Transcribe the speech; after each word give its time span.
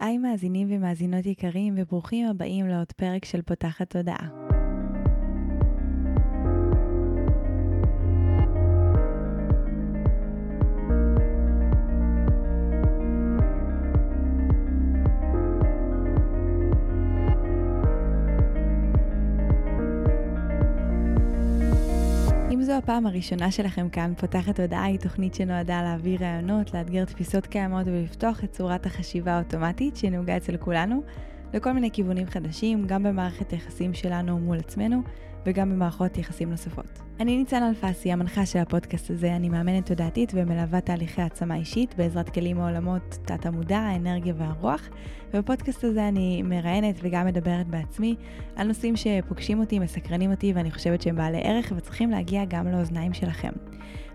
היי 0.00 0.18
מאזינים 0.18 0.68
ומאזינות 0.70 1.26
יקרים 1.26 1.74
וברוכים 1.76 2.26
הבאים 2.26 2.68
לעוד 2.68 2.92
פרק 2.92 3.24
של 3.24 3.42
פותחת 3.42 3.90
תודעה. 3.90 4.28
הפעם 22.88 23.06
הראשונה 23.06 23.50
שלכם 23.50 23.88
כאן, 23.88 24.12
פותחת 24.18 24.60
הודעה 24.60 24.84
היא 24.84 24.98
תוכנית 24.98 25.34
שנועדה 25.34 25.82
להעביר 25.82 26.20
רעיונות, 26.20 26.74
לאתגר 26.74 27.04
תפיסות 27.04 27.46
קיימות 27.46 27.86
ולפתוח 27.86 28.44
את 28.44 28.52
צורת 28.52 28.86
החשיבה 28.86 29.32
האוטומטית 29.32 29.96
שנהוגה 29.96 30.36
אצל 30.36 30.56
כולנו 30.56 31.02
לכל 31.54 31.72
מיני 31.72 31.90
כיוונים 31.90 32.26
חדשים, 32.26 32.86
גם 32.86 33.02
במערכת 33.02 33.50
היחסים 33.50 33.94
שלנו 33.94 34.38
מול 34.38 34.58
עצמנו 34.58 35.02
וגם 35.46 35.70
במערכות 35.70 36.18
יחסים 36.18 36.50
נוספות. 36.50 36.98
אני 37.20 37.36
ניצן 37.36 37.62
אלפסי, 37.62 38.12
המנחה 38.12 38.46
של 38.46 38.58
הפודקאסט 38.58 39.10
הזה, 39.10 39.36
אני 39.36 39.48
מאמנת 39.48 39.86
תודעתית 39.86 40.32
ומלווה 40.34 40.80
תהליכי 40.80 41.22
העצמה 41.22 41.56
אישית 41.56 41.94
בעזרת 41.96 42.28
כלים 42.28 42.56
מעולמות 42.56 43.18
תת-המודע, 43.24 43.78
האנרגיה 43.78 44.34
והרוח, 44.36 44.88
ובפודקאסט 45.34 45.84
הזה 45.84 46.08
אני 46.08 46.42
מראיינת 46.42 46.94
וגם 47.02 47.26
מדברת 47.26 47.66
בעצמי 47.66 48.16
על 48.56 48.66
נושאים 48.66 48.96
שפוגשים 48.96 49.60
אותי, 49.60 49.78
מסקרנים 49.78 50.30
אותי 50.30 50.52
ואני 50.52 50.70
חושבת 50.70 51.02
שהם 51.02 51.16
בעלי 51.16 51.40
ערך 51.42 51.72
וצריכים 51.76 52.10
להגיע 52.10 52.44
גם 52.44 52.68
לאוזניים 52.68 53.14
שלכם. 53.14 53.52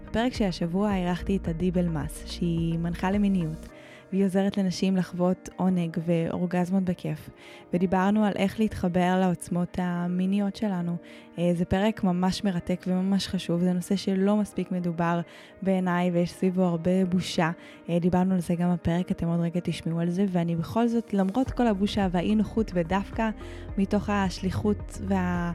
בפרק 0.08 0.34
של 0.34 0.46
השבוע 0.46 0.96
אירחתי 0.96 1.38
את 1.38 1.48
עדי 1.48 1.72
בלמס, 1.72 2.24
שהיא 2.26 2.78
מנחה 2.78 3.12
למיניות. 3.12 3.73
והיא 4.14 4.26
עוזרת 4.26 4.58
לנשים 4.58 4.98
לחוות 4.98 5.50
עונג 5.56 5.98
ואורגזמות 6.06 6.84
בכיף. 6.84 7.30
ודיברנו 7.74 8.26
על 8.26 8.34
איך 8.36 8.60
להתחבר 8.60 9.20
לעוצמות 9.22 9.78
המיניות 9.82 10.56
שלנו. 10.56 10.96
אה, 11.40 11.52
זה 11.56 11.66
פרק 11.66 12.04
ממש 12.04 12.44
מרתק 12.44 12.86
וממש 12.88 13.28
חשוב, 13.28 13.62
זה 13.62 13.74
נושא 13.74 13.96
שלא 13.96 14.36
מספיק 14.36 14.72
מדובר 14.72 15.22
בעיניי 15.62 16.12
ויש 16.12 16.32
סביבו 16.32 16.64
הרבה 16.64 17.06
בושה. 17.06 17.52
אה, 17.90 18.00
דיברנו 18.00 18.34
על 18.34 18.42
זה 18.42 18.56
גם 18.56 18.74
בפרק, 18.74 19.12
אתם 19.12 19.28
עוד 19.28 19.40
רגע 19.40 19.60
תשמעו 19.64 20.00
על 20.00 20.10
זה, 20.10 20.26
ואני 20.32 20.56
בכל 20.56 20.88
זאת, 20.88 21.14
למרות 21.14 21.52
כל 21.52 21.68
הבושה 21.68 22.08
והאי 22.12 22.36
נוחות 22.36 22.72
ודווקא 22.74 23.30
מתוך 23.78 24.10
השליחות 24.10 25.00
וה... 25.08 25.52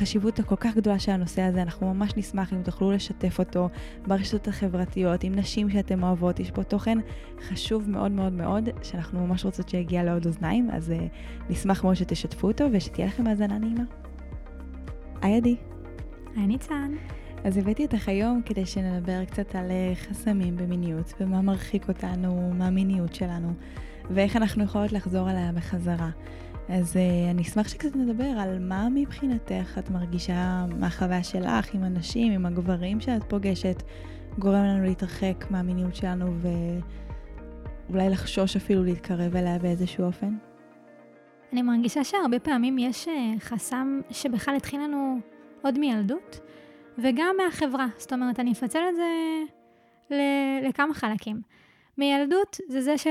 החשיבות 0.00 0.38
הכל 0.38 0.56
כך 0.56 0.76
גדולה 0.76 0.98
של 0.98 1.12
הנושא 1.12 1.42
הזה, 1.42 1.62
אנחנו 1.62 1.94
ממש 1.94 2.12
נשמח 2.16 2.52
אם 2.52 2.62
תוכלו 2.62 2.92
לשתף 2.92 3.38
אותו 3.38 3.68
ברשתות 4.06 4.48
החברתיות, 4.48 5.24
עם 5.24 5.34
נשים 5.34 5.70
שאתם 5.70 6.02
אוהבות, 6.02 6.40
יש 6.40 6.50
פה 6.50 6.62
תוכן 6.62 6.98
חשוב 7.48 7.90
מאוד 7.90 8.12
מאוד 8.12 8.32
מאוד, 8.32 8.68
שאנחנו 8.82 9.26
ממש 9.26 9.44
רוצות 9.44 9.68
שיגיע 9.68 10.04
לעוד 10.04 10.26
אוזניים, 10.26 10.70
אז 10.70 10.90
uh, 10.90 11.50
נשמח 11.50 11.84
מאוד 11.84 11.94
שתשתפו 11.94 12.48
אותו 12.48 12.64
ושתהיה 12.72 13.06
לכם 13.06 13.26
האזנה 13.26 13.58
נעימה. 13.58 13.82
היי 15.22 15.36
עדי. 15.36 15.56
היי 16.36 16.46
ניצן. 16.46 16.94
אז 17.44 17.56
הבאתי 17.56 17.84
אותך 17.84 18.08
היום 18.08 18.42
כדי 18.44 18.66
שנדבר 18.66 19.24
קצת 19.24 19.54
על 19.54 19.70
אה, 19.70 19.92
חסמים 19.94 20.56
במיניות, 20.56 21.12
ומה 21.20 21.42
מרחיק 21.42 21.88
אותנו 21.88 22.52
מהמיניות 22.54 23.14
שלנו, 23.14 23.52
ואיך 24.10 24.36
אנחנו 24.36 24.64
יכולות 24.64 24.92
לחזור 24.92 25.28
עליה 25.28 25.52
בחזרה. 25.52 26.10
אז 26.72 26.96
uh, 26.96 27.30
אני 27.30 27.42
אשמח 27.42 27.68
שקצת 27.68 27.96
נדבר 27.96 28.24
על 28.24 28.58
מה 28.58 28.88
מבחינתך 28.94 29.78
את 29.78 29.90
מרגישה 29.90 30.64
מהחוויה 30.78 31.22
שלך 31.22 31.74
עם 31.74 31.82
הנשים, 31.82 32.32
עם 32.32 32.46
הגברים 32.46 33.00
שאת 33.00 33.22
פוגשת, 33.28 33.82
גורם 34.38 34.64
לנו 34.64 34.84
להתרחק 34.84 35.44
מהמיניות 35.50 35.94
שלנו 35.94 36.26
ואולי 37.88 38.10
לחשוש 38.10 38.56
אפילו 38.56 38.84
להתקרב 38.84 39.36
אליה 39.36 39.58
באיזשהו 39.58 40.04
אופן? 40.04 40.34
אני 41.52 41.62
מרגישה 41.62 42.04
שהרבה 42.04 42.38
פעמים 42.38 42.78
יש 42.78 43.08
אה, 43.08 43.32
חסם 43.40 44.00
שבכלל 44.10 44.56
התחיל 44.56 44.80
לנו 44.80 45.18
עוד 45.62 45.78
מילדות, 45.78 46.40
וגם 46.98 47.36
מהחברה. 47.44 47.86
זאת 47.96 48.12
אומרת, 48.12 48.40
אני 48.40 48.52
אפצל 48.52 48.82
את 48.88 48.96
זה 48.96 49.42
לכמה 50.68 50.94
חלקים. 50.94 51.40
מילדות 51.98 52.56
זה 52.68 52.80
זה 52.80 52.98
ש... 52.98 53.06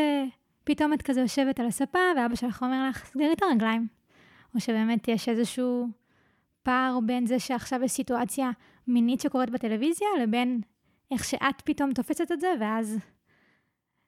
פתאום 0.64 0.94
את 0.94 1.02
כזה 1.02 1.22
יושבת 1.22 1.60
על 1.60 1.68
הספה, 1.68 2.00
ואבא 2.18 2.36
שלך 2.36 2.64
אומר 2.64 2.90
לך, 2.90 3.06
סגרי 3.06 3.34
את 3.34 3.44
הרגליים. 3.44 3.88
או 4.56 4.60
שבאמת 4.60 5.08
יש 5.08 5.30
איזשהו 5.30 5.88
פער 6.64 7.00
בין 7.06 7.26
זה 7.26 7.40
שעכשיו 7.40 7.84
יש 7.84 7.92
סיטואציה 7.92 8.52
מינית 8.88 9.22
שקורית 9.22 9.50
בטלוויזיה, 9.50 10.08
לבין 10.22 10.62
איך 11.12 11.24
שאת 11.24 11.62
פתאום 11.66 11.94
תופסת 11.94 12.32
את 12.32 12.40
זה, 12.40 12.54
ואז... 12.60 13.00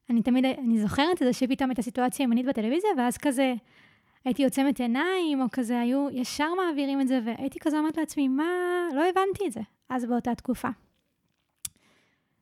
אני 0.09 0.21
תמיד, 0.21 0.45
אני 0.45 0.79
זוכרת 0.79 1.21
את 1.21 1.27
זה 1.27 1.33
שפתאום 1.33 1.69
הייתה 1.69 1.81
סיטואציה 1.81 2.27
מינית 2.27 2.45
בטלוויזיה, 2.45 2.89
ואז 2.97 3.17
כזה 3.17 3.53
הייתי 4.25 4.43
עוצמת 4.43 4.79
עיניים, 4.79 5.41
או 5.41 5.45
כזה 5.51 5.79
היו 5.79 6.07
ישר 6.11 6.53
מעבירים 6.53 7.01
את 7.01 7.07
זה, 7.07 7.19
והייתי 7.25 7.59
כזה 7.59 7.79
אומרת 7.79 7.97
לעצמי, 7.97 8.27
מה, 8.27 8.43
לא 8.93 9.03
הבנתי 9.09 9.47
את 9.47 9.51
זה, 9.51 9.61
אז 9.89 10.05
באותה 10.05 10.35
תקופה. 10.35 10.69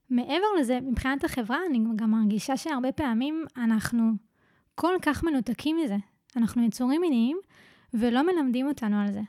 מעבר 0.10 0.48
לזה, 0.60 0.80
מבחינת 0.82 1.24
החברה, 1.24 1.58
אני 1.70 1.80
גם 1.96 2.12
מרגישה 2.12 2.58
שהרבה 2.58 2.92
פעמים 2.92 3.46
אנחנו 3.58 4.12
כל 4.76 4.94
כך 5.02 5.24
מנותקים 5.24 5.78
מזה. 5.78 5.98
אנחנו 6.36 6.66
יצורים 6.66 7.02
מיניים, 7.02 7.38
ולא 7.94 8.22
מלמדים 8.22 8.68
אותנו 8.68 9.02
על 9.02 9.08
זה. 9.14 9.22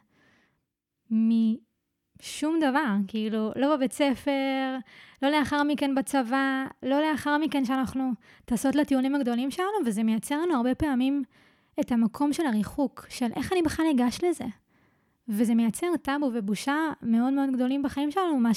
משום 1.10 2.58
דבר, 2.60 2.96
כאילו, 3.08 3.50
לא 3.56 3.76
בבית 3.76 3.92
ספר, 3.92 4.76
לא 5.22 5.28
לאחר 5.30 5.62
מכן 5.62 5.94
בצבא, 5.94 6.66
לא 6.82 7.00
לאחר 7.00 7.38
מכן 7.38 7.64
שאנחנו 7.64 8.12
טסות 8.44 8.74
לטיעונים 8.74 9.14
הגדולים 9.14 9.50
שלנו, 9.50 9.68
וזה 9.86 10.02
מייצר 10.02 10.42
לנו 10.42 10.54
הרבה 10.56 10.74
פעמים 10.74 11.22
את 11.80 11.92
המקום 11.92 12.32
של 12.32 12.46
הריחוק, 12.46 13.06
של 13.08 13.28
איך 13.36 13.52
אני 13.52 13.62
בכלל 13.62 13.86
אגש 13.94 14.18
לזה. 14.24 14.44
וזה 15.28 15.54
מייצר 15.54 15.86
טאבו 16.02 16.30
ובושה 16.34 16.76
מאוד 17.02 17.32
מאוד 17.32 17.50
גדולים 17.52 17.82
בחיים 17.82 18.10
שלנו, 18.10 18.38
מה 18.38 18.54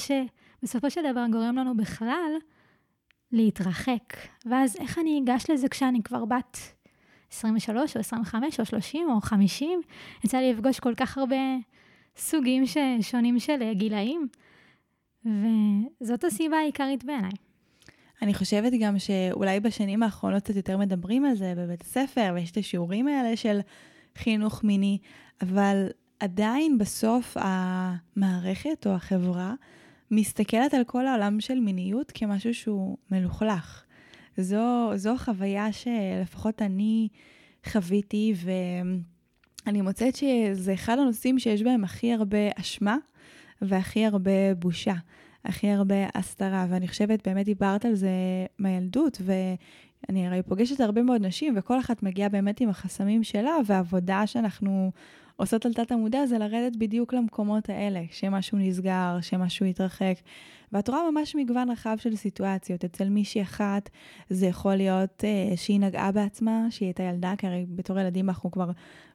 שבסופו 0.60 0.90
של 0.90 1.00
דבר 1.12 1.26
גורם 1.32 1.56
לנו 1.56 1.76
בכלל 1.76 2.32
להתרחק. 3.32 4.16
ואז 4.46 4.76
איך 4.80 4.98
אני 4.98 5.20
אגש 5.24 5.50
לזה 5.50 5.68
כשאני 5.68 6.02
כבר 6.02 6.24
בת 6.24 6.58
23 7.32 7.96
או 7.96 8.00
25 8.00 8.60
או 8.60 8.64
30 8.64 9.10
או 9.10 9.20
50? 9.20 9.80
יצא 10.24 10.38
לי 10.38 10.52
לפגוש 10.52 10.80
כל 10.80 10.94
כך 10.94 11.18
הרבה 11.18 11.36
סוגים 12.16 12.64
שונים 13.00 13.38
של 13.38 13.72
גילאים, 13.72 14.28
וזאת 16.00 16.24
הסיבה 16.24 16.56
העיקרית 16.56 17.04
בעיניי. 17.04 17.30
אני 18.22 18.34
חושבת 18.34 18.72
גם 18.80 18.98
שאולי 18.98 19.60
בשנים 19.60 20.02
האחרונות 20.02 20.42
קצת 20.42 20.56
יותר 20.56 20.78
מדברים 20.78 21.24
על 21.24 21.34
זה 21.34 21.54
בבית 21.56 21.82
הספר, 21.82 22.32
ויש 22.34 22.50
את 22.50 22.56
השיעורים 22.56 23.08
האלה 23.08 23.36
של 23.36 23.60
חינוך 24.18 24.64
מיני, 24.64 24.98
אבל 25.42 25.86
עדיין 26.20 26.78
בסוף 26.78 27.36
המערכת 27.40 28.86
או 28.86 28.92
החברה 28.92 29.54
מסתכלת 30.14 30.74
על 30.74 30.84
כל 30.84 31.06
העולם 31.06 31.40
של 31.40 31.60
מיניות 31.60 32.12
כמשהו 32.14 32.54
שהוא 32.54 32.96
מלוכלך. 33.10 33.84
זו, 34.36 34.92
זו 34.94 35.16
חוויה 35.18 35.72
שלפחות 35.72 36.62
אני 36.62 37.08
חוויתי, 37.68 38.34
ואני 39.66 39.80
מוצאת 39.80 40.16
שזה 40.16 40.74
אחד 40.74 40.98
הנושאים 40.98 41.38
שיש 41.38 41.62
בהם 41.62 41.84
הכי 41.84 42.12
הרבה 42.12 42.38
אשמה 42.56 42.96
והכי 43.62 44.04
הרבה 44.04 44.54
בושה, 44.58 44.94
הכי 45.44 45.68
הרבה 45.68 45.94
הסתרה, 46.14 46.66
ואני 46.70 46.88
חושבת, 46.88 47.28
באמת 47.28 47.44
דיברת 47.44 47.84
על 47.84 47.94
זה 47.94 48.10
מהילדות, 48.58 49.20
ואני 49.24 50.26
הרי 50.26 50.42
פוגשת 50.42 50.80
הרבה 50.80 51.02
מאוד 51.02 51.26
נשים, 51.26 51.54
וכל 51.56 51.80
אחת 51.80 52.02
מגיעה 52.02 52.28
באמת 52.28 52.60
עם 52.60 52.68
החסמים 52.68 53.24
שלה, 53.24 53.56
והעבודה 53.66 54.26
שאנחנו 54.26 54.92
עושות 55.36 55.66
על 55.66 55.72
תת 55.72 55.92
המודע 55.92 56.26
זה 56.26 56.38
לרדת 56.38 56.76
בדיוק 56.76 57.14
למקומות 57.14 57.68
האלה, 57.68 58.00
שמשהו 58.10 58.58
נסגר, 58.58 59.18
שמשהו 59.20 59.66
יתרחק. 59.66 60.14
ואת 60.72 60.88
רואה 60.88 61.10
ממש 61.10 61.36
מגוון 61.36 61.70
רחב 61.70 61.96
של 61.98 62.16
סיטואציות. 62.16 62.84
אצל 62.84 63.08
מישהי 63.08 63.42
אחת 63.42 63.90
זה 64.30 64.46
יכול 64.46 64.74
להיות 64.74 65.24
אה, 65.24 65.56
שהיא 65.56 65.80
נגעה 65.80 66.12
בעצמה, 66.12 66.66
שהיא 66.70 66.86
הייתה 66.86 67.02
ילדה, 67.02 67.34
כי 67.38 67.46
הרי 67.46 67.66
בתור 67.68 68.00
ילדים 68.00 68.28
אנחנו 68.28 68.50
כבר 68.50 68.70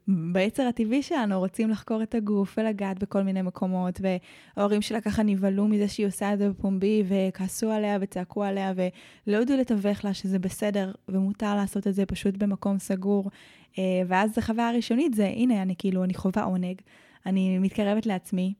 ביצר 0.07 0.63
הטבעי 0.63 1.03
שלנו 1.03 1.39
רוצים 1.39 1.69
לחקור 1.69 2.03
את 2.03 2.15
הגוף 2.15 2.55
ולגעת 2.57 2.99
בכל 2.99 3.23
מיני 3.23 3.41
מקומות, 3.41 4.01
וההורים 4.01 4.81
שלה 4.81 5.01
ככה 5.01 5.23
נבהלו 5.23 5.67
מזה 5.67 5.87
שהיא 5.87 6.07
עושה 6.07 6.33
את 6.33 6.39
זה 6.39 6.49
בפומבי, 6.49 7.03
וכעסו 7.07 7.71
עליה 7.71 7.97
וצעקו 8.01 8.43
עליה, 8.43 8.73
ולא 8.75 9.37
ידעו 9.37 9.57
לתווך 9.57 10.05
לה 10.05 10.13
שזה 10.13 10.39
בסדר 10.39 10.91
ומותר 11.09 11.55
לעשות 11.55 11.87
את 11.87 11.93
זה 11.93 12.05
פשוט 12.05 12.37
במקום 12.37 12.79
סגור. 12.79 13.29
אה, 13.79 14.01
ואז 14.07 14.37
החוויה 14.37 14.69
הראשונית 14.69 15.13
זה, 15.13 15.25
הנה, 15.25 15.61
אני 15.61 15.75
כאילו, 15.77 16.03
אני 16.03 16.13
חווה 16.13 16.43
עונג, 16.43 16.81
אני 17.25 17.59
מתקרבת 17.59 18.05
לעצמי. 18.05 18.53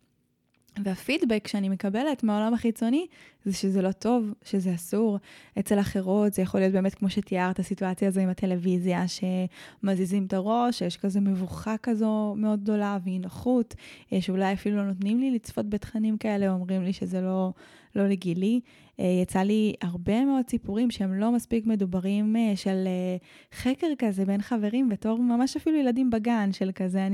והפידבק 0.83 1.47
שאני 1.47 1.69
מקבלת 1.69 2.23
מהעולם 2.23 2.53
החיצוני 2.53 3.07
זה 3.45 3.53
שזה 3.53 3.81
לא 3.81 3.91
טוב, 3.91 4.33
שזה 4.43 4.75
אסור. 4.75 5.17
אצל 5.59 5.79
אחרות 5.79 6.33
זה 6.33 6.41
יכול 6.41 6.59
להיות 6.59 6.73
באמת 6.73 6.95
כמו 6.95 7.09
שתיארת, 7.09 7.59
הסיטואציה 7.59 8.07
הזו 8.07 8.21
עם 8.21 8.29
הטלוויזיה, 8.29 9.03
שמזיזים 9.07 10.25
את 10.25 10.33
הראש, 10.33 10.79
שיש 10.79 10.97
כזה 10.97 11.19
מבוכה 11.19 11.75
כזו 11.83 12.33
מאוד 12.37 12.63
גדולה 12.63 12.97
ואי 13.05 13.19
נוחות, 13.19 13.75
שאולי 14.19 14.53
אפילו 14.53 14.77
לא 14.77 14.83
נותנים 14.83 15.19
לי 15.19 15.31
לצפות 15.31 15.69
בתכנים 15.69 16.17
כאלה, 16.17 16.49
אומרים 16.49 16.83
לי 16.83 16.93
שזה 16.93 17.21
לא, 17.21 17.51
לא 17.95 18.07
לגילי. 18.07 18.59
אה, 18.99 19.05
יצא 19.21 19.39
לי 19.39 19.73
הרבה 19.81 20.25
מאוד 20.25 20.49
סיפורים 20.49 20.91
שהם 20.91 21.13
לא 21.13 21.31
מספיק 21.31 21.65
מדוברים 21.65 22.35
אה, 22.35 22.55
של 22.55 22.87
אה, 22.87 23.17
חקר 23.53 23.87
כזה 23.97 24.25
בין 24.25 24.41
חברים, 24.41 24.89
בתור 24.89 25.17
ממש 25.17 25.55
אפילו 25.55 25.77
ילדים 25.77 26.09
בגן, 26.09 26.51
של 26.51 26.71
כזה, 26.75 27.05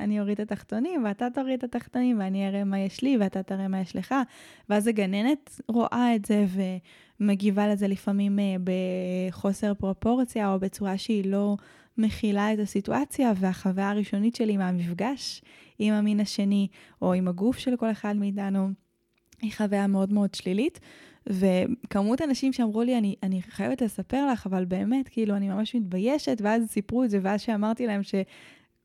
אני 0.00 0.20
אוריד 0.20 0.40
את 0.40 0.52
התחתונים 0.52 1.04
ואתה 1.04 1.28
תוריד 1.34 1.64
את 1.64 1.64
התחתונים 1.64 2.18
ואני 2.18 2.48
אראה 2.48 2.64
מה 2.64 2.78
יש 2.78 3.02
לי 3.02 3.07
ואתה 3.16 3.42
תראה 3.42 3.68
מה 3.68 3.80
יש 3.80 3.96
לך. 3.96 4.14
ואז 4.68 4.86
הגננת 4.86 5.60
רואה 5.68 6.14
את 6.16 6.24
זה 6.24 6.46
ומגיבה 7.20 7.68
לזה 7.68 7.88
לפעמים 7.88 8.38
בחוסר 8.64 9.74
פרופורציה 9.74 10.52
או 10.52 10.58
בצורה 10.58 10.98
שהיא 10.98 11.24
לא 11.30 11.56
מכילה 11.98 12.52
את 12.52 12.58
הסיטואציה, 12.58 13.32
והחוויה 13.36 13.90
הראשונית 13.90 14.36
שלי 14.36 14.56
מהמפגש 14.56 15.42
עם 15.78 15.94
המין 15.94 16.20
השני, 16.20 16.68
או 17.02 17.12
עם 17.12 17.28
הגוף 17.28 17.58
של 17.58 17.76
כל 17.76 17.90
אחד 17.90 18.16
מאיתנו, 18.16 18.68
היא 19.42 19.52
חוויה 19.56 19.86
מאוד 19.86 20.12
מאוד 20.12 20.34
שלילית. 20.34 20.80
וכמות 21.26 22.22
אנשים 22.22 22.52
שאמרו 22.52 22.82
לי, 22.82 22.98
אני, 22.98 23.14
אני 23.22 23.42
חייבת 23.42 23.82
לספר 23.82 24.26
לך, 24.32 24.46
אבל 24.46 24.64
באמת, 24.64 25.08
כאילו, 25.08 25.36
אני 25.36 25.48
ממש 25.48 25.74
מתביישת, 25.74 26.38
ואז 26.42 26.66
סיפרו 26.68 27.04
את 27.04 27.10
זה, 27.10 27.18
ואז 27.22 27.40
שאמרתי 27.40 27.86
להם 27.86 28.02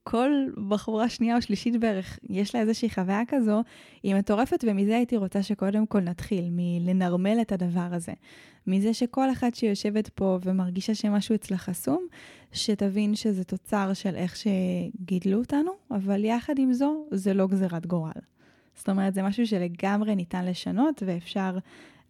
שכל 0.03 0.31
בחורה 0.67 1.09
שנייה 1.09 1.35
או 1.35 1.41
שלישית 1.41 1.79
בערך, 1.79 2.19
יש 2.29 2.55
לה 2.55 2.61
איזושהי 2.61 2.89
חוויה 2.89 3.21
כזו, 3.27 3.63
היא 4.03 4.15
מטורפת, 4.15 4.63
ומזה 4.67 4.95
הייתי 4.95 5.17
רוצה 5.17 5.43
שקודם 5.43 5.85
כל 5.85 5.99
נתחיל, 5.99 6.45
מלנרמל 6.51 7.37
את 7.41 7.51
הדבר 7.51 7.87
הזה. 7.91 8.11
מזה 8.67 8.93
שכל 8.93 9.31
אחת 9.31 9.55
שיושבת 9.55 10.07
פה 10.07 10.39
ומרגישה 10.43 10.95
שמשהו 10.95 11.35
אצלה 11.35 11.57
חסום, 11.57 12.07
שתבין 12.51 13.15
שזה 13.15 13.43
תוצר 13.43 13.93
של 13.93 14.15
איך 14.15 14.35
שגידלו 14.35 15.39
אותנו, 15.39 15.71
אבל 15.91 16.25
יחד 16.25 16.53
עם 16.59 16.73
זו, 16.73 17.05
זה 17.11 17.33
לא 17.33 17.47
גזירת 17.47 17.85
גורל. 17.85 18.21
זאת 18.75 18.89
אומרת, 18.89 19.13
זה 19.13 19.23
משהו 19.23 19.47
שלגמרי 19.47 20.15
ניתן 20.15 20.45
לשנות 20.45 21.03
ואפשר 21.05 21.57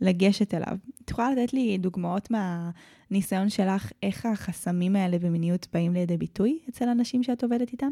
לגשת 0.01 0.53
אליו. 0.53 0.77
את 1.05 1.09
יכולה 1.09 1.31
לתת 1.31 1.53
לי 1.53 1.77
דוגמאות 1.77 2.29
מהניסיון 2.31 3.49
שלך, 3.49 3.91
איך 4.03 4.25
החסמים 4.25 4.95
האלה 4.95 5.19
במיניות 5.19 5.67
באים 5.73 5.93
לידי 5.93 6.17
ביטוי 6.17 6.59
אצל 6.69 6.89
אנשים 6.89 7.23
שאת 7.23 7.43
עובדת 7.43 7.71
איתם? 7.71 7.89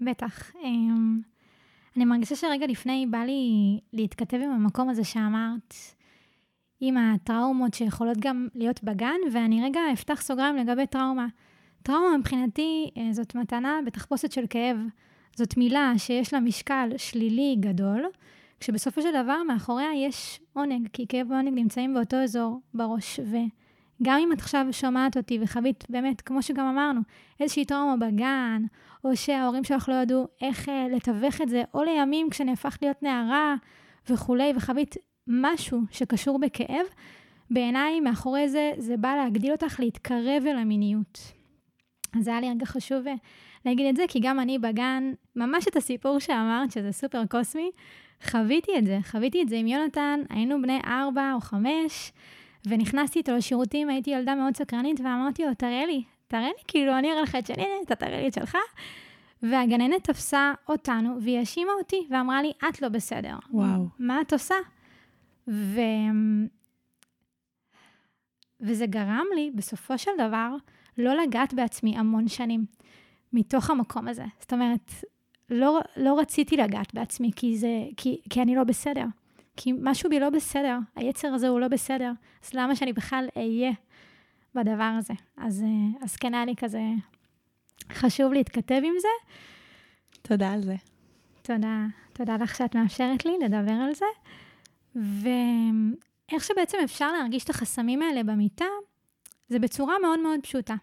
בטח. 0.00 0.52
אמ, 0.64 1.20
אני 1.96 2.04
מרגישה 2.04 2.36
שרגע 2.36 2.66
לפני 2.66 3.06
בא 3.10 3.18
לי 3.18 3.80
להתכתב 3.92 4.36
עם 4.36 4.50
המקום 4.50 4.88
הזה 4.88 5.04
שאמרת, 5.04 5.74
עם 6.80 6.96
הטראומות 6.96 7.74
שיכולות 7.74 8.16
גם 8.18 8.48
להיות 8.54 8.84
בגן, 8.84 9.16
ואני 9.32 9.64
רגע 9.64 9.80
אפתח 9.92 10.20
סוגריים 10.22 10.56
לגבי 10.56 10.86
טראומה. 10.86 11.26
טראומה 11.82 12.18
מבחינתי 12.18 12.90
אה, 12.96 13.12
זאת 13.12 13.34
מתנה 13.34 13.78
בתחפושת 13.86 14.32
של 14.32 14.44
כאב. 14.50 14.76
זאת 15.36 15.56
מילה 15.56 15.92
שיש 15.98 16.34
לה 16.34 16.40
משקל 16.40 16.88
שלילי 16.96 17.56
גדול, 17.60 18.04
כשבסופו 18.60 19.02
של 19.02 19.22
דבר 19.22 19.42
מאחוריה 19.42 19.88
יש 20.06 20.40
עונג, 20.52 20.88
כי 20.92 21.06
כאב 21.08 21.30
ועונג 21.30 21.52
נמצאים 21.54 21.94
באותו 21.94 22.16
אזור 22.16 22.60
בראש. 22.74 23.20
וגם 23.20 24.18
אם 24.18 24.32
את 24.32 24.38
עכשיו 24.38 24.66
שומעת 24.70 25.16
אותי 25.16 25.38
וחווית 25.42 25.84
באמת, 25.88 26.20
כמו 26.20 26.42
שגם 26.42 26.66
אמרנו, 26.66 27.00
איזושהי 27.40 27.64
טראומה 27.64 27.96
בגן, 27.96 28.62
או 29.04 29.16
שההורים 29.16 29.64
שלך 29.64 29.88
לא 29.88 29.94
ידעו 29.94 30.28
איך 30.40 30.68
uh, 30.68 30.72
לתווך 30.96 31.40
את 31.40 31.48
זה, 31.48 31.62
או 31.74 31.82
לימים 31.84 32.30
כשנהפכת 32.30 32.82
להיות 32.82 33.02
נערה 33.02 33.54
וכולי, 34.10 34.52
וחווית 34.56 34.96
משהו 35.26 35.80
שקשור 35.90 36.38
בכאב, 36.38 36.86
בעיניי 37.50 38.00
מאחורי 38.00 38.48
זה, 38.48 38.72
זה 38.78 38.96
בא 38.96 39.14
להגדיל 39.16 39.52
אותך 39.52 39.80
להתקרב 39.80 40.42
אל 40.46 40.56
המיניות. 40.56 41.18
אז 42.18 42.28
היה 42.28 42.40
לי 42.40 42.50
רגע 42.50 42.66
חשוב 42.66 43.06
אה, 43.06 43.14
להגיד 43.66 43.86
את 43.86 43.96
זה, 43.96 44.04
כי 44.08 44.20
גם 44.22 44.40
אני 44.40 44.58
בגן, 44.58 45.12
ממש 45.36 45.68
את 45.68 45.76
הסיפור 45.76 46.18
שאמרת, 46.18 46.72
שזה 46.72 46.92
סופר 46.92 47.26
קוסמי, 47.26 47.70
חוויתי 48.24 48.78
את 48.78 48.86
זה. 48.86 48.98
חוויתי 49.10 49.42
את 49.42 49.48
זה 49.48 49.56
עם 49.56 49.66
יונתן, 49.66 50.20
היינו 50.30 50.62
בני 50.62 50.80
ארבע 50.86 51.32
או 51.34 51.40
חמש, 51.40 52.12
ונכנסתי 52.66 53.18
איתו 53.18 53.32
לשירותים, 53.32 53.88
הייתי 53.88 54.10
ילדה 54.10 54.34
מאוד 54.34 54.56
סקרנית, 54.56 55.00
ואמרתי 55.00 55.44
לו, 55.44 55.54
תראה 55.54 55.86
לי, 55.86 56.02
תראה 56.28 56.42
לי, 56.42 56.62
כאילו, 56.68 56.98
אני 56.98 57.12
אראה 57.12 57.22
לך 57.22 57.34
את 57.34 57.46
שלי, 57.46 57.64
אתה 57.82 57.94
תראה 57.94 58.20
לי 58.20 58.28
את 58.28 58.34
שלך. 58.34 58.56
והגננת 59.42 60.04
תפסה 60.04 60.52
אותנו, 60.68 61.22
והיא 61.22 61.38
האשימה 61.38 61.72
אותי, 61.78 62.06
ואמרה 62.10 62.42
לי, 62.42 62.52
את 62.68 62.82
לא 62.82 62.88
בסדר. 62.88 63.36
וואו. 63.50 63.86
מה 63.98 64.20
את 64.20 64.32
עושה? 64.32 64.54
ו... 65.48 65.80
וזה 68.60 68.86
גרם 68.86 69.26
לי, 69.34 69.50
בסופו 69.54 69.98
של 69.98 70.10
דבר, 70.18 70.54
לא 70.98 71.14
לגעת 71.14 71.54
בעצמי 71.54 71.98
המון 71.98 72.28
שנים, 72.28 72.64
מתוך 73.32 73.70
המקום 73.70 74.08
הזה. 74.08 74.24
זאת 74.40 74.52
אומרת, 74.52 74.92
לא, 75.50 75.80
לא 75.96 76.20
רציתי 76.20 76.56
לגעת 76.56 76.94
בעצמי, 76.94 77.30
כי, 77.36 77.58
זה, 77.58 77.68
כי, 77.96 78.20
כי 78.30 78.42
אני 78.42 78.56
לא 78.56 78.64
בסדר. 78.64 79.04
כי 79.56 79.72
משהו 79.82 80.10
בי 80.10 80.20
לא 80.20 80.30
בסדר, 80.30 80.78
היצר 80.96 81.28
הזה 81.28 81.48
הוא 81.48 81.60
לא 81.60 81.68
בסדר, 81.68 82.12
אז 82.44 82.50
למה 82.54 82.76
שאני 82.76 82.92
בכלל 82.92 83.28
אהיה 83.36 83.72
בדבר 84.54 84.94
הזה? 84.98 85.14
אז, 85.36 85.62
אה, 85.62 86.04
אז 86.04 86.16
כן 86.16 86.34
היה 86.34 86.44
לי 86.44 86.56
כזה 86.56 86.80
חשוב 87.92 88.32
להתכתב 88.32 88.80
עם 88.84 88.94
זה. 89.00 89.32
תודה 90.22 90.52
על 90.52 90.62
זה. 90.62 90.76
תודה, 91.42 91.86
תודה 92.12 92.36
לך 92.36 92.56
שאת 92.56 92.74
מאפשרת 92.74 93.24
לי 93.24 93.32
לדבר 93.44 93.72
על 93.72 93.94
זה. 93.94 94.06
ואיך 94.94 96.44
שבעצם 96.44 96.78
אפשר 96.84 97.12
להרגיש 97.12 97.44
את 97.44 97.50
החסמים 97.50 98.02
האלה 98.02 98.22
במיטה, 98.22 98.64
זה 99.48 99.58
בצורה 99.58 99.94
מאוד 100.02 100.20
מאוד 100.20 100.40
פשוטה. 100.42 100.74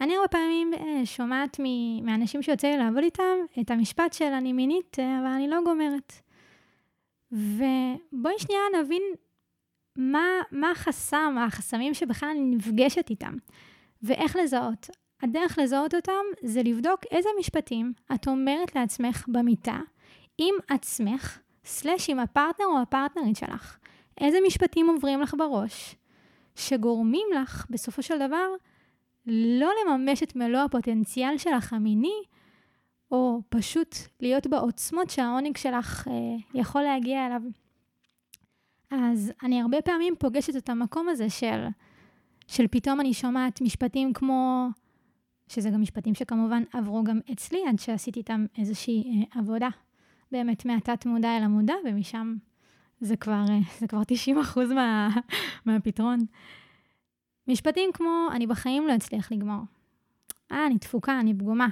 אני 0.00 0.16
הרבה 0.16 0.28
פעמים 0.28 0.74
אה, 0.74 1.06
שומעת 1.06 1.60
מאנשים 2.02 2.42
שיוצא 2.42 2.68
לי 2.68 2.76
לעבוד 2.76 3.02
איתם 3.02 3.36
את 3.60 3.70
המשפט 3.70 4.12
של 4.12 4.24
אני 4.24 4.52
מינית, 4.52 4.96
אה, 4.98 5.18
אבל 5.20 5.26
אני 5.26 5.48
לא 5.48 5.56
גומרת. 5.64 6.12
ובואי 7.32 8.34
שנייה 8.38 8.60
נבין 8.82 9.02
מה, 9.96 10.26
מה 10.52 10.70
החסם, 10.70 11.36
החסמים 11.46 11.94
שבכלל 11.94 12.28
אני 12.28 12.56
נפגשת 12.56 13.10
איתם, 13.10 13.34
ואיך 14.02 14.36
לזהות. 14.36 14.90
הדרך 15.22 15.58
לזהות 15.58 15.94
אותם 15.94 16.22
זה 16.42 16.62
לבדוק 16.62 17.00
איזה 17.10 17.28
משפטים 17.40 17.92
את 18.14 18.28
אומרת 18.28 18.74
לעצמך 18.76 19.24
במיטה, 19.28 19.78
עם 20.38 20.54
עצמך, 20.68 21.38
סלש 21.64 22.10
עם 22.10 22.18
הפרטנר 22.18 22.66
או 22.66 22.78
הפרטנרית 22.82 23.36
שלך. 23.36 23.78
איזה 24.20 24.38
משפטים 24.46 24.88
עוברים 24.88 25.20
לך 25.20 25.34
בראש, 25.38 25.94
שגורמים 26.54 27.26
לך, 27.42 27.66
בסופו 27.70 28.02
של 28.02 28.18
דבר, 28.18 28.46
לא 29.30 29.70
לממש 29.84 30.22
את 30.22 30.36
מלוא 30.36 30.60
הפוטנציאל 30.60 31.38
שלך 31.38 31.72
המיני, 31.72 32.22
או 33.10 33.42
פשוט 33.48 33.96
להיות 34.20 34.46
בעוצמות 34.46 35.10
שהעונג 35.10 35.56
שלך 35.56 36.08
אה, 36.08 36.14
יכול 36.60 36.82
להגיע 36.82 37.26
אליו. 37.26 37.42
אז 38.90 39.32
אני 39.42 39.60
הרבה 39.60 39.82
פעמים 39.82 40.14
פוגשת 40.18 40.56
את 40.56 40.68
המקום 40.68 41.08
הזה 41.08 41.30
של, 41.30 41.66
של 42.46 42.66
פתאום 42.70 43.00
אני 43.00 43.14
שומעת 43.14 43.60
משפטים 43.60 44.12
כמו, 44.12 44.68
שזה 45.48 45.70
גם 45.70 45.80
משפטים 45.80 46.14
שכמובן 46.14 46.62
עברו 46.72 47.04
גם 47.04 47.20
אצלי, 47.32 47.58
עד 47.68 47.78
שעשיתי 47.78 48.20
איתם 48.20 48.46
איזושהי 48.58 49.24
אה, 49.34 49.40
עבודה, 49.40 49.68
באמת 50.32 50.64
מהתת 50.64 51.06
מודע 51.06 51.36
אל 51.36 51.42
המודע, 51.42 51.74
ומשם 51.84 52.36
זה 53.00 53.16
כבר, 53.16 53.44
אה, 53.48 53.58
זה 53.78 53.86
כבר 53.86 54.02
90 54.06 54.38
אחוז 54.38 54.70
מה, 54.70 55.08
מהפתרון. 55.66 56.18
משפטים 57.48 57.90
כמו, 57.92 58.28
אני 58.32 58.46
בחיים 58.46 58.86
לא 58.86 58.94
אצליח 58.96 59.32
לגמור. 59.32 59.60
אה, 60.52 60.66
אני 60.66 60.78
תפוקה, 60.78 61.20
אני 61.20 61.34
פגומה. 61.34 61.68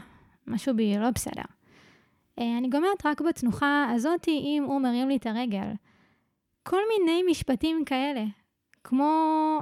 משהו 0.47 0.77
בי 0.77 0.99
לא 0.99 1.11
בסדר. 1.11 1.43
אה, 2.39 2.59
אני 2.59 2.69
גומרת 2.69 3.07
רק 3.07 3.21
בתנוחה 3.21 3.87
הזאתי 3.95 4.31
אם 4.31 4.65
הוא 4.67 4.81
מרים 4.81 5.09
לי 5.09 5.17
את 5.17 5.27
הרגל. 5.27 5.73
כל 6.63 6.81
מיני 6.89 7.23
משפטים 7.31 7.85
כאלה. 7.85 8.25
כמו, 8.85 9.11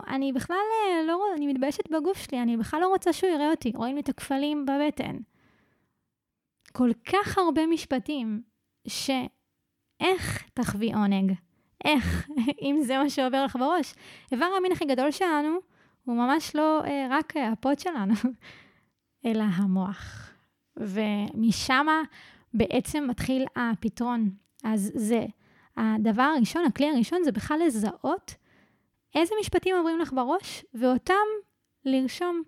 אני 0.09 0.33
בכלל 0.33 0.57
אה, 0.57 1.03
לא, 1.07 1.25
אני 1.37 1.47
מתביישת 1.47 1.91
בגוף 1.91 2.19
שלי, 2.19 2.43
אני 2.43 2.57
בכלל 2.57 2.81
לא 2.81 2.89
רוצה 2.89 3.13
שהוא 3.13 3.31
יראה 3.31 3.51
אותי, 3.51 3.73
רואים 3.75 3.95
לי 3.95 4.01
את 4.01 4.09
הכפלים 4.09 4.67
בבטן. 4.67 5.17
כל 6.73 6.91
כך 7.05 7.39
הרבה 7.39 7.67
משפטים, 7.67 8.43
שאיך 8.87 10.45
תחווי 10.55 10.93
עונג? 10.93 11.33
איך, 11.85 12.29
אם 12.67 12.79
זה 12.83 12.99
מה 12.99 13.11
שעובר 13.11 13.45
לך 13.45 13.57
בראש? 13.57 13.95
איבר 14.33 14.47
המין 14.59 14.73
הכי 14.73 14.85
גדול 14.85 15.11
שלנו 15.11 15.59
הוא 16.05 16.17
ממש 16.17 16.57
לא 16.57 16.85
אה, 16.85 17.07
רק 17.11 17.37
הפוד 17.37 17.79
שלנו, 17.79 18.15
אלא 19.27 19.43
המוח. 19.43 20.31
ומשם 20.77 21.87
בעצם 22.55 23.07
מתחיל 23.09 23.45
הפתרון. 23.57 24.31
אז 24.65 24.93
זה, 24.95 25.27
הדבר 25.77 26.23
הראשון, 26.23 26.65
הכלי 26.65 26.91
הראשון, 26.91 27.25
זה 27.25 27.33
בכלל 27.33 27.61
לזהות 27.67 28.35
איזה 29.15 29.35
משפטים 29.41 29.77
עוברים 29.77 29.99
לך 29.99 30.13
בראש, 30.13 30.65
ואותם 30.75 31.15
לרשום 31.85 32.43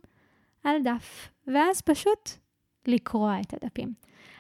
על 0.65 0.83
דף, 0.83 1.29
ואז 1.47 1.81
פשוט 1.81 2.31
לקרוע 2.89 3.41
את 3.41 3.55
הדפים. 3.55 3.95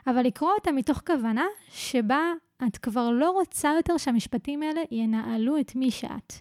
אבל 0.06 0.23
לקרוא 0.23 0.50
אותם 0.58 0.76
מתוך 0.76 1.02
כוונה 1.06 1.46
שבה 1.68 2.32
את 2.66 2.76
כבר 2.76 3.11
לא 3.11 3.30
רוצה 3.30 3.73
יותר 3.76 3.96
שהמשפטים 3.96 4.62
האלה 4.62 4.80
ינהלו 4.90 5.61
את 5.61 5.75
מי 5.75 5.90
שאת. 5.90 6.32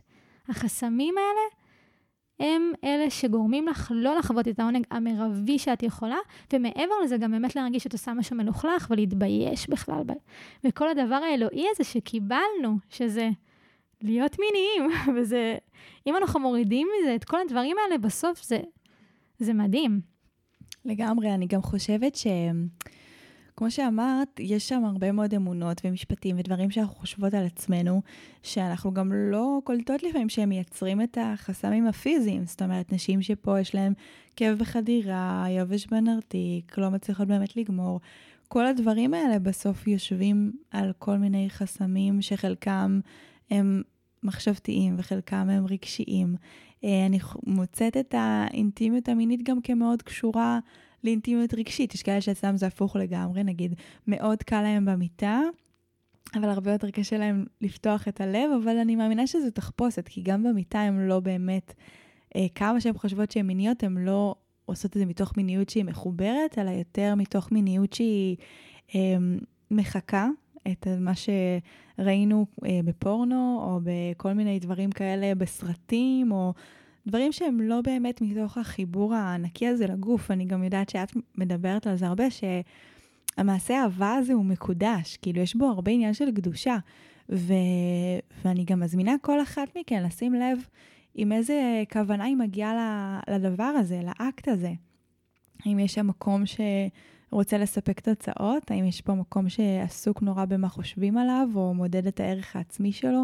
החסמים 0.50 1.16
האלה 1.18 1.65
הם 2.40 2.72
אלה 2.84 3.10
שגורמים 3.10 3.68
לך 3.68 3.92
לא 3.96 4.18
לחוות 4.18 4.48
את 4.48 4.60
העונג 4.60 4.86
המרבי 4.92 5.60
שאת 5.60 5.84
יכולה, 5.84 6.18
ומעבר 6.54 6.94
לזה 7.04 7.18
גם 7.18 7.32
באמת 7.32 7.56
להרגיש 7.56 7.84
שאת 7.84 7.94
עושה 7.94 8.14
משהו 8.14 8.36
מלוכלך 8.36 8.88
ולהתבייש 8.90 9.70
בכלל. 9.70 10.02
וכל 10.64 10.90
הדבר 10.90 11.16
האלוהי 11.16 11.66
הזה 11.72 11.84
שקיבלנו, 11.84 12.78
שזה 12.90 13.30
להיות 14.02 14.36
מיניים, 14.40 15.00
וזה, 15.16 15.58
אם 16.08 16.18
אנחנו 16.18 16.40
מורידים 16.40 16.88
מזה 17.02 17.16
את 17.16 17.24
כל 17.24 17.38
הדברים 17.46 17.76
האלה, 17.84 17.98
בסוף 17.98 18.44
זה, 18.44 18.60
זה 19.40 19.54
מדהים. 19.54 20.02
לגמרי, 20.86 21.34
אני 21.34 21.48
גם 21.48 21.62
חושבת 21.62 22.16
ש... 22.16 22.28
כמו 23.58 23.72
שאמרת, 23.72 24.40
יש 24.40 24.70
שם 24.70 24.86
הרבה 24.86 25.12
מאוד 25.12 25.34
אמונות 25.34 25.82
ומשפטים 25.86 26.40
ודברים 26.40 26.72
שאנחנו 26.72 26.96
חושבות 26.96 27.34
על 27.34 27.46
עצמנו, 27.46 28.02
שאנחנו 28.44 28.94
גם 28.94 29.12
לא 29.14 29.60
קולטות 29.64 30.04
לפעמים 30.04 30.30
שהם 30.30 30.50
מייצרים 30.50 31.02
את 31.02 31.18
החסמים 31.22 31.88
הפיזיים. 31.88 32.46
זאת 32.46 32.62
אומרת, 32.62 32.94
נשים 32.94 33.22
שפה 33.22 33.60
יש 33.60 33.76
להן 33.76 33.94
כאב 34.36 34.58
בחדירה, 34.58 35.46
יובש 35.50 35.88
בנרתיק, 35.88 36.78
לא 36.78 36.90
מצליחות 36.90 37.28
באמת 37.28 37.58
לגמור. 37.58 38.00
כל 38.48 38.66
הדברים 38.66 39.14
האלה 39.14 39.40
בסוף 39.40 39.88
יושבים 39.88 40.52
על 40.72 40.92
כל 41.00 41.18
מיני 41.18 41.50
חסמים 41.50 42.22
שחלקם 42.22 43.00
הם 43.52 43.82
מחשבתיים 44.24 44.96
וחלקם 44.98 45.50
הם 45.50 45.66
רגשיים. 45.66 46.36
אה, 46.84 47.06
אני 47.06 47.20
מוצאת 47.48 47.98
את 47.98 48.16
האינטימיות 48.18 49.10
המינית 49.10 49.44
גם 49.44 49.62
כמאוד 49.62 50.02
קשורה 50.02 50.60
לאינטימיות 51.06 51.54
רגשית. 51.54 51.94
יש 51.94 52.04
כאלה 52.04 52.22
שאצלם 52.22 52.58
זה 52.58 52.68
הפוך 52.68 52.96
לגמרי, 52.96 53.44
נגיד, 53.44 53.76
מאוד 54.08 54.44
קל 54.44 54.62
להם 54.62 54.86
במיטה, 54.86 55.42
אבל 56.36 56.50
הרבה 56.50 56.72
יותר 56.72 56.92
קשה 56.92 57.18
להם 57.18 57.46
לפתוח 57.62 58.08
את 58.08 58.22
הלב, 58.22 58.52
אבל 58.64 58.78
אני 58.78 58.96
מאמינה 58.96 59.28
שזו 59.28 59.52
תחפושת, 59.52 60.08
כי 60.08 60.22
גם 60.22 60.44
במיטה 60.44 60.80
הם 60.80 61.08
לא 61.08 61.20
באמת, 61.20 61.74
אה, 62.36 62.46
כמה 62.56 62.82
שהן 62.82 62.94
חושבות 62.94 63.32
שהן 63.32 63.48
מיניות, 63.48 63.84
הן 63.84 63.98
לא 63.98 64.36
עושות 64.66 64.92
את 64.92 64.98
זה 65.00 65.06
מתוך 65.06 65.38
מיניות 65.38 65.70
שהיא 65.70 65.86
מחוברת, 65.86 66.58
אלא 66.58 66.70
יותר 66.70 67.16
מתוך 67.16 67.52
מיניות 67.52 67.94
שהיא 67.94 68.36
אה, 68.96 69.18
מחקה 69.72 70.30
את 70.72 70.88
מה 71.00 71.12
שראינו 71.16 72.46
אה, 72.66 72.80
בפורנו, 72.86 73.60
או 73.64 73.80
בכל 73.84 74.34
מיני 74.34 74.60
דברים 74.60 74.92
כאלה 74.92 75.36
בסרטים, 75.36 76.32
או 76.32 76.54
דברים 77.08 77.32
שהם 77.32 77.62
לא 77.62 77.82
באמת 77.82 78.22
מתוך 78.22 78.58
החיבור 78.58 79.14
הענקי 79.14 79.68
הזה 79.68 79.88
לגוף. 79.88 80.32
אני 80.32 80.46
גם 80.46 80.64
יודעת 80.64 80.90
שאת 80.90 81.12
מדברת 81.38 81.88
על 81.88 81.96
זה 81.96 82.08
הרבה, 82.08 82.24
שהמעשה 82.30 83.80
האהבה 83.80 84.14
הזה 84.14 84.34
הוא 84.34 84.46
מקודש, 84.46 85.18
כאילו 85.22 85.42
יש 85.42 85.56
בו 85.56 85.66
הרבה 85.66 85.92
עניין 85.92 86.14
של 86.14 86.32
קדושה. 86.32 86.78
ו... 87.30 87.54
ואני 88.46 88.66
גם 88.66 88.80
מזמינה 88.80 89.16
כל 89.22 89.42
אחת 89.42 89.78
מכן 89.78 90.04
לשים 90.04 90.34
לב 90.34 90.58
עם 91.16 91.32
איזה 91.32 91.84
כוונה 91.92 92.24
היא 92.24 92.36
מגיעה 92.36 93.20
לדבר 93.30 93.64
הזה, 93.64 94.02
לאקט 94.04 94.48
הזה. 94.48 94.72
האם 95.66 95.80
יש 95.80 95.94
שם 95.94 96.08
מקום 96.08 96.44
שרוצה 96.46 97.58
לספק 97.58 98.00
תוצאות? 98.00 98.72
האם 98.72 98.86
יש 98.86 99.02
פה 99.02 99.14
מקום 99.14 99.50
שעסוק 99.50 100.22
נורא 100.22 100.46
במה 100.46 100.70
חושבים 100.70 101.18
עליו, 101.18 101.50
או 101.56 101.74
מודד 101.74 102.08
את 102.08 102.20
הערך 102.20 102.56
העצמי 102.56 102.92
שלו? 102.92 103.24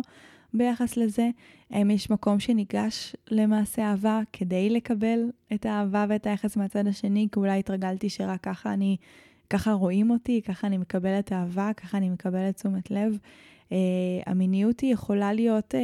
ביחס 0.53 0.98
לזה? 0.98 1.29
האם 1.70 1.91
יש 1.91 2.10
מקום 2.10 2.39
שניגש 2.39 3.15
למעשה 3.31 3.81
אהבה 3.81 4.22
כדי 4.34 4.70
לקבל 4.70 5.20
את 5.53 5.65
האהבה 5.65 6.05
ואת 6.10 6.27
היחס 6.27 6.58
מהצד 6.58 6.88
השני? 6.88 7.27
כי 7.31 7.39
אולי 7.39 7.60
התרגלתי 7.60 8.10
שרק 8.10 8.43
ככה 8.43 8.74
אני, 8.74 8.98
ככה 9.50 9.72
רואים 9.72 10.12
אותי, 10.12 10.41
ככה 10.41 10.67
אני 10.67 10.77
מקבלת 10.77 11.34
אהבה, 11.34 11.72
ככה 11.77 11.98
אני 11.98 12.10
מקבלת 12.10 12.55
תשומת 12.55 12.91
לב. 12.91 13.17
Uh, 13.70 13.74
המיניות 14.25 14.79
היא 14.79 14.93
יכולה 14.93 15.34
להיות 15.34 15.75
uh, 15.75 15.77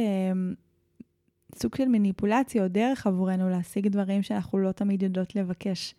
סוג 1.54 1.74
של 1.76 1.88
מניפולציה 1.88 2.62
או 2.62 2.68
דרך 2.68 3.06
עבורנו 3.06 3.50
להשיג 3.50 3.88
דברים 3.88 4.22
שאנחנו 4.22 4.58
לא 4.58 4.72
תמיד 4.72 5.02
יודעות 5.02 5.36
לבקש 5.36 5.94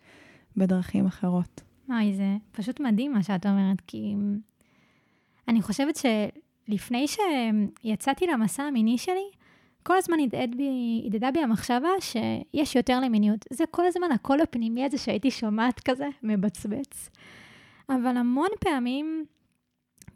בדרכים 0.56 1.06
אחרות. 1.06 1.62
וואי, 1.88 2.14
זה 2.14 2.36
פשוט 2.52 2.80
מדהים 2.80 3.12
מה 3.12 3.22
שאת 3.22 3.46
אומרת, 3.46 3.80
כי 3.86 4.14
אני 5.48 5.62
חושבת 5.62 5.96
ש... 5.96 6.06
לפני 6.68 7.06
שיצאתי 7.08 8.26
למסע 8.26 8.62
המיני 8.62 8.98
שלי, 8.98 9.30
כל 9.82 9.96
הזמן 9.96 10.20
הדהד 10.20 10.54
בי, 10.56 11.02
הדהדה 11.06 11.30
בי 11.30 11.40
המחשבה 11.40 11.88
שיש 12.00 12.76
יותר 12.76 13.00
למיניות. 13.00 13.44
זה 13.52 13.64
כל 13.70 13.86
הזמן 13.86 14.12
הקול 14.12 14.40
הפנימי 14.40 14.84
הזה 14.84 14.98
שהייתי 14.98 15.30
שומעת 15.30 15.80
כזה, 15.80 16.08
מבצבץ. 16.22 17.10
אבל 17.88 18.16
המון 18.16 18.48
פעמים, 18.60 19.24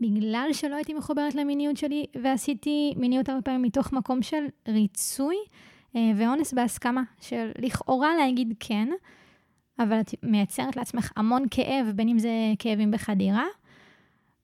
בגלל 0.01 0.49
שלא 0.53 0.75
הייתי 0.75 0.95
מחוברת 0.95 1.35
למיניות 1.35 1.77
שלי, 1.77 2.07
ועשיתי 2.23 2.95
מיניות 2.97 3.29
הרבה 3.29 3.43
פעמים 3.43 3.63
מתוך 3.63 3.93
מקום 3.93 4.23
של 4.23 4.45
ריצוי 4.69 5.37
אה, 5.97 6.11
ואונס 6.17 6.53
בהסכמה, 6.53 7.03
של 7.21 7.51
לכאורה 7.59 8.17
להגיד 8.17 8.55
כן, 8.61 8.89
אבל 9.79 10.01
את 10.01 10.15
מייצרת 10.23 10.77
לעצמך 10.77 11.13
המון 11.17 11.45
כאב, 11.51 11.93
בין 11.95 12.09
אם 12.09 12.19
זה 12.19 12.31
כאבים 12.59 12.91
בחדירה, 12.91 13.45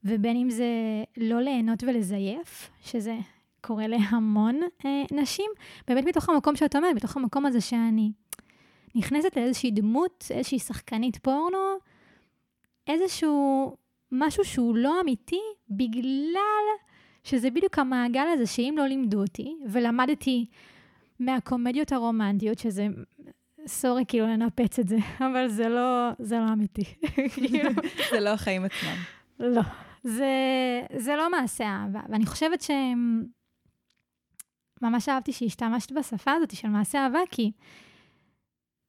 ובין 0.03 0.37
אם 0.37 0.49
זה 0.49 0.65
לא 1.17 1.41
ליהנות 1.41 1.83
ולזייף, 1.83 2.69
שזה 2.81 3.17
קורה 3.61 3.87
להמון 3.87 4.59
אה, 4.85 5.03
נשים, 5.11 5.51
באמת 5.87 6.05
מתוך 6.05 6.29
המקום 6.29 6.55
שאת 6.55 6.75
אומרת, 6.75 6.95
מתוך 6.95 7.17
המקום 7.17 7.45
הזה 7.45 7.61
שאני 7.61 8.11
נכנסת 8.95 9.37
לאיזושהי 9.37 9.71
דמות, 9.71 10.25
איזושהי 10.31 10.59
שחקנית 10.59 11.17
פורנו, 11.17 11.57
איזשהו 12.87 13.75
משהו 14.11 14.45
שהוא 14.45 14.75
לא 14.75 15.01
אמיתי, 15.01 15.41
בגלל 15.69 16.65
שזה 17.23 17.51
בדיוק 17.51 17.79
המעגל 17.79 18.27
הזה 18.33 18.45
שאם 18.45 18.75
לא 18.77 18.85
לימדו 18.85 19.21
אותי, 19.21 19.55
ולמדתי 19.69 20.45
מהקומדיות 21.19 21.91
הרומנטיות, 21.91 22.59
שזה, 22.59 22.87
סורי 23.67 24.03
כאילו 24.07 24.27
לנפץ 24.27 24.79
את 24.79 24.87
זה, 24.87 24.97
אבל 25.31 25.47
זה 25.47 25.69
לא, 25.69 26.09
זה 26.19 26.39
לא 26.39 26.53
אמיתי. 26.53 26.83
זה 28.11 28.19
לא 28.19 28.29
החיים 28.29 28.65
עצמם. 28.65 28.95
לא. 29.39 29.61
זה, 30.03 30.31
זה 30.97 31.15
לא 31.15 31.31
מעשה 31.31 31.63
אהבה. 31.63 31.99
ואני 32.09 32.25
חושבת 32.25 32.63
שממש 34.81 35.09
אהבתי 35.09 35.31
שהשתמשת 35.31 35.91
בשפה 35.91 36.31
הזאת 36.31 36.55
של 36.55 36.67
מעשה 36.67 37.03
אהבה, 37.03 37.19
כי 37.31 37.51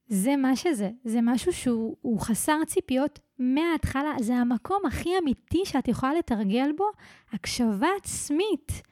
זה 0.07 0.37
מה 0.37 0.57
שזה. 0.57 0.91
זה 1.05 1.19
משהו 1.23 1.53
שהוא 1.53 2.21
חסר 2.21 2.65
ציפיות 2.67 3.19
מההתחלה. 3.39 4.15
זה 4.21 4.35
המקום 4.35 4.87
הכי 4.87 5.19
אמיתי 5.19 5.63
שאת 5.65 5.89
יכולה 5.89 6.15
לתרגל 6.15 6.73
בו 6.77 6.85
הקשבה 7.33 7.89
עצמית. 7.99 8.83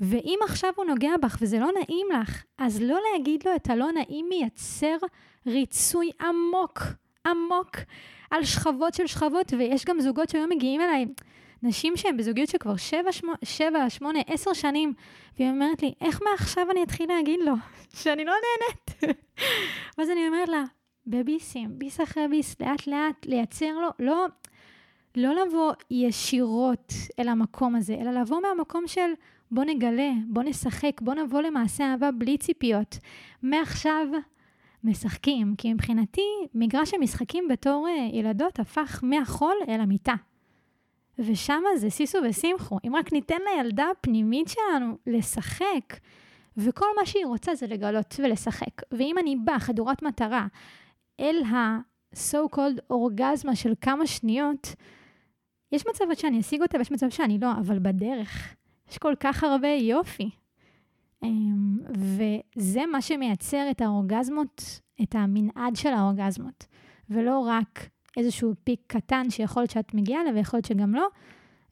ואם 0.00 0.38
עכשיו 0.44 0.72
הוא 0.76 0.84
נוגע 0.84 1.10
בך 1.22 1.38
וזה 1.40 1.58
לא 1.58 1.70
נעים 1.72 2.06
לך, 2.20 2.44
אז 2.58 2.82
לא 2.82 2.98
להגיד 3.12 3.42
לו 3.46 3.56
את 3.56 3.70
הלא 3.70 3.92
נעים 3.92 4.26
מייצר 4.28 4.96
ריצוי 5.46 6.10
עמוק, 6.20 6.82
עמוק, 7.26 7.76
על 8.30 8.44
שכבות 8.44 8.94
של 8.94 9.06
שכבות, 9.06 9.52
ויש 9.58 9.84
גם 9.84 10.00
זוגות 10.00 10.28
שהיום 10.28 10.50
מגיעים 10.50 10.80
אליי, 10.80 11.06
נשים 11.62 11.96
שהן 11.96 12.16
בזוגיות 12.16 12.48
שכבר 12.48 12.76
7, 12.76 13.12
8, 13.90 14.20
10 14.26 14.52
שנים, 14.52 14.92
והיא 15.38 15.50
אומרת 15.50 15.82
לי, 15.82 15.92
איך 16.00 16.20
מעכשיו 16.30 16.70
אני 16.70 16.82
אתחיל 16.82 17.08
להגיד 17.08 17.40
לו 17.40 17.52
שאני 18.02 18.24
לא 18.24 18.32
נהנית? 18.32 19.16
ואז 19.98 20.10
אני 20.10 20.28
אומרת 20.28 20.48
לה, 20.48 20.64
בביסים, 21.06 21.78
ביס 21.78 22.00
אחרי 22.00 22.28
ביס, 22.28 22.56
לאט 22.60 22.86
לאט, 22.86 23.26
לייצר 23.26 23.72
לו, 23.78 23.88
לא, 23.98 24.26
לא 25.16 25.34
לבוא 25.34 25.72
ישירות 25.90 26.92
אל 27.18 27.28
המקום 27.28 27.76
הזה, 27.76 27.96
אלא 28.00 28.10
לבוא 28.10 28.40
מהמקום 28.40 28.86
של 28.86 29.10
בוא 29.50 29.64
נגלה, 29.64 30.10
בוא 30.26 30.42
נשחק, 30.42 31.00
בוא 31.00 31.14
נבוא 31.14 31.40
למעשה 31.40 31.84
אהבה 31.84 32.10
בלי 32.10 32.38
ציפיות. 32.38 32.98
מעכשיו 33.42 34.06
משחקים, 34.84 35.54
כי 35.58 35.72
מבחינתי 35.72 36.26
מגרש 36.54 36.94
המשחקים 36.94 37.48
בתור 37.48 37.88
אה, 37.88 38.08
ילדות 38.12 38.58
הפך 38.60 39.00
מהחול 39.02 39.54
אל 39.68 39.80
המיטה. 39.80 40.14
ושם 41.18 41.62
זה 41.76 41.90
סיסו 41.90 42.18
ושמחו. 42.28 42.78
אם 42.86 42.96
רק 42.96 43.12
ניתן 43.12 43.38
לילדה 43.54 43.86
הפנימית 43.90 44.48
שלנו 44.48 44.98
לשחק, 45.06 45.96
וכל 46.56 46.86
מה 47.00 47.06
שהיא 47.06 47.26
רוצה 47.26 47.54
זה 47.54 47.66
לגלות 47.66 48.14
ולשחק. 48.18 48.82
ואם 48.92 49.18
אני 49.18 49.36
באה 49.36 49.58
חדורת 49.58 50.02
מטרה 50.02 50.46
אל 51.20 51.42
ה-so 51.44 52.56
called 52.56 52.80
אורגזמה 52.90 53.56
של 53.56 53.72
כמה 53.80 54.06
שניות, 54.06 54.74
יש 55.72 55.86
מצבות 55.86 56.18
שאני 56.18 56.40
אשיג 56.40 56.62
אותה 56.62 56.78
ויש 56.78 56.92
מצב 56.92 57.10
שאני 57.10 57.38
לא, 57.38 57.52
אבל 57.52 57.78
בדרך 57.78 58.54
יש 58.90 58.98
כל 58.98 59.14
כך 59.20 59.44
הרבה 59.44 59.68
יופי. 59.68 60.30
אמ, 61.22 61.78
וזה 61.88 62.86
מה 62.92 63.02
שמייצר 63.02 63.70
את 63.70 63.80
האורגזמות, 63.80 64.80
את 65.02 65.14
המנעד 65.14 65.76
של 65.76 65.88
האורגזמות, 65.88 66.66
ולא 67.10 67.38
רק 67.38 67.88
איזשהו 68.16 68.54
פיק 68.64 68.80
קטן 68.86 69.30
שיכול 69.30 69.62
להיות 69.62 69.70
שאת 69.70 69.94
מגיעה 69.94 70.22
אליו 70.22 70.34
ויכול 70.34 70.56
להיות 70.56 70.66
שגם 70.66 70.94
לא. 70.94 71.08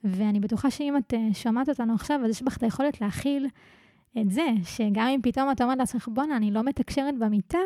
ואני 0.04 0.40
בטוחה 0.40 0.70
שאם 0.70 0.96
את 0.96 1.14
אה, 1.14 1.28
שומעת 1.32 1.68
אותנו 1.68 1.94
עכשיו, 1.94 2.20
אז 2.24 2.30
יש 2.30 2.42
בך 2.42 2.56
את 2.56 2.62
היכולת 2.62 3.00
להכיל 3.00 3.46
את 4.20 4.30
זה, 4.30 4.46
שגם 4.64 5.06
אם 5.06 5.20
פתאום 5.22 5.50
את 5.50 5.60
אומרת 5.60 5.78
לעצמך, 5.78 6.08
בואנה, 6.12 6.36
אני 6.36 6.50
לא 6.50 6.62
מתקשרת 6.62 7.18
במיטה, 7.18 7.58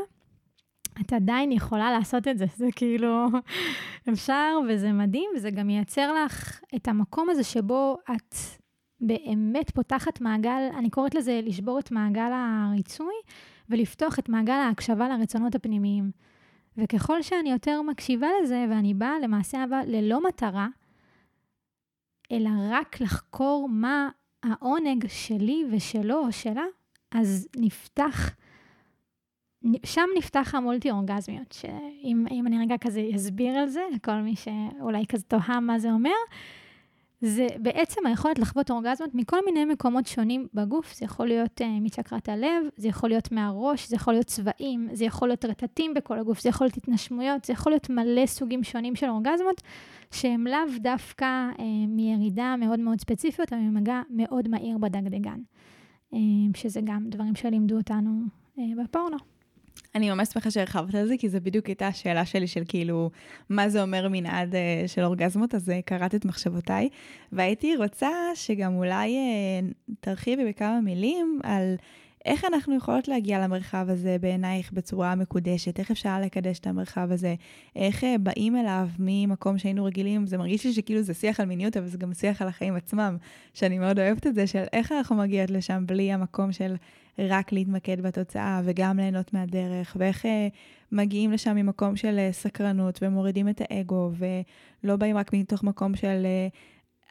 את 1.00 1.12
עדיין 1.12 1.52
יכולה 1.52 1.90
לעשות 1.92 2.28
את 2.28 2.38
זה. 2.38 2.44
זה 2.56 2.66
כאילו, 2.76 3.26
אפשר, 4.12 4.58
וזה 4.68 4.92
מדהים, 4.92 5.30
וזה 5.36 5.50
גם 5.50 5.66
מייצר 5.66 6.12
לך 6.12 6.60
את 6.76 6.88
המקום 6.88 7.30
הזה 7.30 7.44
שבו 7.44 7.96
את 8.10 8.34
באמת 9.02 9.70
פותחת 9.70 10.20
מעגל, 10.20 10.68
אני 10.78 10.90
קוראת 10.90 11.14
לזה 11.14 11.40
לשבור 11.42 11.78
את 11.78 11.90
מעגל 11.90 12.30
הריצוי, 12.32 13.14
ולפתוח 13.68 14.18
את 14.18 14.28
מעגל 14.28 14.52
ההקשבה 14.52 15.08
לרצונות 15.08 15.54
הפנימיים. 15.54 16.10
וככל 16.76 17.22
שאני 17.22 17.50
יותר 17.50 17.82
מקשיבה 17.82 18.28
לזה, 18.42 18.66
ואני 18.70 18.94
באה 18.94 19.18
למעשה 19.22 19.60
אהבה 19.60 19.80
ללא 19.86 20.22
מטרה, 20.28 20.68
אלא 22.32 22.50
רק 22.70 23.00
לחקור 23.00 23.68
מה 23.70 24.08
העונג 24.42 25.06
שלי 25.08 25.64
ושלו 25.70 26.18
או 26.18 26.32
שלה, 26.32 26.64
אז 27.10 27.48
נפתח, 27.56 28.30
שם 29.84 30.06
נפתח 30.18 30.54
המולטי-אורגזמיות, 30.54 31.52
שאם 31.52 32.46
אני 32.46 32.58
רגע 32.58 32.78
כזה 32.78 33.10
אסביר 33.16 33.58
על 33.58 33.68
זה, 33.68 33.80
לכל 33.94 34.16
מי 34.16 34.34
שאולי 34.36 35.06
כזה 35.06 35.24
תוהה 35.24 35.60
מה 35.60 35.78
זה 35.78 35.92
אומר, 35.92 36.10
זה 37.24 37.46
בעצם 37.58 38.06
היכולת 38.06 38.38
לחוות 38.38 38.70
אורגזמות 38.70 39.14
מכל 39.14 39.38
מיני 39.44 39.64
מקומות 39.64 40.06
שונים 40.06 40.46
בגוף. 40.54 40.94
זה 40.94 41.04
יכול 41.04 41.26
להיות 41.26 41.60
uh, 41.60 41.64
מצ'קרת 41.80 42.28
הלב, 42.28 42.64
זה 42.76 42.88
יכול 42.88 43.08
להיות 43.08 43.32
מהראש, 43.32 43.88
זה 43.88 43.96
יכול 43.96 44.14
להיות 44.14 44.26
צבעים, 44.26 44.88
זה 44.92 45.04
יכול 45.04 45.28
להיות 45.28 45.44
רטטים 45.44 45.94
בכל 45.94 46.18
הגוף, 46.18 46.40
זה 46.40 46.48
יכול 46.48 46.64
להיות 46.64 46.76
התנשמויות, 46.76 47.44
זה 47.44 47.52
יכול 47.52 47.72
להיות 47.72 47.90
מלא 47.90 48.26
סוגים 48.26 48.64
שונים 48.64 48.96
של 48.96 49.08
אורגזמות, 49.08 49.62
שהם 50.10 50.46
לאו 50.46 50.78
דווקא 50.80 51.50
uh, 51.56 51.62
מירידה 51.88 52.54
מאוד 52.58 52.80
מאוד 52.80 53.00
ספציפיות, 53.00 53.52
אבל 53.52 53.62
ממגע 53.62 54.00
מאוד 54.10 54.48
מהיר 54.48 54.78
בדגדגן. 54.78 55.40
Uh, 56.14 56.16
שזה 56.56 56.80
גם 56.84 57.04
דברים 57.08 57.34
שלימדו 57.34 57.76
אותנו 57.76 58.10
uh, 58.56 58.60
בפורנו. 58.84 59.31
אני 59.94 60.10
ממש 60.10 60.28
שמחה 60.28 60.50
שהרחבת 60.50 60.94
על 60.94 61.06
זה, 61.06 61.14
כי 61.18 61.28
זו 61.28 61.38
בדיוק 61.42 61.66
הייתה 61.66 61.86
השאלה 61.86 62.26
שלי 62.26 62.46
של 62.46 62.62
כאילו, 62.68 63.10
מה 63.48 63.68
זה 63.68 63.82
אומר 63.82 64.08
מנעד 64.10 64.54
uh, 64.54 64.88
של 64.88 65.04
אורגזמות, 65.04 65.54
אז 65.54 65.68
uh, 65.68 65.72
קראת 65.84 66.14
את 66.14 66.24
מחשבותיי, 66.24 66.88
והייתי 67.32 67.76
רוצה 67.76 68.08
שגם 68.34 68.74
אולי 68.74 69.16
uh, 69.16 69.92
תרחיבי 70.00 70.48
בכמה 70.48 70.80
מילים 70.80 71.40
על 71.42 71.74
איך 72.24 72.44
אנחנו 72.44 72.76
יכולות 72.76 73.08
להגיע 73.08 73.38
למרחב 73.38 73.86
הזה 73.88 74.16
בעינייך 74.20 74.72
בצורה 74.72 75.14
מקודשת, 75.14 75.78
איך 75.78 75.90
אפשר 75.90 76.20
לקדש 76.20 76.58
את 76.58 76.66
המרחב 76.66 77.12
הזה, 77.12 77.34
איך 77.76 78.04
באים 78.20 78.56
אליו 78.56 78.88
ממקום 78.98 79.58
שהיינו 79.58 79.84
רגילים, 79.84 80.26
זה 80.26 80.38
מרגיש 80.38 80.66
לי 80.66 80.72
שכאילו 80.72 81.02
זה 81.02 81.14
שיח 81.14 81.40
על 81.40 81.46
מיניות, 81.46 81.76
אבל 81.76 81.86
זה 81.86 81.98
גם 81.98 82.14
שיח 82.14 82.42
על 82.42 82.48
החיים 82.48 82.76
עצמם, 82.76 83.16
שאני 83.54 83.78
מאוד 83.78 83.98
אוהבת 83.98 84.26
את 84.26 84.34
זה, 84.34 84.46
של 84.46 84.64
איך 84.72 84.92
אנחנו 84.92 85.16
מגיעות 85.16 85.50
לשם 85.50 85.84
בלי 85.86 86.12
המקום 86.12 86.52
של... 86.52 86.74
רק 87.18 87.52
להתמקד 87.52 88.00
בתוצאה 88.00 88.60
וגם 88.64 88.96
ליהנות 88.96 89.34
מהדרך, 89.34 89.96
ואיך 89.98 90.26
אה, 90.26 90.48
מגיעים 90.92 91.32
לשם 91.32 91.56
ממקום 91.56 91.96
של 91.96 92.18
אה, 92.18 92.32
סקרנות 92.32 92.98
ומורידים 93.02 93.48
את 93.48 93.60
האגו, 93.60 94.10
ולא 94.84 94.96
באים 94.96 95.16
רק 95.16 95.32
מתוך 95.32 95.62
מקום 95.62 95.96
של 95.96 96.22
אה, 96.24 96.48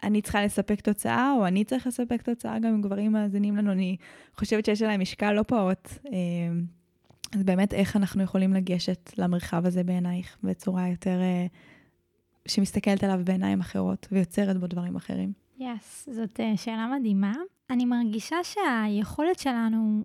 אני 0.03 0.21
צריכה 0.21 0.45
לספק 0.45 0.81
תוצאה, 0.81 1.33
או 1.37 1.47
אני 1.47 1.63
צריך 1.63 1.87
לספק 1.87 2.21
תוצאה, 2.21 2.59
גם 2.59 2.73
אם 2.73 2.81
גברים 2.81 3.11
מאזינים 3.11 3.57
לנו, 3.57 3.71
אני 3.71 3.97
חושבת 4.35 4.65
שיש 4.65 4.81
עליהם 4.81 5.01
משקל 5.01 5.31
לא 5.31 5.43
פעוט. 5.43 5.89
אז 7.35 7.43
באמת, 7.43 7.73
איך 7.73 7.95
אנחנו 7.95 8.23
יכולים 8.23 8.53
לגשת 8.53 9.13
למרחב 9.17 9.65
הזה 9.65 9.83
בעינייך 9.83 10.37
בצורה 10.43 10.87
יותר, 10.87 11.19
שמסתכלת 12.47 13.03
עליו 13.03 13.19
בעיניים 13.23 13.59
אחרות 13.59 14.07
ויוצרת 14.11 14.57
בו 14.57 14.67
דברים 14.67 14.95
אחרים? 14.95 15.33
יס, 15.59 16.07
yes, 16.09 16.13
זאת 16.13 16.39
שאלה 16.55 16.87
מדהימה. 16.99 17.33
אני 17.71 17.85
מרגישה 17.85 18.37
שהיכולת 18.43 19.39
שלנו 19.39 20.03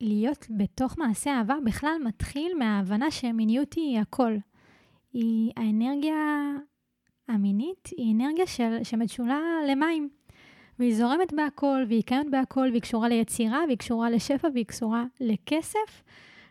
להיות 0.00 0.46
בתוך 0.50 0.98
מעשה 0.98 1.30
אהבה 1.30 1.54
בכלל 1.64 1.96
מתחיל 2.04 2.52
מההבנה 2.58 3.10
שמיניות 3.10 3.74
היא 3.74 4.00
הכל. 4.00 4.36
היא 5.12 5.52
האנרגיה 5.56 6.14
המינית, 7.28 7.88
היא 7.96 8.14
אנרגיה 8.14 8.46
של, 8.46 8.78
שמשולה 8.82 9.40
למים. 9.70 10.08
והיא 10.78 10.94
זורמת 10.94 11.32
בהכל, 11.32 11.84
והיא 11.88 12.02
קיימת 12.02 12.30
בהכל, 12.30 12.68
והיא 12.70 12.82
קשורה 12.82 13.08
ליצירה, 13.08 13.62
והיא 13.66 13.78
קשורה 13.78 14.10
לשפע, 14.10 14.48
והיא 14.54 14.66
קשורה 14.66 15.04
לכסף, 15.20 16.02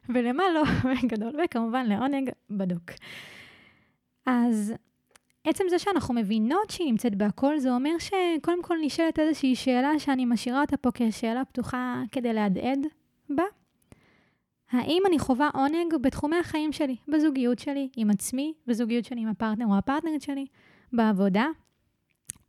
ולמה 0.10 0.44
לא, 0.54 0.63
בגדול, 1.04 1.34
וכמובן 1.44 1.86
לעונג 1.86 2.30
בדוק. 2.50 2.92
אז 4.25 4.74
עצם 5.50 5.63
זה 5.70 5.80
שאנחנו 5.80 6.13
מבינות 6.13 6.70
שהיא 6.70 6.92
נמצאת 6.92 7.16
בהכל, 7.16 7.60
זה 7.60 7.72
אומר 7.72 7.89
שקודם 8.00 8.63
כל 8.63 8.77
נשאלת 8.82 9.20
איזושהי 9.20 9.56
שאלה 9.56 10.00
שאני 10.00 10.25
משאירה 10.25 10.62
אותה 10.62 10.77
פה 10.77 10.89
כשאלה 10.94 11.46
פתוחה 11.46 12.01
כדי 12.12 12.34
להדהד 12.34 12.80
בה. 13.30 13.44
האם 14.72 15.04
אני 15.08 15.20
חווה 15.20 15.50
עונג 15.54 15.96
בתחומי 16.01 16.36
החיים 16.38 16.72
שלי, 16.72 16.96
בזוגיות 17.08 17.60
שלי, 17.60 17.89
עם 17.98 18.10
עצמי, 18.10 18.54
בזוגיות 18.68 19.06
שלי 19.06 19.22
עם 19.22 19.27
הפרטנר 19.27 19.66
או 19.66 19.77
הפרטנרית 19.77 20.22
שלי, 20.22 20.46
בעבודה, 20.94 21.48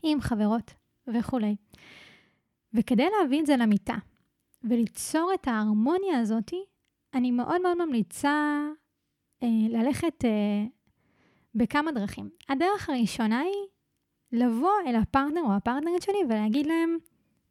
עם 0.03 0.21
חברות 0.21 0.75
וכולי. 1.07 1.57
וכדי 2.75 3.07
להביא 3.21 3.41
את 3.41 3.47
זה 3.47 3.57
למיטה 3.57 3.97
וליצור 4.65 5.31
את 5.35 5.49
ההרמוניה 5.49 6.19
הזאתי, 6.21 6.65
אני 7.15 7.31
מאוד 7.31 7.63
מאוד 7.63 7.87
ממליצה 7.87 8.61
אה, 9.43 9.49
ללכת 9.69 10.25
אה, 10.25 10.65
בכמה 11.55 11.93
דרכים. 11.93 12.31
הדרך 12.49 12.91
הראשונה 12.91 13.41
היא 13.41 13.67
לבוא 14.33 14.73
אל 14.87 14.97
הפרטנר 14.97 15.41
או 15.41 15.53
הפרטנרית 15.53 16.03
שלי 16.03 16.19
ולהגיד 16.29 16.67
להם, 16.67 16.97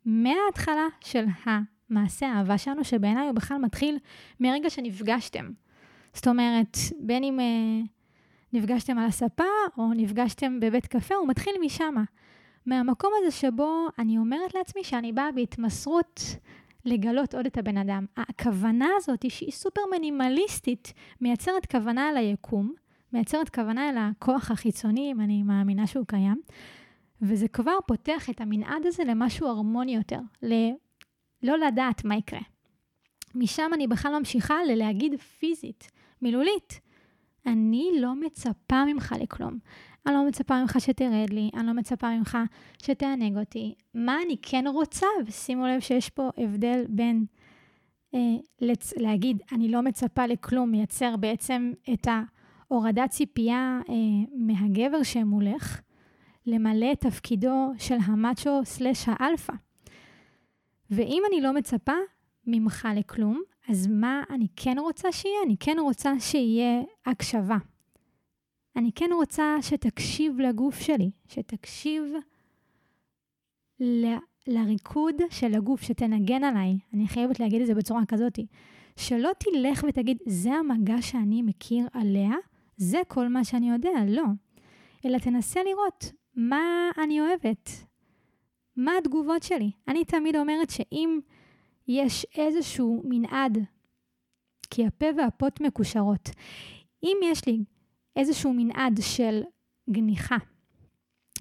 מההתחלה 0.05 0.87
של 1.01 1.25
המעשה 1.45 2.27
האהבה 2.27 2.57
שלנו, 2.57 2.83
שבעיניי 2.83 3.25
הוא 3.27 3.35
בכלל 3.35 3.57
מתחיל 3.57 3.97
מרגע 4.39 4.69
שנפגשתם. 4.69 5.51
זאת 6.13 6.27
אומרת, 6.27 6.77
בין 6.99 7.23
אם 7.23 7.39
אה, 7.39 7.85
נפגשתם 8.53 8.97
על 8.97 9.05
הספה 9.05 9.43
או 9.77 9.93
נפגשתם 9.93 10.59
בבית 10.59 10.87
קפה, 10.87 11.15
הוא 11.15 11.27
מתחיל 11.27 11.53
משם. 11.65 11.95
מהמקום 12.65 13.11
הזה 13.17 13.31
שבו 13.31 13.87
אני 13.99 14.17
אומרת 14.17 14.53
לעצמי 14.53 14.83
שאני 14.83 15.13
באה 15.13 15.31
בהתמסרות 15.31 16.21
לגלות 16.85 17.35
עוד 17.35 17.45
את 17.45 17.57
הבן 17.57 17.77
אדם. 17.77 18.05
הכוונה 18.17 18.87
הזאת, 18.97 19.31
שהיא 19.31 19.51
סופר 19.51 19.81
מינימליסטית, 19.91 20.93
מייצרת 21.21 21.71
כוונה 21.71 22.09
על 22.09 22.17
היקום, 22.17 22.73
מייצרת 23.13 23.49
כוונה 23.49 23.89
אל 23.89 23.95
הכוח 23.97 24.51
החיצוני, 24.51 25.11
אם 25.11 25.21
אני 25.21 25.43
מאמינה 25.43 25.87
שהוא 25.87 26.05
קיים, 26.07 26.41
וזה 27.21 27.47
כבר 27.47 27.77
פותח 27.87 28.29
את 28.29 28.41
המנעד 28.41 28.85
הזה 28.85 29.03
למשהו 29.03 29.47
הרמוני 29.47 29.95
יותר, 29.95 30.19
ל... 30.43 30.53
לא 31.43 31.57
לדעת 31.57 32.05
מה 32.05 32.15
יקרה. 32.15 32.39
משם 33.35 33.71
אני 33.73 33.87
בכלל 33.87 34.19
ממשיכה 34.19 34.55
ללהגיד 34.67 35.19
פיזית, 35.19 35.91
מילולית. 36.21 36.79
אני 37.45 37.91
לא 37.99 38.15
מצפה 38.15 38.85
ממך 38.85 39.15
לכלום. 39.21 39.59
אני 40.05 40.15
לא 40.15 40.27
מצפה 40.27 40.61
ממך 40.61 40.77
שתרד 40.79 41.29
לי, 41.29 41.49
אני 41.53 41.67
לא 41.67 41.73
מצפה 41.73 42.09
ממך 42.17 42.37
שתענג 42.83 43.37
אותי. 43.37 43.73
מה 43.93 44.17
אני 44.25 44.35
כן 44.41 44.67
רוצה, 44.67 45.05
ושימו 45.25 45.67
לב 45.67 45.79
שיש 45.79 46.09
פה 46.09 46.29
הבדל 46.37 46.85
בין 46.89 47.25
אה, 48.13 48.19
לצ- 48.61 48.93
להגיד, 49.01 49.41
אני 49.51 49.71
לא 49.71 49.81
מצפה 49.81 50.25
לכלום, 50.25 50.71
מייצר 50.71 51.15
בעצם 51.17 51.71
את 51.93 52.07
ה... 52.07 52.21
הורדת 52.67 53.09
ציפייה 53.09 53.79
אה, 53.89 53.93
מהגבר 54.35 55.03
שמולך, 55.03 55.81
למלא 56.45 56.91
את 56.91 57.01
תפקידו 57.01 57.71
של 57.77 57.97
המאצ'ו 58.05 58.61
סלש 58.63 59.05
האלפא. 59.07 59.53
ואם 60.91 61.23
אני 61.29 61.41
לא 61.41 61.53
מצפה 61.53 61.95
ממך 62.47 62.87
לכלום, 62.95 63.41
אז 63.69 63.87
מה 63.87 64.23
אני 64.29 64.47
כן 64.55 64.79
רוצה 64.79 65.11
שיהיה? 65.11 65.39
אני 65.45 65.55
כן 65.59 65.77
רוצה 65.79 66.19
שיהיה 66.19 66.81
הקשבה. 67.05 67.57
אני 68.75 68.91
כן 68.91 69.09
רוצה 69.13 69.55
שתקשיב 69.61 70.39
לגוף 70.39 70.79
שלי, 70.79 71.11
שתקשיב 71.27 72.03
ל... 73.79 74.05
לריקוד 74.47 75.15
של 75.29 75.53
הגוף, 75.53 75.81
שתנגן 75.81 76.43
עליי. 76.43 76.77
אני 76.93 77.07
חייבת 77.07 77.39
להגיד 77.39 77.61
את 77.61 77.67
זה 77.67 77.75
בצורה 77.75 78.05
כזאת. 78.05 78.39
שלא 78.95 79.31
תלך 79.39 79.85
ותגיד, 79.87 80.17
זה 80.25 80.53
המגע 80.53 81.01
שאני 81.01 81.41
מכיר 81.41 81.87
עליה, 81.93 82.31
זה 82.77 83.01
כל 83.07 83.27
מה 83.27 83.43
שאני 83.43 83.69
יודע, 83.69 83.99
לא. 84.07 84.23
אלא 85.05 85.17
תנסה 85.17 85.59
לראות 85.63 86.11
מה 86.35 86.89
אני 87.03 87.21
אוהבת, 87.21 87.69
מה 88.75 88.91
התגובות 88.97 89.43
שלי. 89.43 89.71
אני 89.87 90.05
תמיד 90.05 90.35
אומרת 90.35 90.69
שאם 90.69 91.19
יש 91.87 92.25
איזשהו 92.35 93.01
מנעד, 93.05 93.57
כי 94.69 94.85
הפה 94.85 95.05
והפות 95.17 95.61
מקושרות, 95.61 96.29
אם 97.03 97.17
יש 97.23 97.45
לי 97.47 97.63
איזשהו 98.15 98.53
מנעד 98.53 98.99
של 99.01 99.41
גניחה, 99.89 100.37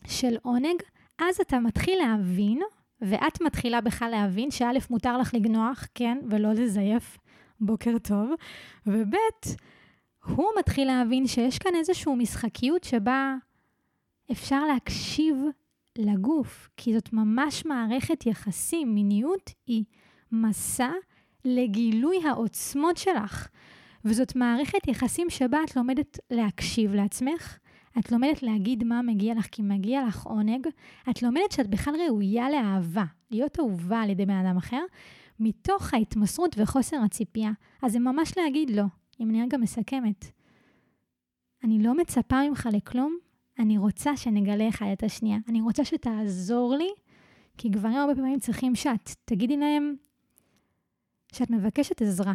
של 0.06 0.36
עונג, 0.42 0.82
אז 1.18 1.40
אתה 1.40 1.60
מתחיל 1.60 1.98
להבין, 1.98 2.60
ואת 3.00 3.40
מתחילה 3.40 3.80
בכלל 3.80 4.10
להבין 4.10 4.50
שא', 4.50 4.72
מותר 4.90 5.18
לך 5.18 5.34
לגנוח, 5.34 5.86
כן, 5.94 6.18
ולא 6.30 6.52
לזייף, 6.52 7.18
בוקר 7.60 7.98
טוב, 7.98 8.30
וב', 8.86 9.14
הוא 10.28 10.46
מתחיל 10.58 10.86
להבין 10.86 11.26
שיש 11.26 11.58
כאן 11.58 11.74
איזושהי 11.74 12.14
משחקיות 12.14 12.84
שבה 12.84 13.34
אפשר 14.32 14.64
להקשיב 14.64 15.36
לגוף, 15.98 16.68
כי 16.76 16.94
זאת 16.94 17.12
ממש 17.12 17.66
מערכת 17.66 18.26
יחסים. 18.26 18.94
מיניות 18.94 19.50
היא 19.66 19.84
מסע 20.32 20.90
לגילוי 21.44 22.16
העוצמות 22.28 22.96
שלך. 22.96 23.48
וזאת 24.04 24.36
מערכת 24.36 24.88
יחסים 24.88 25.30
שבה 25.30 25.58
את 25.64 25.76
לומדת 25.76 26.18
להקשיב 26.30 26.94
לעצמך, 26.94 27.58
את 27.98 28.12
לומדת 28.12 28.42
להגיד 28.42 28.84
מה 28.84 29.02
מגיע 29.02 29.34
לך 29.34 29.46
כי 29.52 29.62
מגיע 29.62 30.06
לך 30.06 30.24
עונג, 30.26 30.66
את 31.10 31.22
לומדת 31.22 31.52
שאת 31.52 31.66
בכלל 31.70 31.94
ראויה 32.08 32.50
לאהבה, 32.50 33.04
להיות 33.30 33.58
אהובה 33.60 34.00
על 34.00 34.10
ידי 34.10 34.26
בן 34.26 34.46
אדם 34.46 34.56
אחר, 34.56 34.82
מתוך 35.40 35.94
ההתמסרות 35.94 36.56
וחוסר 36.58 36.96
הציפייה. 37.04 37.50
אז 37.82 37.92
זה 37.92 37.98
ממש 37.98 38.38
להגיד 38.38 38.70
לא. 38.70 38.84
אם 39.20 39.30
אני 39.30 39.42
רגע 39.42 39.58
מסכמת, 39.58 40.24
אני 41.64 41.82
לא 41.82 41.96
מצפה 41.96 42.48
ממך 42.48 42.68
לכלום, 42.72 43.18
אני 43.58 43.78
רוצה 43.78 44.16
שנגלה 44.16 44.68
אחד 44.68 44.86
את 44.92 45.02
השנייה. 45.02 45.38
אני 45.48 45.60
רוצה 45.60 45.84
שתעזור 45.84 46.74
לי 46.76 46.88
כי 47.58 47.68
גברים 47.68 47.96
הרבה 47.96 48.14
פעמים 48.14 48.38
צריכים 48.38 48.74
שאת 48.74 49.10
תגידי 49.24 49.56
להם 49.56 49.94
שאת 51.32 51.50
מבקשת 51.50 52.02
עזרה. 52.02 52.34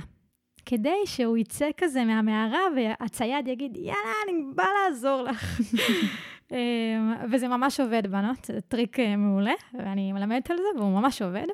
כדי 0.66 0.98
שהוא 1.06 1.38
יצא 1.38 1.70
כזה 1.78 2.06
מהמערה 2.06 2.62
והצייד 2.76 3.48
יגיד, 3.48 3.78
יאללה, 3.78 4.14
אני 4.24 4.44
בא 4.56 4.64
לעזור 4.64 5.22
לך. 5.22 5.60
אמ, 6.52 6.58
וזה 7.32 7.48
ממש 7.48 7.80
עובד, 7.80 8.08
בנות, 8.08 8.46
זה 8.46 8.62
טריק 8.62 9.00
אה, 9.00 9.16
מעולה, 9.16 9.54
ואני 9.74 10.12
מלמדת 10.12 10.52
על 10.52 10.58
זה, 10.58 10.80
והוא 10.80 11.00
ממש 11.00 11.22
עובד. 11.22 11.48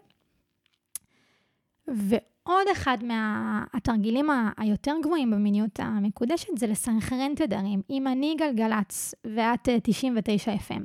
ועוד 2.48 2.68
אחד 2.72 2.98
מהתרגילים 3.04 4.30
היותר 4.58 4.96
גבוהים 5.04 5.32
במיניות 5.32 5.80
המקודשת 5.80 6.58
זה 6.58 6.68
לסנכרן 6.68 7.36
תדרים. 7.36 7.82
אם 7.90 8.08
אני 8.08 8.36
גלגלצ 8.40 9.16
ואת 9.36 9.70
99 9.84 10.52
אה, 10.52 10.56
FM, 10.56 10.82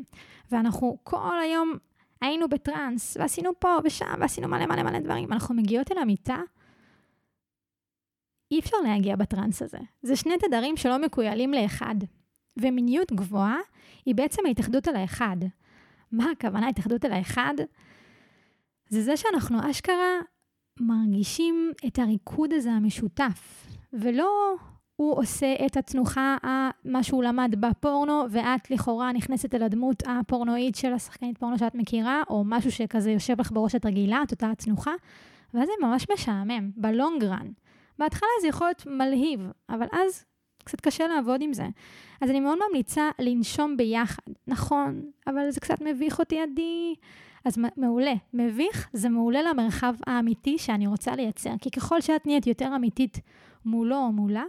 ואנחנו 0.50 0.98
כל 1.04 1.40
היום 1.42 1.72
היינו 2.20 2.48
בטראנס, 2.48 3.16
ועשינו 3.16 3.50
פה 3.58 3.78
ושם, 3.84 4.14
ועשינו 4.20 4.48
מלא 4.48 4.66
מלא 4.66 4.82
מלא 4.82 4.98
דברים, 4.98 5.32
אנחנו 5.32 5.54
מגיעות 5.54 5.92
אל 5.92 5.98
המיטה, 5.98 6.38
אי 8.50 8.58
אפשר 8.58 8.76
להגיע 8.84 9.16
בטראנס 9.16 9.62
הזה. 9.62 9.78
זה 10.02 10.16
שני 10.16 10.34
תדרים 10.38 10.76
שלא 10.76 10.98
מקוילים 10.98 11.52
לאחד. 11.52 11.94
ומיניות 12.56 13.12
גבוהה 13.12 13.58
היא 14.04 14.14
בעצם 14.14 14.46
ההתאחדות 14.46 14.88
על 14.88 14.96
האחד. 14.96 15.36
מה 16.12 16.30
הכוונה 16.30 16.68
התאחדות 16.68 17.04
על 17.04 17.12
האחד? 17.12 17.54
זה 18.88 19.02
זה 19.02 19.16
שאנחנו 19.16 19.70
אשכרה 19.70 20.20
מרגישים 20.80 21.72
את 21.86 21.98
הריקוד 21.98 22.52
הזה 22.52 22.72
המשותף, 22.72 23.66
ולא 23.92 24.54
הוא 24.96 25.18
עושה 25.18 25.54
את 25.66 25.76
התנוחה, 25.76 26.36
מה 26.84 27.02
שהוא 27.02 27.24
למד 27.24 27.54
בפורנו, 27.60 28.24
ואת 28.30 28.70
לכאורה 28.70 29.12
נכנסת 29.12 29.54
אל 29.54 29.62
הדמות 29.62 30.02
הפורנואית 30.06 30.74
של 30.74 30.92
השחקנית 30.92 31.38
פורנו 31.38 31.58
שאת 31.58 31.74
מכירה, 31.74 32.22
או 32.30 32.44
משהו 32.46 32.72
שכזה 32.72 33.10
יושב 33.10 33.40
לך 33.40 33.52
בראש 33.52 33.74
את 33.74 33.86
רגילה, 33.86 34.22
את 34.22 34.30
אותה 34.30 34.50
התנוחה, 34.50 34.92
ואז 35.54 35.66
זה 35.66 35.86
ממש 35.86 36.06
משעמם, 36.12 36.70
בלונגרן. 36.76 37.46
בהתחלה 37.98 38.28
זה 38.42 38.48
יכול 38.48 38.66
להיות 38.66 38.86
מלהיב, 38.86 39.40
אבל 39.68 39.86
אז 39.92 40.24
קצת 40.64 40.80
קשה 40.80 41.06
לעבוד 41.06 41.42
עם 41.42 41.52
זה. 41.52 41.66
אז 42.20 42.30
אני 42.30 42.40
מאוד 42.40 42.58
ממליצה 42.68 43.10
לנשום 43.18 43.76
ביחד. 43.76 44.32
נכון, 44.46 45.10
אבל 45.26 45.50
זה 45.50 45.60
קצת 45.60 45.80
מביך 45.80 46.18
אותי 46.18 46.40
עדי. 46.40 46.94
אז 47.44 47.58
מעולה. 47.76 48.14
מביך 48.34 48.88
זה 48.92 49.08
מעולה 49.08 49.42
למרחב 49.42 49.94
האמיתי 50.06 50.58
שאני 50.58 50.86
רוצה 50.86 51.16
לייצר. 51.16 51.54
כי 51.60 51.70
ככל 51.70 52.00
שאת 52.00 52.26
נהיית 52.26 52.46
יותר 52.46 52.76
אמיתית 52.76 53.20
מולו 53.64 53.96
או 53.96 54.12
מולה, 54.12 54.44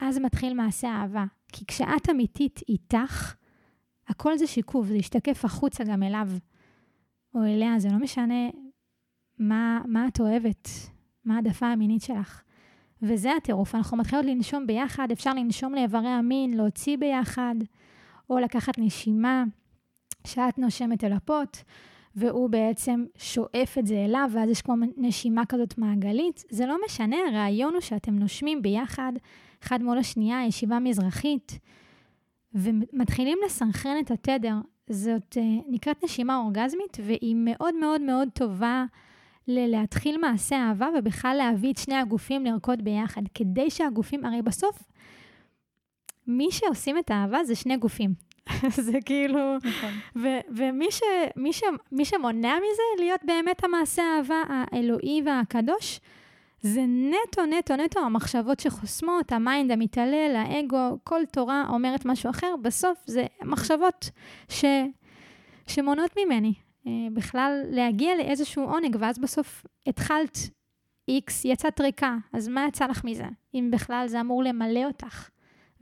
אז 0.00 0.18
מתחיל 0.18 0.54
מעשה 0.54 0.88
אהבה. 0.88 1.24
כי 1.52 1.66
כשאת 1.66 2.10
אמיתית 2.10 2.60
איתך, 2.68 3.34
הכל 4.08 4.38
זה 4.38 4.46
שיקוף, 4.46 4.86
זה 4.86 4.96
ישתקף 4.96 5.44
החוצה 5.44 5.84
גם 5.84 6.02
אליו 6.02 6.28
או 7.34 7.44
אליה, 7.44 7.78
זה 7.78 7.88
לא 7.88 7.98
משנה 7.98 8.50
מה, 9.38 9.82
מה 9.86 10.08
את 10.08 10.20
אוהבת, 10.20 10.68
מה 11.24 11.36
העדפה 11.36 11.66
המינית 11.66 12.02
שלך. 12.02 12.42
וזה 13.02 13.36
הטירוף, 13.36 13.74
אנחנו 13.74 13.96
מתחילות 13.96 14.24
לנשום 14.24 14.66
ביחד, 14.66 15.08
אפשר 15.12 15.34
לנשום 15.34 15.74
לאיברי 15.74 16.08
המין, 16.08 16.56
להוציא 16.56 16.96
ביחד, 16.98 17.54
או 18.30 18.38
לקחת 18.38 18.78
נשימה, 18.78 19.44
שאת 20.26 20.58
נושמת 20.58 21.04
אל 21.04 21.12
הפוט, 21.12 21.56
והוא 22.16 22.50
בעצם 22.50 23.04
שואף 23.18 23.78
את 23.78 23.86
זה 23.86 24.04
אליו, 24.04 24.30
ואז 24.32 24.50
יש 24.50 24.62
כמו 24.62 24.74
נשימה 24.96 25.46
כזאת 25.46 25.78
מעגלית. 25.78 26.44
זה 26.50 26.66
לא 26.66 26.76
משנה, 26.86 27.16
הרעיון 27.28 27.72
הוא 27.72 27.80
שאתם 27.80 28.18
נושמים 28.18 28.62
ביחד, 28.62 29.12
אחד 29.62 29.82
מול 29.82 29.98
השנייה, 29.98 30.46
ישיבה 30.46 30.78
מזרחית, 30.78 31.58
ומתחילים 32.54 33.38
לסנכרן 33.46 33.96
את 34.00 34.10
התדר. 34.10 34.54
זאת 34.90 35.36
אה, 35.36 35.42
נקראת 35.68 36.04
נשימה 36.04 36.36
אורגזמית, 36.36 36.98
והיא 37.06 37.36
מאוד 37.38 37.74
מאוד 37.74 38.00
מאוד 38.00 38.28
טובה. 38.34 38.84
להתחיל 39.48 40.18
מעשה 40.18 40.56
אהבה 40.56 40.88
ובכלל 40.98 41.34
להביא 41.38 41.72
את 41.72 41.78
שני 41.78 41.94
הגופים 41.94 42.44
לרקוד 42.44 42.84
ביחד, 42.84 43.22
כדי 43.34 43.70
שהגופים, 43.70 44.24
הרי 44.24 44.42
בסוף, 44.42 44.82
מי 46.26 46.48
שעושים 46.50 46.98
את 46.98 47.10
האהבה 47.10 47.44
זה 47.44 47.54
שני 47.54 47.76
גופים. 47.76 48.14
זה 48.86 48.98
כאילו... 49.04 49.56
נכון. 49.56 49.90
ומי 50.48 50.90
ש, 50.90 51.00
מי 51.36 51.52
ש, 51.52 51.62
מי 51.92 52.04
שמונע 52.04 52.54
מזה 52.56 53.04
להיות 53.04 53.20
באמת 53.24 53.64
המעשה 53.64 54.02
האהבה 54.02 54.42
האלוהי 54.48 55.22
והקדוש, 55.26 56.00
זה 56.60 56.80
נטו, 56.86 57.46
נטו, 57.46 57.76
נטו 57.76 58.00
המחשבות 58.00 58.60
שחוסמות, 58.60 59.32
ה 59.32 59.40
mind 59.40 59.70
המתעלל, 59.70 60.36
האגו, 60.36 60.98
כל 61.04 61.20
תורה 61.32 61.64
אומרת 61.68 62.04
משהו 62.04 62.30
אחר, 62.30 62.54
בסוף 62.62 62.98
זה 63.06 63.26
מחשבות 63.44 64.10
ש, 64.48 64.64
שמונעות 65.66 66.10
ממני. 66.18 66.54
אה, 66.86 66.92
בכלל 67.12 67.62
להגיע 67.70 68.16
לאיזשהו 68.16 68.64
עונג, 68.64 68.96
ואז 69.00 69.18
בסוף 69.18 69.66
התחלת 69.86 70.36
X, 71.10 71.32
יצאת 71.44 71.80
ריקה, 71.80 72.16
אז 72.32 72.48
מה 72.48 72.66
יצא 72.68 72.86
לך 72.86 73.04
מזה? 73.04 73.26
אם 73.54 73.68
בכלל 73.72 74.04
זה 74.08 74.20
אמור 74.20 74.42
למלא 74.42 74.84
אותך, 74.84 75.28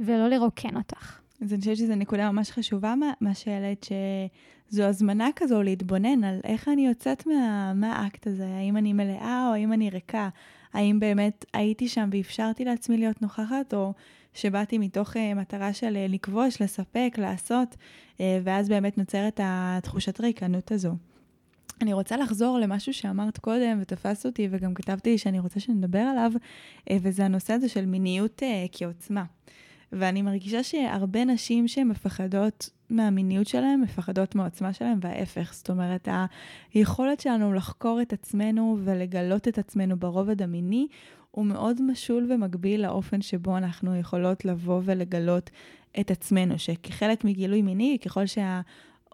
ולא 0.00 0.28
לרוקן 0.28 0.76
אותך. 0.76 1.19
אז 1.40 1.52
אני 1.52 1.60
חושבת 1.60 1.76
שזו 1.76 1.94
נקודה 1.94 2.32
ממש 2.32 2.50
חשובה, 2.50 2.94
מה 3.20 3.34
שהעלית, 3.34 3.86
שזו 4.70 4.82
הזמנה 4.82 5.28
כזו 5.36 5.62
להתבונן 5.62 6.24
על 6.24 6.40
איך 6.44 6.68
אני 6.68 6.86
יוצאת 6.86 7.26
מה, 7.26 7.72
מהאקט 7.74 8.26
הזה, 8.26 8.46
האם 8.46 8.76
אני 8.76 8.92
מלאה 8.92 9.46
או 9.48 9.54
האם 9.54 9.72
אני 9.72 9.90
ריקה, 9.90 10.28
האם 10.72 11.00
באמת 11.00 11.44
הייתי 11.52 11.88
שם 11.88 12.08
ואפשרתי 12.12 12.64
לעצמי 12.64 12.96
להיות 12.96 13.22
נוכחת, 13.22 13.74
או 13.74 13.92
שבאתי 14.34 14.78
מתוך 14.78 15.16
uh, 15.16 15.18
מטרה 15.36 15.72
של 15.72 15.96
uh, 16.06 16.12
לכבוש, 16.12 16.62
לספק, 16.62 17.14
לעשות, 17.18 17.76
uh, 18.16 18.20
ואז 18.44 18.68
באמת 18.68 18.98
נוצרת 18.98 19.40
התחושת 19.42 20.20
ריקנות 20.20 20.72
הזו. 20.72 20.94
אני 21.82 21.92
רוצה 21.92 22.16
לחזור 22.16 22.58
למשהו 22.58 22.94
שאמרת 22.94 23.38
קודם 23.38 23.78
ותפס 23.80 24.26
אותי 24.26 24.48
וגם 24.50 24.74
כתבתי 24.74 25.18
שאני 25.18 25.38
רוצה 25.38 25.60
שנדבר 25.60 25.98
עליו, 25.98 26.32
uh, 26.36 26.92
וזה 27.02 27.24
הנושא 27.24 27.52
הזה 27.52 27.68
של 27.68 27.86
מיניות 27.86 28.42
uh, 28.42 28.68
כעוצמה. 28.72 29.24
ואני 29.92 30.22
מרגישה 30.22 30.62
שהרבה 30.62 31.24
נשים 31.24 31.68
שמפחדות 31.68 32.70
מהמיניות 32.90 33.46
שלהן, 33.46 33.80
מפחדות 33.80 34.34
מהעוצמה 34.34 34.72
שלהן, 34.72 34.98
וההפך. 35.00 35.52
זאת 35.54 35.70
אומרת, 35.70 36.08
היכולת 36.74 37.20
שלנו 37.20 37.52
לחקור 37.52 38.02
את 38.02 38.12
עצמנו 38.12 38.78
ולגלות 38.84 39.48
את 39.48 39.58
עצמנו 39.58 39.96
ברובד 39.96 40.42
המיני, 40.42 40.86
הוא 41.30 41.46
מאוד 41.46 41.82
משול 41.82 42.32
ומקביל 42.32 42.82
לאופן 42.82 43.22
שבו 43.22 43.56
אנחנו 43.56 43.96
יכולות 43.96 44.44
לבוא 44.44 44.80
ולגלות 44.84 45.50
את 46.00 46.10
עצמנו, 46.10 46.58
שכחלק 46.58 47.24
מגילוי 47.24 47.62
מיני, 47.62 47.98
ככל 48.04 48.26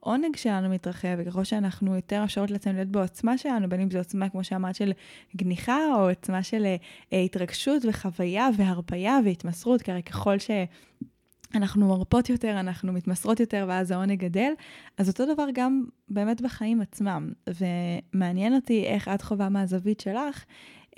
שהעונג 0.07 0.37
שלנו 0.37 0.69
מתרחב, 0.69 1.09
וככל 1.19 1.45
שאנחנו 1.45 1.95
יותר 1.95 2.25
אפשרות 2.25 2.51
לעצמנו 2.51 2.77
להיות 2.77 2.89
בעוצמה 2.89 3.39
שלנו, 3.39 3.69
בין 3.69 3.81
אם 3.81 3.91
זו 3.91 3.99
עוצמה, 3.99 4.29
כמו 4.29 4.45
שאמרת, 4.45 4.75
של 4.75 4.93
גניחה, 5.37 5.79
או 5.95 6.09
עוצמה 6.09 6.43
של 6.43 6.67
אה, 7.13 7.21
התרגשות 7.21 7.85
וחוויה 7.89 8.49
והרפייה 8.57 9.19
והתמסרות, 9.25 9.83
כי 9.83 9.91
הרי 9.91 10.03
ככל 10.03 10.39
ש... 10.39 10.51
אנחנו 11.55 11.89
מרפות 11.89 12.31
יותר, 12.31 12.61
אנחנו 12.61 12.93
מתמסרות 12.93 13.41
יותר, 13.41 13.65
ואז 13.69 13.91
העונג 13.91 14.19
גדל. 14.19 14.53
אז 14.99 15.09
אותו 15.09 15.35
דבר 15.35 15.47
גם 15.55 15.85
באמת 16.09 16.41
בחיים 16.41 16.81
עצמם. 16.81 17.33
ומעניין 17.61 18.55
אותי 18.55 18.85
איך 18.85 19.09
את 19.09 19.23
חווה 19.23 19.49
מהזווית 19.49 20.01
שלך 20.01 20.45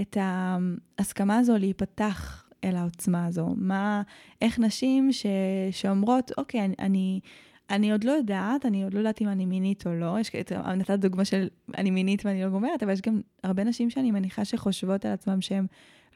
את 0.00 0.16
ההסכמה 0.20 1.38
הזו 1.38 1.58
להיפתח 1.58 2.48
אל 2.64 2.76
העוצמה 2.76 3.26
הזו. 3.26 3.54
מה, 3.56 4.02
איך 4.42 4.58
נשים 4.58 5.12
ש, 5.12 5.26
שאומרות, 5.70 6.32
אוקיי, 6.38 6.64
אני, 6.64 6.74
אני, 6.78 7.20
אני 7.70 7.92
עוד 7.92 8.04
לא 8.04 8.12
יודעת, 8.12 8.66
אני 8.66 8.84
עוד 8.84 8.94
לא 8.94 8.98
יודעת 8.98 9.20
אם 9.20 9.28
אני 9.28 9.46
מינית 9.46 9.86
או 9.86 9.94
לא. 9.94 10.16
יש, 10.20 10.30
נתת 10.76 10.98
דוגמה 10.98 11.24
של 11.24 11.48
אני 11.78 11.90
מינית 11.90 12.26
ואני 12.26 12.42
לא 12.42 12.48
גומרת, 12.48 12.82
אבל 12.82 12.92
יש 12.92 13.00
גם 13.00 13.20
הרבה 13.44 13.64
נשים 13.64 13.90
שאני 13.90 14.10
מניחה 14.10 14.44
שחושבות 14.44 15.04
על 15.04 15.12
עצמן 15.12 15.40
שהן 15.40 15.66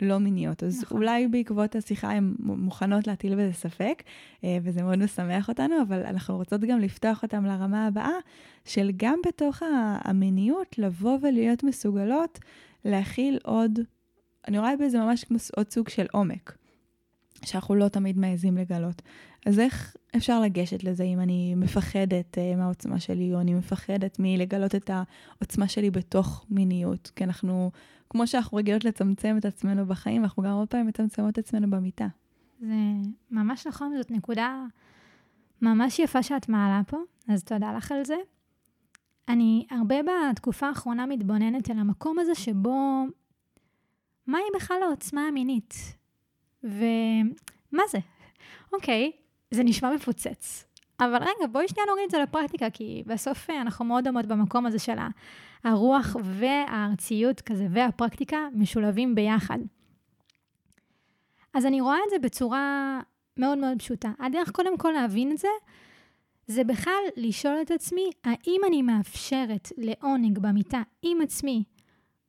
לא 0.00 0.18
מיניות. 0.18 0.62
אז 0.62 0.82
נכון. 0.82 0.96
אולי 0.96 1.28
בעקבות 1.28 1.76
השיחה 1.76 2.10
הן 2.10 2.34
מוכנות 2.38 3.06
להטיל 3.06 3.34
בזה 3.34 3.52
ספק, 3.52 4.02
אה, 4.44 4.58
וזה 4.62 4.82
מאוד 4.82 4.98
משמח 4.98 5.48
אותנו, 5.48 5.82
אבל 5.82 6.02
אנחנו 6.02 6.36
רוצות 6.36 6.60
גם 6.60 6.78
לפתוח 6.78 7.22
אותן 7.22 7.44
לרמה 7.44 7.86
הבאה, 7.86 8.12
של 8.64 8.90
גם 8.96 9.18
בתוך 9.26 9.62
המיניות, 10.04 10.78
לבוא 10.78 11.18
ולהיות 11.22 11.64
מסוגלות 11.64 12.38
להכיל 12.84 13.38
עוד, 13.44 13.78
אני 14.48 14.58
רואה 14.58 14.76
בזה 14.76 14.98
ממש 14.98 15.24
עוד 15.56 15.70
סוג 15.70 15.88
של 15.88 16.06
עומק, 16.12 16.56
שאנחנו 17.44 17.74
לא 17.74 17.88
תמיד 17.88 18.18
מעזים 18.18 18.56
לגלות. 18.56 19.02
אז 19.46 19.58
איך 19.58 19.96
אפשר 20.16 20.40
לגשת 20.40 20.84
לזה 20.84 21.04
אם 21.04 21.20
אני 21.20 21.54
מפחדת 21.54 22.38
uh, 22.38 22.56
מהעוצמה 22.56 23.00
שלי, 23.00 23.34
או 23.34 23.40
אני 23.40 23.54
מפחדת 23.54 24.16
מלגלות 24.18 24.74
את 24.74 24.90
העוצמה 24.90 25.68
שלי 25.68 25.90
בתוך 25.90 26.46
מיניות? 26.50 27.12
כי 27.16 27.24
אנחנו, 27.24 27.70
כמו 28.10 28.26
שאנחנו 28.26 28.58
רגילות 28.58 28.84
לצמצם 28.84 29.36
את 29.38 29.44
עצמנו 29.44 29.86
בחיים, 29.86 30.22
אנחנו 30.22 30.42
גם 30.42 30.50
הרבה 30.50 30.66
פעמים 30.66 30.86
מצמצמות 30.86 31.32
את 31.32 31.38
עצמנו 31.38 31.70
במיטה. 31.70 32.06
זה 32.60 32.74
ממש 33.30 33.66
נכון, 33.66 33.96
זאת 33.96 34.10
נקודה 34.10 34.64
ממש 35.62 35.98
יפה 35.98 36.22
שאת 36.22 36.48
מעלה 36.48 36.80
פה, 36.86 36.96
אז 37.28 37.44
תודה 37.44 37.72
לך 37.72 37.92
על 37.92 38.04
זה. 38.04 38.16
אני 39.28 39.66
הרבה 39.70 39.96
בתקופה 40.02 40.68
האחרונה 40.68 41.06
מתבוננת 41.06 41.70
על 41.70 41.78
המקום 41.78 42.18
הזה 42.18 42.34
שבו, 42.34 43.04
מהי 44.26 44.42
בכלל 44.56 44.82
העוצמה 44.82 45.28
המינית? 45.28 45.74
ומה 46.64 47.82
זה? 47.90 47.98
אוקיי, 48.72 49.12
זה 49.54 49.62
נשמע 49.62 49.94
מפוצץ, 49.94 50.64
אבל 51.00 51.16
רגע, 51.16 51.46
בואי 51.52 51.68
שנייה 51.68 51.86
נוריד 51.86 52.04
את 52.04 52.10
זה 52.10 52.18
לפרקטיקה, 52.18 52.70
כי 52.70 53.02
בסוף 53.06 53.50
אה, 53.50 53.60
אנחנו 53.60 53.84
מאוד 53.84 54.04
דומות 54.04 54.26
במקום 54.26 54.66
הזה 54.66 54.78
של 54.78 54.96
הרוח 55.64 56.16
והארציות 56.24 57.40
כזה, 57.40 57.66
והפרקטיקה 57.70 58.48
משולבים 58.54 59.14
ביחד. 59.14 59.58
אז 61.54 61.66
אני 61.66 61.80
רואה 61.80 61.96
את 62.06 62.10
זה 62.10 62.18
בצורה 62.18 63.00
מאוד 63.36 63.58
מאוד 63.58 63.78
פשוטה. 63.78 64.12
הדרך 64.18 64.50
קודם 64.50 64.78
כל 64.78 64.90
להבין 64.90 65.32
את 65.32 65.38
זה, 65.38 65.48
זה 66.46 66.64
בכלל 66.64 67.02
לשאול 67.16 67.58
את 67.62 67.70
עצמי, 67.70 68.10
האם 68.24 68.60
אני 68.66 68.82
מאפשרת 68.82 69.72
לעונג 69.78 70.38
במיטה 70.38 70.82
עם 71.02 71.20
עצמי, 71.22 71.64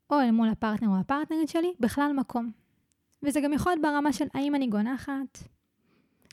או 0.09 0.19
אל 0.19 0.31
מול 0.31 0.49
הפרטנר 0.49 0.89
או 0.89 0.99
הפרטנרית 0.99 1.49
שלי, 1.49 1.73
בכלל 1.79 2.11
מקום. 2.13 2.51
וזה 3.23 3.41
גם 3.41 3.53
יכול 3.53 3.71
להיות 3.71 3.81
ברמה 3.81 4.13
של 4.13 4.25
האם 4.33 4.55
אני 4.55 4.67
גונחת. 4.67 5.37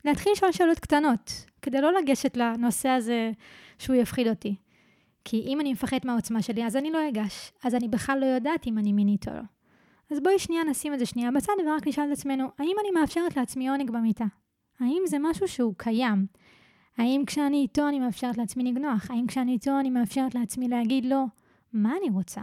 להתחיל 0.05 0.33
לשאול 0.33 0.53
שאלות 0.53 0.79
קטנות, 0.79 1.47
כדי 1.63 1.81
לא 1.81 1.93
לגשת 1.93 2.37
לנושא 2.37 2.89
הזה 2.89 3.33
שהוא 3.79 3.97
יפחיד 3.97 4.29
אותי. 4.29 4.57
כי 5.25 5.41
אם 5.47 5.61
אני 5.61 5.73
מפחדת 5.73 6.05
מהעוצמה 6.05 6.43
שלי, 6.43 6.67
אז 6.67 6.77
אני 6.77 6.91
לא 6.91 7.09
אגש. 7.09 7.53
אז 7.65 7.75
אני 7.75 7.89
בכלל 7.89 8.19
לא 8.21 8.27
יודעת 8.27 8.67
אם 8.67 8.79
אני 8.79 8.93
מינית 8.93 9.29
או 9.29 9.35
לא. 9.35 9.43
אז 10.11 10.21
בואי 10.21 10.39
שנייה 10.39 10.65
נשים 10.65 10.95
את 10.95 10.99
זה 10.99 11.07
שנייה 11.07 11.31
בצד 11.31 11.53
ורק 11.67 11.87
נשאל 11.87 12.05
את 12.13 12.19
עצמנו, 12.19 12.45
האם 12.59 12.77
אני 12.81 13.01
מאפשרת 13.01 13.37
לעצמי 13.37 13.69
עונג 13.69 13.91
במיטה? 13.91 14.25
האם 14.81 15.03
זה 15.07 15.17
משהו 15.21 15.49
שהוא 15.49 15.75
קיים? 15.77 16.27
האם 16.99 17.23
כשאני 17.27 17.57
איתו 17.57 17.89
אני 17.89 18.01
מאפשרת 18.01 18.39
לעצמי 18.39 18.65
לגנוח? 18.65 19.11
האם 19.11 19.27
כשאני 19.27 19.53
איתו 19.53 19.81
אני 19.81 19.91
מאפשרת 19.91 20.35
לעצמי 20.35 20.69
להגיד 20.69 21.05
לו, 21.05 21.25
מה 21.73 21.93
אני 22.01 22.11
רוצה? 22.11 22.41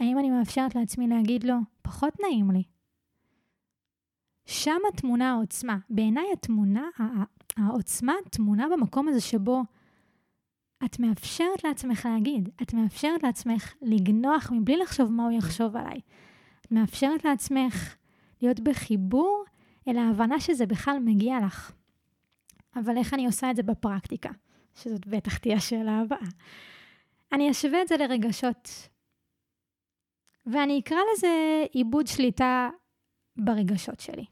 האם 0.00 0.18
אני 0.18 0.30
מאפשרת 0.30 0.74
לעצמי 0.74 1.06
להגיד 1.06 1.44
לו, 1.44 1.54
פחות 1.82 2.12
נעים 2.20 2.50
לי? 2.50 2.62
שם 4.48 4.80
התמונה 4.92 5.30
העוצמה. 5.30 5.78
בעיניי 5.90 6.24
התמונה, 6.32 6.88
העוצמה 7.56 8.12
תמונה 8.30 8.66
במקום 8.72 9.08
הזה 9.08 9.20
שבו 9.20 9.62
את 10.84 10.98
מאפשרת 10.98 11.64
לעצמך 11.64 12.06
להגיד, 12.06 12.48
את 12.62 12.74
מאפשרת 12.74 13.22
לעצמך 13.22 13.74
לגנוח 13.82 14.50
מבלי 14.52 14.76
לחשוב 14.76 15.12
מה 15.12 15.22
הוא 15.22 15.32
יחשוב 15.32 15.76
עליי. 15.76 16.00
את 16.60 16.72
מאפשרת 16.72 17.24
לעצמך 17.24 17.96
להיות 18.42 18.60
בחיבור 18.60 19.44
אל 19.88 19.98
ההבנה 19.98 20.40
שזה 20.40 20.66
בכלל 20.66 20.98
מגיע 21.04 21.38
לך. 21.46 21.72
אבל 22.76 22.96
איך 22.96 23.14
אני 23.14 23.26
עושה 23.26 23.50
את 23.50 23.56
זה 23.56 23.62
בפרקטיקה? 23.62 24.30
שזאת 24.74 25.06
בטח 25.06 25.38
תהיה 25.38 25.56
השאלה 25.56 25.98
הבאה. 26.00 26.28
אני 27.32 27.50
אשווה 27.50 27.82
את 27.82 27.88
זה 27.88 27.96
לרגשות. 27.96 28.88
ואני 30.46 30.80
אקרא 30.80 30.98
לזה 31.12 31.64
עיבוד 31.72 32.06
שליטה 32.06 32.70
ברגשות 33.36 34.00
שלי. 34.00 34.24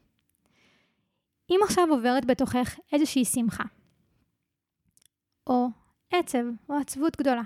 אם 1.49 1.59
עכשיו 1.63 1.87
עוברת 1.89 2.25
בתוכך 2.25 2.79
איזושהי 2.91 3.25
שמחה, 3.25 3.63
או 5.47 5.67
עצב, 6.11 6.43
או 6.69 6.75
עצבות 6.75 7.17
גדולה, 7.17 7.43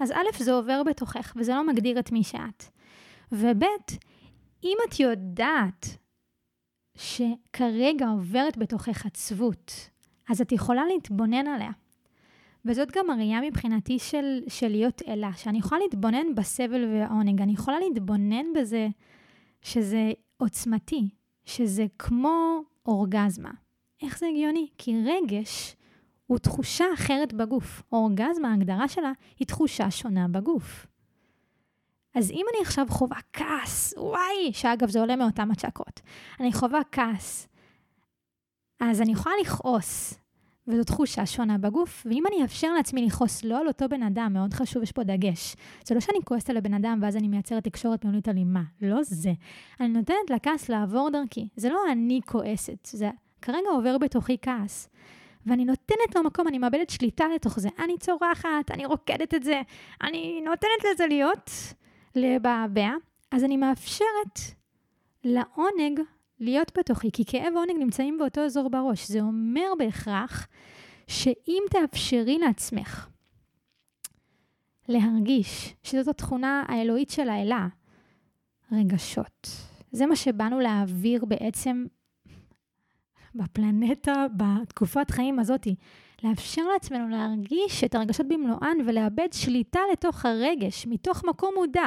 אז 0.00 0.10
א', 0.10 0.44
זה 0.44 0.52
עובר 0.52 0.82
בתוכך, 0.82 1.32
וזה 1.36 1.54
לא 1.54 1.66
מגדיר 1.66 1.98
את 1.98 2.12
מי 2.12 2.24
שאת. 2.24 2.64
וב', 3.32 3.62
אם 4.64 4.76
את 4.88 5.00
יודעת 5.00 5.86
שכרגע 6.96 8.08
עוברת 8.08 8.56
בתוכך 8.56 9.06
עצבות, 9.06 9.90
אז 10.28 10.40
את 10.40 10.52
יכולה 10.52 10.84
להתבונן 10.84 11.46
עליה. 11.46 11.70
וזאת 12.64 12.92
גם 12.92 13.10
הראייה 13.10 13.40
מבחינתי 13.40 13.98
של, 13.98 14.40
של 14.48 14.68
להיות 14.68 15.02
אלה, 15.08 15.30
שאני 15.36 15.58
יכולה 15.58 15.80
להתבונן 15.80 16.34
בסבל 16.34 16.84
והעונג, 16.84 17.42
אני 17.42 17.52
יכולה 17.52 17.78
להתבונן 17.78 18.52
בזה 18.54 18.88
שזה 19.62 20.12
עוצמתי, 20.36 21.08
שזה 21.44 21.86
כמו 21.98 22.62
אורגזמה. 22.86 23.50
איך 24.02 24.18
זה 24.18 24.26
הגיוני? 24.26 24.68
כי 24.78 24.94
רגש 25.06 25.76
הוא 26.26 26.38
תחושה 26.38 26.84
אחרת 26.94 27.32
בגוף. 27.32 27.82
אורגזמה, 27.92 28.50
ההגדרה 28.50 28.88
שלה, 28.88 29.12
היא 29.38 29.46
תחושה 29.46 29.90
שונה 29.90 30.28
בגוף. 30.28 30.86
אז 32.14 32.30
אם 32.30 32.46
אני 32.54 32.62
עכשיו 32.62 32.86
חווה 32.90 33.18
כעס, 33.32 33.94
וואי, 33.96 34.52
שאגב 34.52 34.88
זה 34.88 35.00
עולה 35.00 35.16
מאותם 35.16 35.50
הצ'קרות, 35.50 36.00
אני 36.40 36.52
חווה 36.52 36.80
כעס, 36.92 37.48
אז 38.80 39.00
אני 39.00 39.12
יכולה 39.12 39.34
לכעוס, 39.40 40.14
וזו 40.68 40.84
תחושה 40.84 41.26
שונה 41.26 41.58
בגוף, 41.58 42.06
ואם 42.10 42.26
אני 42.26 42.42
אאפשר 42.42 42.72
לעצמי 42.72 43.06
לכעוס 43.06 43.44
לא 43.44 43.60
על 43.60 43.68
אותו 43.68 43.88
בן 43.88 44.02
אדם, 44.02 44.32
מאוד 44.32 44.54
חשוב, 44.54 44.82
יש 44.82 44.92
פה 44.92 45.04
דגש. 45.04 45.56
זה 45.84 45.94
לא 45.94 46.00
שאני 46.00 46.18
כועסת 46.24 46.50
על 46.50 46.56
הבן 46.56 46.74
אדם 46.74 46.98
ואז 47.02 47.16
אני 47.16 47.28
מייצרת 47.28 47.64
תקשורת 47.64 48.04
מילולית 48.04 48.28
אלימה, 48.28 48.62
לא 48.82 49.02
זה. 49.02 49.32
אני 49.80 49.88
נותנת 49.88 50.30
לכעס 50.30 50.68
לעבור 50.68 51.10
דרכי, 51.10 51.48
זה 51.56 51.68
לא 51.68 51.78
אני 51.92 52.20
כועסת, 52.26 52.86
זה 52.86 53.10
כרגע 53.42 53.68
עובר 53.72 53.98
בתוכי 53.98 54.36
כעס. 54.42 54.88
ואני 55.46 55.64
נותנת 55.64 56.14
לו 56.14 56.22
מקום, 56.22 56.48
אני 56.48 56.58
מאבדת 56.58 56.90
שליטה 56.90 57.24
לתוך 57.34 57.60
זה. 57.60 57.68
אני 57.84 57.98
צורחת, 57.98 58.70
אני 58.70 58.86
רוקדת 58.86 59.34
את 59.34 59.42
זה, 59.42 59.62
אני 60.02 60.40
נותנת 60.44 60.92
לזה 60.92 61.06
להיות, 61.06 61.50
לבעבע, 62.14 62.90
אז 63.30 63.44
אני 63.44 63.56
מאפשרת 63.56 64.38
לעונג 65.24 66.00
להיות 66.44 66.72
בתוכי, 66.78 67.10
כי 67.12 67.24
כאב 67.26 67.54
ועונג 67.54 67.76
נמצאים 67.78 68.18
באותו 68.18 68.40
אזור 68.40 68.70
בראש. 68.70 69.08
זה 69.08 69.20
אומר 69.20 69.72
בהכרח 69.78 70.46
שאם 71.06 71.62
תאפשרי 71.70 72.38
לעצמך 72.38 73.08
להרגיש 74.88 75.74
שזאת 75.82 76.08
התכונה 76.08 76.64
האלוהית 76.68 77.10
של 77.10 77.28
האלה, 77.28 77.68
רגשות. 78.72 79.48
זה 79.92 80.06
מה 80.06 80.16
שבאנו 80.16 80.60
להעביר 80.60 81.24
בעצם 81.24 81.86
בפלנטה, 83.34 84.26
בתקופת 84.36 85.10
חיים 85.10 85.38
הזאתי. 85.38 85.74
לאפשר 86.24 86.62
לעצמנו 86.72 87.08
להרגיש 87.08 87.84
את 87.84 87.94
הרגשות 87.94 88.28
במלואן 88.28 88.76
ולאבד 88.86 89.28
שליטה 89.32 89.80
לתוך 89.92 90.26
הרגש, 90.26 90.86
מתוך 90.86 91.24
מקום 91.24 91.54
מודע. 91.56 91.86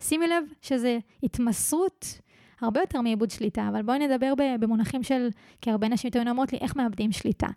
שימי 0.00 0.28
לב 0.28 0.44
שזה 0.62 0.98
התמסרות 1.22 2.20
הרבה 2.60 2.80
יותר 2.80 3.00
מאיבוד 3.00 3.30
שליטה, 3.30 3.68
אבל 3.68 3.82
בואי 3.82 3.98
נדבר 3.98 4.32
במונחים 4.60 5.02
של, 5.02 5.28
כי 5.60 5.70
הרבה 5.70 5.88
נשים 5.88 6.10
תמיד 6.10 6.28
אומרות 6.28 6.52
לי, 6.52 6.58
איך 6.58 6.76
מאבדים 6.76 7.12
שליטה? 7.12 7.48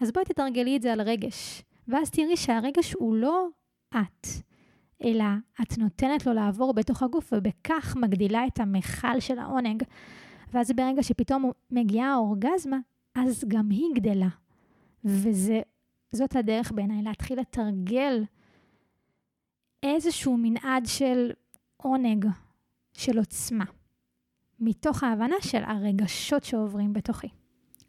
אז 0.00 0.12
בואי 0.12 0.24
תתרגלי 0.24 0.76
את 0.76 0.82
זה 0.82 0.92
על 0.92 1.00
רגש, 1.00 1.62
ואז 1.88 2.10
תראי 2.10 2.36
שהרגש 2.36 2.92
הוא 2.92 3.16
לא 3.16 3.48
את, 3.90 4.26
אלא 5.04 5.24
את 5.62 5.78
נותנת 5.78 6.26
לו 6.26 6.32
לעבור 6.32 6.74
בתוך 6.74 7.02
הגוף, 7.02 7.32
ובכך 7.32 7.96
מגדילה 7.96 8.46
את 8.46 8.60
המכל 8.60 9.20
של 9.20 9.38
העונג. 9.38 9.82
ואז 10.52 10.72
ברגע 10.72 11.02
שפתאום 11.02 11.50
מגיעה 11.70 12.12
האורגזמה, 12.12 12.78
אז 13.14 13.44
גם 13.48 13.70
היא 13.70 13.86
גדלה. 13.94 14.28
וזאת 15.04 16.36
הדרך 16.36 16.72
בעיניי, 16.72 17.02
להתחיל 17.02 17.40
לתרגל 17.40 18.24
איזשהו 19.82 20.36
מנעד 20.36 20.86
של 20.86 21.30
עונג, 21.76 22.26
של 22.92 23.18
עוצמה. 23.18 23.64
מתוך 24.60 25.02
ההבנה 25.02 25.36
של 25.40 25.62
הרגשות 25.66 26.44
שעוברים 26.44 26.92
בתוכי. 26.92 27.28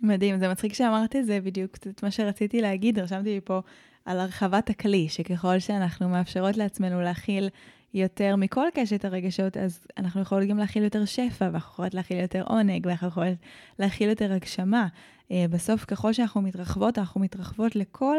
מדהים, 0.01 0.39
זה 0.39 0.47
מצחיק 0.47 0.73
שאמרת 0.73 1.15
את 1.15 1.25
זה 1.25 1.41
בדיוק, 1.41 1.75
את 1.75 2.03
מה 2.03 2.12
שרציתי 2.12 2.62
להגיד, 2.62 2.99
רשמתי 2.99 3.29
לי 3.29 3.41
פה 3.43 3.62
על 4.05 4.19
הרחבת 4.19 4.69
הכלי, 4.69 5.10
שככל 5.10 5.60
שאנחנו 5.60 6.10
מאפשרות 6.10 6.57
לעצמנו 6.57 7.01
להכיל 7.01 7.49
יותר 7.93 8.36
מכל 8.36 8.67
קשת 8.73 9.06
הרגשות, 9.06 9.58
אז 9.58 9.88
אנחנו 9.97 10.21
יכולות 10.21 10.49
גם 10.49 10.58
להכיל 10.58 10.84
יותר 10.84 11.06
שפע, 11.06 11.45
ואנחנו 11.45 11.71
יכולות 11.73 11.93
להכיל 11.93 12.19
יותר 12.19 12.43
עונג, 12.47 12.86
ואנחנו 12.86 13.08
יכולות 13.08 13.38
להכיל 13.80 14.10
יותר 14.10 14.34
הגשמה. 14.34 14.88
אה, 15.32 15.45
בסוף, 15.49 15.86
ככל 15.86 16.13
שאנחנו 16.13 16.41
מתרחבות, 16.41 16.97
אנחנו 16.97 17.21
מתרחבות 17.21 17.75
לכל 17.75 18.17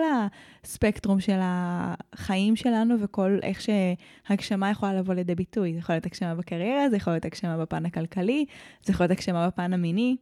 הספקטרום 0.64 1.20
של 1.20 1.38
החיים 1.42 2.56
שלנו 2.56 2.94
וכל 3.00 3.38
איך 3.42 3.60
שהגשמה 3.60 4.70
יכולה 4.70 4.94
לבוא 4.94 5.14
לידי 5.14 5.34
ביטוי. 5.34 5.72
זה 5.72 5.78
יכול 5.78 5.94
להיות 5.94 6.06
הגשמה 6.06 6.34
בקריירה, 6.34 6.90
זה 6.90 6.96
יכול 6.96 7.12
להיות 7.12 7.24
הגשמה 7.24 7.58
בפן 7.58 7.86
הכלכלי, 7.86 8.44
זה 8.84 8.92
יכול 8.92 9.04
להיות 9.04 9.18
הגשמה 9.18 9.46
בפן 9.46 9.72
המיני. 9.72 10.16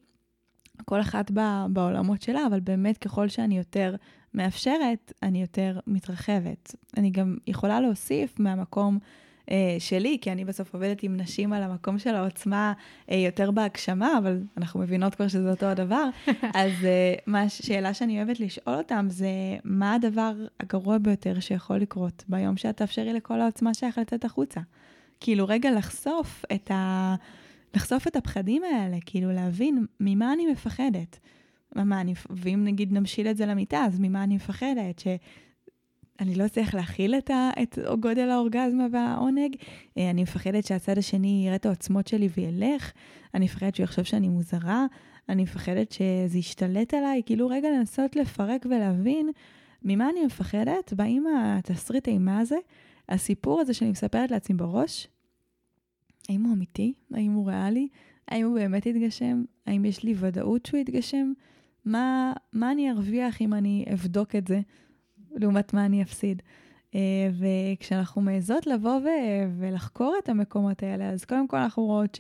כל 0.85 1.01
אחת 1.01 1.31
בעולמות 1.69 2.23
שלה, 2.23 2.47
אבל 2.47 2.61
באמת 2.61 2.99
ככל 2.99 3.29
שאני 3.29 3.59
יותר 3.59 3.95
מאפשרת, 4.35 5.13
אני 5.23 5.41
יותר 5.41 5.79
מתרחבת. 5.87 6.75
אני 6.97 7.11
גם 7.11 7.37
יכולה 7.47 7.81
להוסיף 7.81 8.41
מהמקום 8.41 8.99
שלי, 9.79 10.19
כי 10.21 10.33
אני 10.33 10.45
בסוף 10.45 10.75
עובדת 10.75 11.03
עם 11.03 11.17
נשים 11.17 11.53
על 11.53 11.63
המקום 11.63 11.99
של 11.99 12.15
העוצמה 12.15 12.73
אה, 13.11 13.17
יותר 13.17 13.51
בהגשמה, 13.51 14.19
אבל 14.19 14.43
אנחנו 14.57 14.81
מבינות 14.81 15.15
כבר 15.15 15.29
שזה 15.29 15.51
אותו 15.51 15.67
הדבר. 15.67 16.09
אז 16.55 16.73
אה, 16.85 17.15
מה 17.27 17.43
השאלה 17.43 17.95
שאני 17.95 18.19
אוהבת 18.19 18.41
לשאול 18.41 18.75
אותם 18.75 19.07
זה, 19.11 19.29
מה 19.65 19.95
הדבר 19.95 20.33
הגרוע 20.61 20.99
ביותר 20.99 21.41
שיכול 21.41 21.77
לקרות 21.77 22.25
ביום 22.29 22.57
שאת 22.57 22.77
תאפשרי 22.77 23.13
לכל 23.13 23.41
העוצמה 23.41 23.75
שלך 23.75 23.99
לצאת 23.99 24.25
החוצה? 24.25 24.61
כאילו, 25.21 25.49
רגע 25.49 25.71
לחשוף 25.71 26.45
את 26.55 26.71
ה... 26.71 27.15
לחשוף 27.75 28.07
את 28.07 28.17
הפחדים 28.17 28.63
האלה, 28.65 28.97
כאילו 29.07 29.33
להבין 29.33 29.87
ממה 30.01 30.33
אני 30.33 30.53
מפחדת. 30.53 31.19
מה 31.75 32.01
אני, 32.01 32.15
ואם 32.31 32.65
נגיד 32.65 32.93
נמשיל 32.93 33.27
את 33.27 33.37
זה 33.37 33.47
למיטה, 33.47 33.85
אז 33.85 34.01
ממה 34.01 34.25
אני 34.25 34.35
מפחדת? 34.35 35.03
אני 36.21 36.35
לא 36.35 36.47
אצליח 36.47 36.75
להכיל 36.75 37.15
את, 37.15 37.31
ה, 37.31 37.51
את 37.63 37.79
גודל 38.01 38.31
האורגזמה 38.31 38.87
והעונג. 38.93 39.57
אה, 39.99 40.11
אני 40.11 40.23
מפחדת 40.23 40.67
שהצד 40.67 40.99
השני 40.99 41.43
יראה 41.47 41.57
את 41.57 41.67
העוצמות 41.67 42.07
שלי 42.07 42.29
וילך. 42.37 42.93
אני 43.35 43.45
מפחדת 43.45 43.75
שהוא 43.75 43.85
יחשוב 43.85 44.05
שאני 44.05 44.29
מוזרה. 44.29 44.87
אני 45.29 45.43
מפחדת 45.43 45.93
שזה 45.93 46.39
ישתלט 46.39 46.95
עליי. 46.95 47.23
כאילו, 47.27 47.49
רגע 47.49 47.69
לנסות 47.71 48.17
לפרק 48.17 48.67
ולהבין 48.67 49.31
ממה 49.83 50.11
אני 50.11 50.27
מפחדת? 50.27 50.93
באים 50.93 51.27
התסריט 51.37 52.09
אימה 52.09 52.39
הזה, 52.39 52.57
הסיפור 53.09 53.61
הזה 53.61 53.75
שאני 53.75 53.91
מספרת 53.91 54.31
לעצמי 54.31 54.57
בראש, 54.57 55.09
האם 56.29 56.43
הוא 56.43 56.53
אמיתי? 56.53 56.93
האם 57.15 57.33
הוא 57.33 57.49
ריאלי? 57.49 57.89
האם 58.29 58.47
הוא 58.47 58.55
באמת 58.55 58.87
יתגשם? 58.87 59.43
האם 59.67 59.85
יש 59.85 60.03
לי 60.03 60.15
ודאות 60.17 60.67
שהוא 60.67 60.81
יתגשם? 60.81 61.33
מה, 61.85 62.33
מה 62.53 62.73
אני 62.73 62.91
ארוויח 62.91 63.43
אם 63.43 63.55
אני 63.55 63.85
אבדוק 63.93 64.37
את 64.37 64.49
זה, 64.49 64.61
לעומת 65.37 65.75
מה 65.75 65.87
אני 65.87 66.03
אפסיד? 66.03 66.43
Uh, 66.90 66.95
וכשאנחנו 67.33 68.23
מעזות 68.23 68.66
לבוא 68.66 69.01
ו- 69.01 69.59
ולחקור 69.59 70.14
את 70.25 70.29
המקומות 70.29 70.83
האלה, 70.83 71.11
אז 71.11 71.25
קודם 71.25 71.49
כל 71.49 71.57
אנחנו 71.57 71.85
רואות 71.85 72.19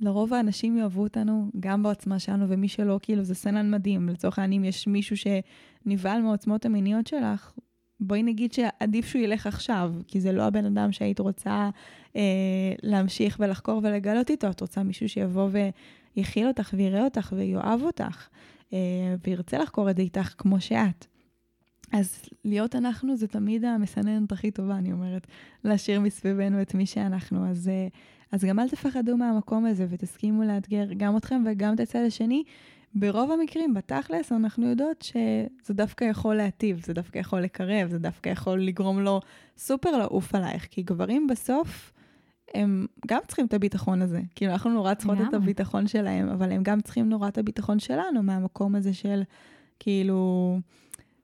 שלרוב 0.00 0.34
האנשים 0.34 0.78
יאהבו 0.78 1.02
אותנו 1.02 1.50
גם 1.60 1.82
בעוצמה 1.82 2.18
שלנו, 2.18 2.48
ומי 2.48 2.68
שלא, 2.68 2.98
כאילו 3.02 3.24
זה 3.24 3.34
סנן 3.34 3.70
מדהים. 3.70 4.08
לצורך 4.08 4.38
העניין, 4.38 4.62
אם 4.62 4.68
יש 4.68 4.86
מישהו 4.86 5.16
שנבהל 5.16 6.22
מהעוצמות 6.22 6.66
המיניות 6.66 7.06
שלך, 7.06 7.52
בואי 8.00 8.22
נגיד 8.22 8.52
שעדיף 8.52 9.06
שהוא 9.06 9.22
ילך 9.22 9.46
עכשיו, 9.46 9.94
כי 10.08 10.20
זה 10.20 10.32
לא 10.32 10.42
הבן 10.42 10.64
אדם 10.64 10.92
שהיית 10.92 11.20
רוצה 11.20 11.70
אה, 12.16 12.22
להמשיך 12.82 13.36
ולחקור 13.40 13.80
ולגלות 13.82 14.30
איתו, 14.30 14.50
את 14.50 14.60
רוצה 14.60 14.82
מישהו 14.82 15.08
שיבוא 15.08 15.48
ויכיל 16.16 16.48
אותך 16.48 16.74
ויראה 16.76 17.04
אותך 17.04 17.32
ויאהב 17.36 17.82
אותך, 17.82 18.28
אה, 18.72 18.78
וירצה 19.26 19.58
לחקור 19.58 19.90
את 19.90 19.96
זה 19.96 20.02
איתך 20.02 20.34
כמו 20.38 20.60
שאת. 20.60 21.06
אז 21.92 22.22
להיות 22.44 22.76
אנחנו 22.76 23.16
זה 23.16 23.28
תמיד 23.28 23.64
המסננת 23.64 24.32
הכי 24.32 24.50
טובה, 24.50 24.76
אני 24.76 24.92
אומרת, 24.92 25.26
להשאיר 25.64 26.00
מסביבנו 26.00 26.62
את 26.62 26.74
מי 26.74 26.86
שאנחנו. 26.86 27.50
אז, 27.50 27.68
אה, 27.68 27.88
אז 28.32 28.44
גם 28.44 28.58
אל 28.58 28.68
תפחדו 28.68 29.16
מהמקום 29.16 29.66
הזה 29.66 29.86
ותסכימו 29.88 30.42
לאתגר 30.42 30.84
גם 30.96 31.16
אתכם 31.16 31.42
וגם 31.46 31.74
את 31.74 31.80
הצד 31.80 32.02
השני. 32.06 32.42
ברוב 32.94 33.30
המקרים, 33.30 33.74
בתכלס, 33.74 34.32
אנחנו 34.32 34.68
יודעות 34.68 35.02
שזה 35.02 35.74
דווקא 35.74 36.04
יכול 36.04 36.34
להטיב, 36.34 36.80
זה 36.84 36.94
דווקא 36.94 37.18
יכול 37.18 37.40
לקרב, 37.40 37.88
זה 37.90 37.98
דווקא 37.98 38.28
יכול 38.28 38.60
לגרום 38.60 39.00
לו 39.00 39.20
סופר 39.58 39.98
לעוף 39.98 40.34
עלייך, 40.34 40.66
כי 40.70 40.82
גברים 40.82 41.26
בסוף, 41.26 41.92
הם 42.54 42.86
גם 43.06 43.20
צריכים 43.26 43.46
את 43.46 43.54
הביטחון 43.54 44.02
הזה. 44.02 44.20
כאילו, 44.34 44.52
אנחנו 44.52 44.70
נורא 44.70 44.94
צריכות 44.94 45.18
את 45.28 45.34
הביטחון 45.34 45.86
שלהם, 45.86 46.28
אבל 46.28 46.52
הם 46.52 46.62
גם 46.62 46.80
צריכים 46.80 47.08
נורא 47.08 47.28
את 47.28 47.38
הביטחון 47.38 47.78
שלנו, 47.78 48.22
מהמקום 48.22 48.74
הזה 48.74 48.94
של, 48.94 49.22
כאילו, 49.78 50.58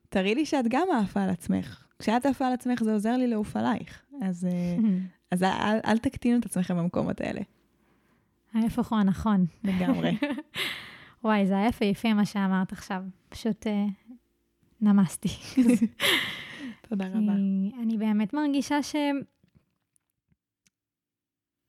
תראי 0.09 0.35
לי 0.35 0.47
שאת 0.47 0.65
גם 0.69 0.89
עפה 1.03 1.23
על 1.23 1.31
עצמך. 1.31 1.87
כשאת 1.99 2.27
עפה 2.27 2.47
על 2.47 2.53
עצמך, 2.53 2.83
זה 2.83 2.93
עוזר 2.93 3.17
לי 3.17 3.27
לעוף 3.27 3.57
עלייך. 3.57 4.03
אז, 4.23 4.45
אה, 4.45 4.77
אז 5.33 5.43
אל, 5.43 5.79
אל 5.87 5.99
תקטינו 5.99 6.39
את 6.39 6.47
עצמכם 6.47 6.77
במקומות 6.77 7.21
האלה. 7.21 7.41
ההפך 8.55 8.93
הוא 8.93 8.99
הנכון. 8.99 9.47
לגמרי. 9.65 10.19
וואי, 11.25 11.47
זה 11.47 11.55
היה 11.55 11.71
יפה 11.91 12.15
מה 12.15 12.27
שאמרת 12.27 12.73
עכשיו. 12.73 13.03
פשוט 13.29 13.67
uh, 13.67 13.71
נמסתי. 14.81 15.29
תודה 16.89 17.07
רבה. 17.09 17.33
אני 17.83 17.99
באמת 17.99 18.35
מרגישה 18.35 18.83
ש... 18.83 18.97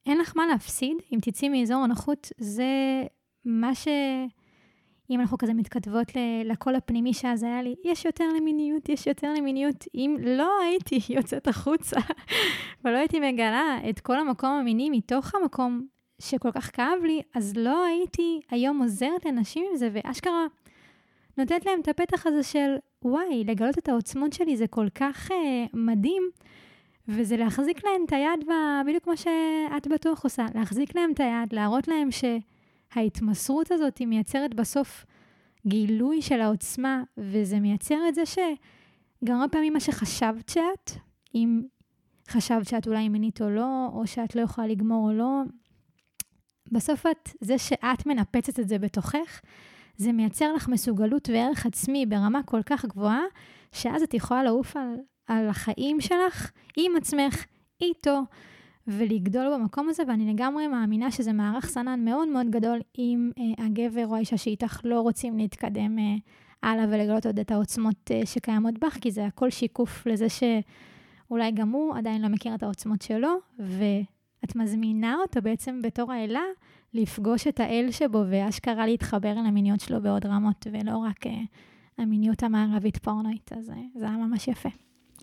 אין 0.06 0.18
לך 0.18 0.34
מה 0.36 0.48
להפסיד 0.48 0.98
אם 1.14 1.20
תצאי 1.22 1.50
מאזור 1.50 1.84
הנוחות, 1.84 2.32
זה 2.38 2.68
מה 3.46 3.76
ש... 3.76 3.88
אם 5.10 5.20
אנחנו 5.22 5.38
כזה 5.38 5.54
מתכתבות 5.54 6.08
לקול 6.46 6.76
הפנימי 6.76 7.14
שאז 7.14 7.44
היה 7.44 7.62
לי, 7.62 7.76
יש 7.84 8.06
יותר 8.06 8.26
למיניות, 8.38 8.90
יש 8.90 9.08
יותר 9.08 9.34
למיניות. 9.38 9.86
אם 9.96 10.18
לא 10.22 10.52
הייתי 10.62 11.00
יוצאת 11.16 11.48
החוצה 11.48 12.00
ולא 12.86 12.98
הייתי 12.98 13.20
מגלה 13.20 13.78
את 13.90 14.00
כל 14.00 14.20
המקום 14.20 14.50
המיני 14.50 14.90
מתוך 14.90 15.36
המקום 15.36 15.88
שכל 16.22 16.52
כך 16.52 16.76
כאב 16.76 17.04
לי, 17.04 17.22
אז 17.36 17.54
לא 17.58 17.86
הייתי 17.86 18.40
היום 18.52 18.82
עוזרת 18.82 19.26
לנשים 19.26 19.66
עם 19.72 19.78
זה, 19.78 19.90
ואשכרה 19.94 20.46
נותנת 21.38 21.66
להם 21.66 21.80
את 21.82 21.88
הפתח 21.88 22.28
הזה 22.28 22.44
של, 22.44 22.76
וואי, 23.04 23.44
לגלות 23.44 23.78
את 23.78 23.90
העוצמות 23.90 24.34
שלי 24.34 24.58
זה 24.58 24.68
כל 24.68 24.88
כך 24.96 25.32
אה, 25.32 25.66
מדהים, 25.74 26.24
וזה 27.08 27.38
להחזיק 27.38 27.86
להם 27.86 28.06
את 28.06 28.14
היד, 28.14 28.50
בדיוק 28.86 29.04
כמו 29.04 29.18
שאת 29.18 29.88
בטוח 29.88 30.24
עושה, 30.24 30.46
להחזיק 30.56 30.96
להם 30.96 31.12
את 31.12 31.20
היד, 31.20 31.54
להראות 31.54 31.88
להם 31.88 32.12
שההתמסרות 32.94 33.72
הזאת 33.72 33.98
היא 33.98 34.08
מייצרת 34.08 34.54
בסוף 34.54 35.06
גילוי 35.68 36.22
של 36.22 36.42
העוצמה, 36.42 37.04
וזה 37.18 37.60
מייצר 37.60 38.00
את 38.10 38.16
זה 38.16 38.26
שגם 38.26 39.36
הרבה 39.36 39.48
פעמים 39.52 39.74
מה 39.74 39.80
שחשבת 39.80 40.50
שאת, 40.50 40.92
אם 41.36 41.62
חשבת 42.30 42.68
שאת 42.68 42.88
אולי 42.88 43.10
מינית 43.10 43.42
או 43.42 43.50
לא, 43.50 43.90
או 43.94 44.08
שאת 44.08 44.36
לא 44.36 44.42
יכולה 44.42 44.68
לגמור 44.68 45.10
או 45.10 45.14
לא, 45.14 45.42
בסוף 46.72 47.06
את, 47.06 47.30
זה 47.42 47.58
שאת 47.58 48.06
מנפצת 48.06 48.60
את 48.60 48.68
זה 48.68 48.80
בתוכך, 48.80 49.42
זה 49.98 50.12
מייצר 50.12 50.54
לך 50.54 50.68
מסוגלות 50.68 51.30
וערך 51.34 51.66
עצמי 51.66 52.06
ברמה 52.06 52.44
כל 52.44 52.62
כך 52.66 52.86
גבוהה, 52.86 53.24
שאז 53.72 54.02
את 54.02 54.14
יכולה 54.14 54.44
לעוף 54.44 54.78
על, 54.78 54.96
על 55.28 55.50
החיים 55.50 56.02
שלך 56.02 56.52
עם 56.78 56.92
עצמך, 56.98 57.46
איתו, 57.82 58.22
ולגדול 58.88 59.54
במקום 59.54 59.90
הזה, 59.90 60.04
ואני 60.08 60.34
לגמרי 60.34 60.68
מאמינה 60.68 61.12
שזה 61.12 61.34
מערך 61.34 61.66
סנן 61.66 62.06
מאוד 62.06 62.28
מאוד 62.28 62.50
גדול 62.50 62.80
אם 62.98 63.32
אה, 63.38 63.66
הגבר 63.66 64.08
או 64.08 64.16
האישה 64.16 64.38
שאיתך 64.38 64.82
לא 64.84 65.02
רוצים 65.02 65.38
להתקדם 65.38 66.00
אה, 66.00 66.16
הלאה 66.64 66.86
ולגלות 66.90 67.26
עוד 67.26 67.40
את 67.40 67.52
העוצמות 67.52 68.12
אה, 68.12 68.26
שקיימות 68.26 68.80
בך, 68.80 68.98
כי 69.02 69.12
זה 69.12 69.26
הכל 69.26 69.50
שיקוף 69.50 70.08
לזה 70.08 70.28
שאולי 70.30 71.52
גם 71.52 71.70
הוא 71.70 71.96
עדיין 71.96 72.22
לא 72.22 72.28
מכיר 72.28 72.56
את 72.56 72.64
העוצמות 72.64 73.02
שלו, 73.02 73.38
ו... 73.60 73.84
את 74.44 74.56
מזמינה 74.56 75.16
אותו 75.22 75.42
בעצם 75.42 75.82
בתור 75.84 76.12
האלה 76.12 76.42
לפגוש 76.94 77.48
את 77.48 77.60
האל 77.60 77.88
שבו 77.92 78.24
ואשכרה 78.30 78.86
להתחבר 78.86 79.32
אל 79.32 79.46
המיניות 79.46 79.80
שלו 79.80 80.02
בעוד 80.02 80.26
רמות, 80.26 80.68
ולא 80.72 80.98
רק 80.98 81.26
uh, 81.26 81.30
המיניות 81.98 82.44
המערבית 82.44 82.98
פורנואית. 82.98 83.52
אז 83.54 83.70
uh, 83.70 84.00
זה 84.00 84.06
היה 84.06 84.18
ממש 84.18 84.48
יפה. 84.48 84.70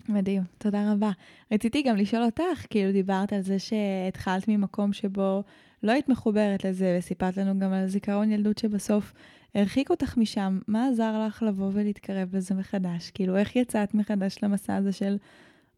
מדהים, 0.09 0.43
תודה 0.57 0.91
רבה. 0.91 1.11
רציתי 1.51 1.81
גם 1.81 1.95
לשאול 1.95 2.23
אותך, 2.23 2.65
כאילו 2.69 2.91
דיברת 2.91 3.33
על 3.33 3.41
זה 3.41 3.59
שהתחלת 3.59 4.47
ממקום 4.47 4.93
שבו 4.93 5.43
לא 5.83 5.91
היית 5.91 6.09
מחוברת 6.09 6.65
לזה, 6.65 6.95
וסיפרת 6.99 7.37
לנו 7.37 7.59
גם 7.59 7.73
על 7.73 7.87
זיכרון 7.87 8.31
ילדות 8.31 8.57
שבסוף 8.57 9.13
הרחיק 9.55 9.89
אותך 9.89 10.17
משם. 10.17 10.59
מה 10.67 10.87
עזר 10.87 11.25
לך 11.27 11.43
לבוא 11.43 11.69
ולהתקרב 11.73 12.35
לזה 12.35 12.55
מחדש? 12.55 13.11
כאילו, 13.11 13.37
איך 13.37 13.55
יצאת 13.55 13.93
מחדש 13.93 14.37
למסע 14.43 14.75
הזה 14.75 14.91
של 14.91 15.17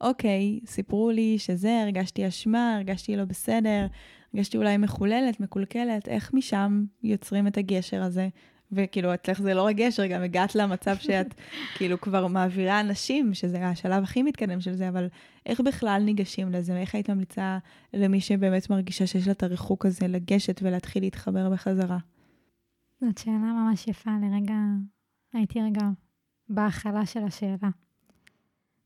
אוקיי, 0.02 0.60
סיפרו 0.66 1.12
לי 1.12 1.40
שזה, 1.40 1.82
הרגשתי 1.82 2.28
אשמה, 2.28 2.76
הרגשתי 2.76 3.16
לא 3.16 3.26
בסדר, 3.26 3.88
הרגשתי 4.34 4.58
אולי 4.58 4.78
מחוללת, 4.78 5.40
מקולקלת, 5.40 6.08
איך 6.08 6.34
משם 6.34 6.86
יוצרים 7.04 7.48
את 7.48 7.58
הגשר 7.58 8.04
הזה? 8.04 8.30
וכאילו, 8.72 9.14
אצלך 9.14 9.42
זה 9.42 9.54
לא 9.54 9.64
רק 9.64 9.76
גשר, 9.76 10.06
גם 10.06 10.22
הגעת 10.22 10.56
למצב 10.56 10.96
שאת 10.96 11.34
כאילו 11.78 12.02
כבר 12.02 12.28
מעבירה 12.28 12.80
אנשים, 12.80 13.34
שזה 13.34 13.68
השלב 13.68 14.04
הכי 14.04 14.24
מתקדם 14.24 14.62
של 14.62 14.74
זה, 14.74 14.90
אבל 14.90 15.08
איך 15.46 15.62
בכלל 15.62 16.02
ניגשים 16.06 16.52
לזה? 16.52 16.78
איך 16.78 16.96
היית 16.96 17.10
ממליצה 17.10 17.58
למי 17.94 18.22
שבאמת 18.22 18.70
מרגישה 18.70 19.08
שיש 19.08 19.28
לה 19.28 19.32
את 19.34 19.44
הריחוק 19.44 19.86
הזה 19.86 20.08
לגשת 20.08 20.60
ולהתחיל 20.64 21.04
להתחבר 21.04 21.50
בחזרה? 21.50 21.98
זאת 23.02 23.18
שאלה 23.18 23.38
ממש 23.38 23.88
יפה, 23.88 24.12
לרגע, 24.22 24.56
הייתי 25.34 25.62
רגע 25.62 25.82
בהכלה 26.50 27.06
של 27.06 27.24
השאלה. 27.24 27.70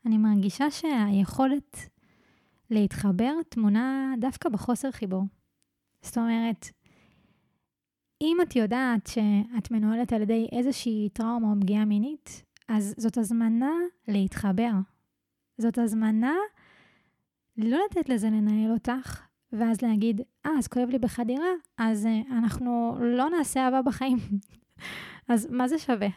אני 0.06 0.18
מרגישה 0.18 0.72
שהיכולת 0.72 1.78
להתחבר 2.70 3.34
תמונה 3.50 4.14
דווקא 4.20 4.50
בחוסר 4.50 4.92
חיבור. 4.92 5.24
זאת 6.02 6.18
אומרת, 6.18 6.70
אם 8.22 8.38
את 8.42 8.56
יודעת 8.56 9.08
שאת 9.08 9.72
מנוהלת 9.72 10.14
על 10.14 10.22
ידי 10.22 10.48
איזושהי 10.52 11.10
טראומה 11.14 11.48
או 11.52 11.62
פגיעה 11.62 11.86
מינית, 11.86 12.44
אז 12.68 12.96
זאת 12.98 13.18
הזמנה 13.18 13.72
להתחבר. 14.08 14.72
זאת 15.58 15.78
הזמנה 15.78 16.36
לא 17.58 17.80
לתת 17.86 18.10
לזה 18.10 18.28
לנהל 18.28 18.72
אותך, 18.72 19.22
ואז 19.52 19.82
להגיד, 19.82 20.22
אה, 20.46 20.52
אז 20.58 20.68
כואב 20.68 20.90
לי 20.90 21.00
בחדירה, 21.00 21.50
אז 21.78 22.06
uh, 22.06 22.32
אנחנו 22.32 22.98
לא 23.02 23.30
נעשה 23.30 23.66
אהבה 23.66 23.82
בחיים. 23.82 24.18
אז 25.30 25.48
מה 25.52 25.68
זה 25.68 25.80
שווה? 25.80 26.08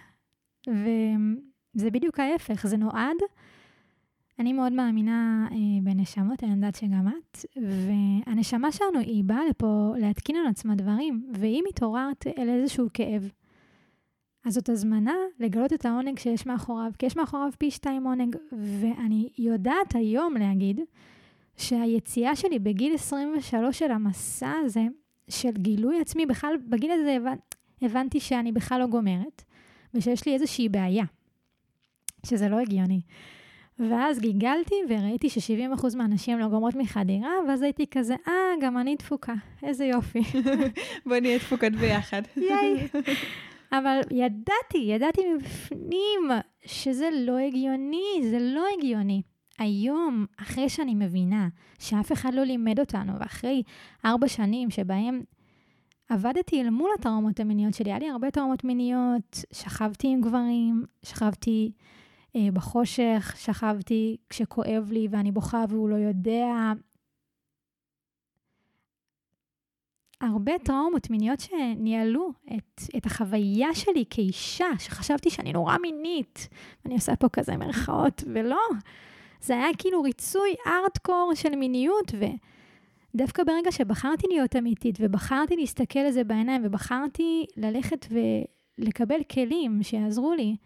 וזה 0.69 1.91
בדיוק 1.91 2.21
ההפך, 2.21 2.67
זה 2.67 2.77
נועד 2.77 3.17
אני 4.39 4.53
מאוד 4.53 4.73
מאמינה 4.73 5.49
אה, 5.53 5.57
בנשמות, 5.83 6.45
אני 6.45 6.53
יודעת 6.53 6.75
שגם 6.75 7.09
את, 7.09 7.39
והנשמה 7.57 8.73
שלנו 8.73 8.99
היא 8.99 9.25
באה 9.25 9.41
לפה 9.51 9.93
להתקין 9.99 10.37
על 10.37 10.47
עצמה 10.47 10.75
דברים, 10.75 11.31
ואם 11.35 11.65
התעוררת 11.69 12.27
אל 12.39 12.49
איזשהו 12.49 12.87
כאב, 12.95 13.31
אז 14.45 14.55
זאת 14.55 14.69
הזמנה 14.69 15.15
לגלות 15.41 15.73
את 15.73 15.87
העונג 15.87 16.19
שיש 16.19 16.47
מאחוריו, 16.47 16.91
כי 16.99 17.07
יש 17.07 17.17
מאחוריו 17.17 17.49
פי 17.59 17.71
שתיים 17.71 18.07
עונג, 18.07 18.37
ואני 18.53 19.29
יודעת 19.39 19.95
היום 19.95 20.35
להגיד 20.37 20.81
שהיציאה 21.57 22.37
שלי 22.37 22.59
בגיל 22.59 22.95
23 22.95 23.79
של 23.79 23.91
המסע 23.91 24.53
הזה, 24.65 24.87
של 25.29 25.53
גילוי 25.53 26.01
עצמי, 26.01 26.27
בכלל, 26.27 26.55
בגיל 26.69 26.91
הזה 26.91 27.17
הבנ... 27.17 27.37
הבנתי 27.83 28.21
שאני 28.21 28.53
בכלל 28.53 28.81
לא 28.81 28.87
גומרת, 28.87 29.43
ושיש 29.95 30.27
לי 30.27 30.35
איזושהי 30.35 30.69
בעיה, 30.69 31.05
שזה 32.27 32.49
לא 32.49 32.61
הגיוני. 32.61 33.01
ואז 33.79 34.19
גיגלתי 34.21 34.75
וראיתי 34.89 35.31
ש-70% 35.31 35.97
מהנשים 35.97 36.39
לא 36.39 36.49
גומרות 36.49 36.75
מחדירה, 36.75 37.31
ואז 37.49 37.63
הייתי 37.63 37.87
כזה, 37.91 38.15
אה, 38.29 38.33
גם 38.61 38.79
אני 38.79 38.97
דפוקה, 38.97 39.35
איזה 39.63 39.85
יופי. 39.85 40.23
בוא 41.07 41.17
נהיה 41.17 41.39
דפוקות 41.39 41.73
ביחד. 41.73 42.23
ייי. 42.37 42.89
אבל 43.79 44.01
ידעתי, 44.11 44.79
ידעתי 44.79 45.21
מבפנים 45.35 46.31
שזה 46.67 47.09
לא 47.13 47.39
הגיוני, 47.39 48.21
זה 48.31 48.39
לא 48.41 48.65
הגיוני. 48.79 49.23
היום, 49.59 50.27
אחרי 50.37 50.69
שאני 50.69 50.95
מבינה 50.95 51.49
שאף 51.79 52.13
אחד 52.13 52.35
לא 52.35 52.45
לימד 52.45 52.81
אותנו, 52.81 53.13
ואחרי 53.21 53.63
ארבע 54.05 54.29
שנים 54.29 54.71
שבהם 54.71 55.23
עבדתי 56.09 56.63
אל 56.63 56.71
מול 56.71 56.91
הטראומות 56.99 57.41
המיניות 57.41 57.75
שלי, 57.75 57.91
היה 57.91 57.99
לי 57.99 58.09
הרבה 58.09 58.31
טראומות 58.31 58.65
מיניות, 58.65 59.45
שכבתי 59.53 60.09
עם 60.09 60.21
גברים, 60.21 60.85
שכבתי 61.03 61.73
בחושך, 62.53 63.35
שכבתי 63.37 64.17
כשכואב 64.31 64.89
לי 64.93 65.09
ואני 65.11 65.33
בוכה 65.33 65.65
והוא 65.69 65.89
לא 65.89 65.97
יודע. 65.97 66.73
הרבה 70.21 70.53
טראומות 70.65 71.11
מיניות 71.11 71.41
שניהלו 71.41 72.33
את, 72.57 72.83
את 72.97 73.07
החוויה 73.07 73.75
שלי 73.75 74.05
כאישה, 74.11 74.67
שחשבתי 74.79 75.31
שאני 75.31 75.53
נורא 75.53 75.77
מינית. 75.79 76.49
אני 76.87 76.95
עושה 76.95 77.17
פה 77.17 77.29
כזה 77.29 77.57
מרכאות, 77.57 78.25
ולא. 78.35 78.61
זה 79.41 79.55
היה 79.55 79.69
כאילו 79.79 80.03
ריצוי 80.03 80.55
ארטקור 80.67 81.33
של 81.35 81.57
מיניות, 81.57 82.13
ודווקא 83.15 83.45
ברגע 83.45 83.73
שבחרתי 83.73 84.27
להיות 84.31 84.57
אמיתית, 84.57 84.99
ובחרתי 85.01 85.57
להסתכל 85.57 85.99
על 85.99 86.11
זה 86.11 86.25
בעיניים, 86.25 86.63
ובחרתי 86.65 87.47
ללכת 87.57 88.07
ולקבל 88.79 89.23
כלים 89.33 89.83
שיעזרו 89.83 90.35
לי, 90.35 90.57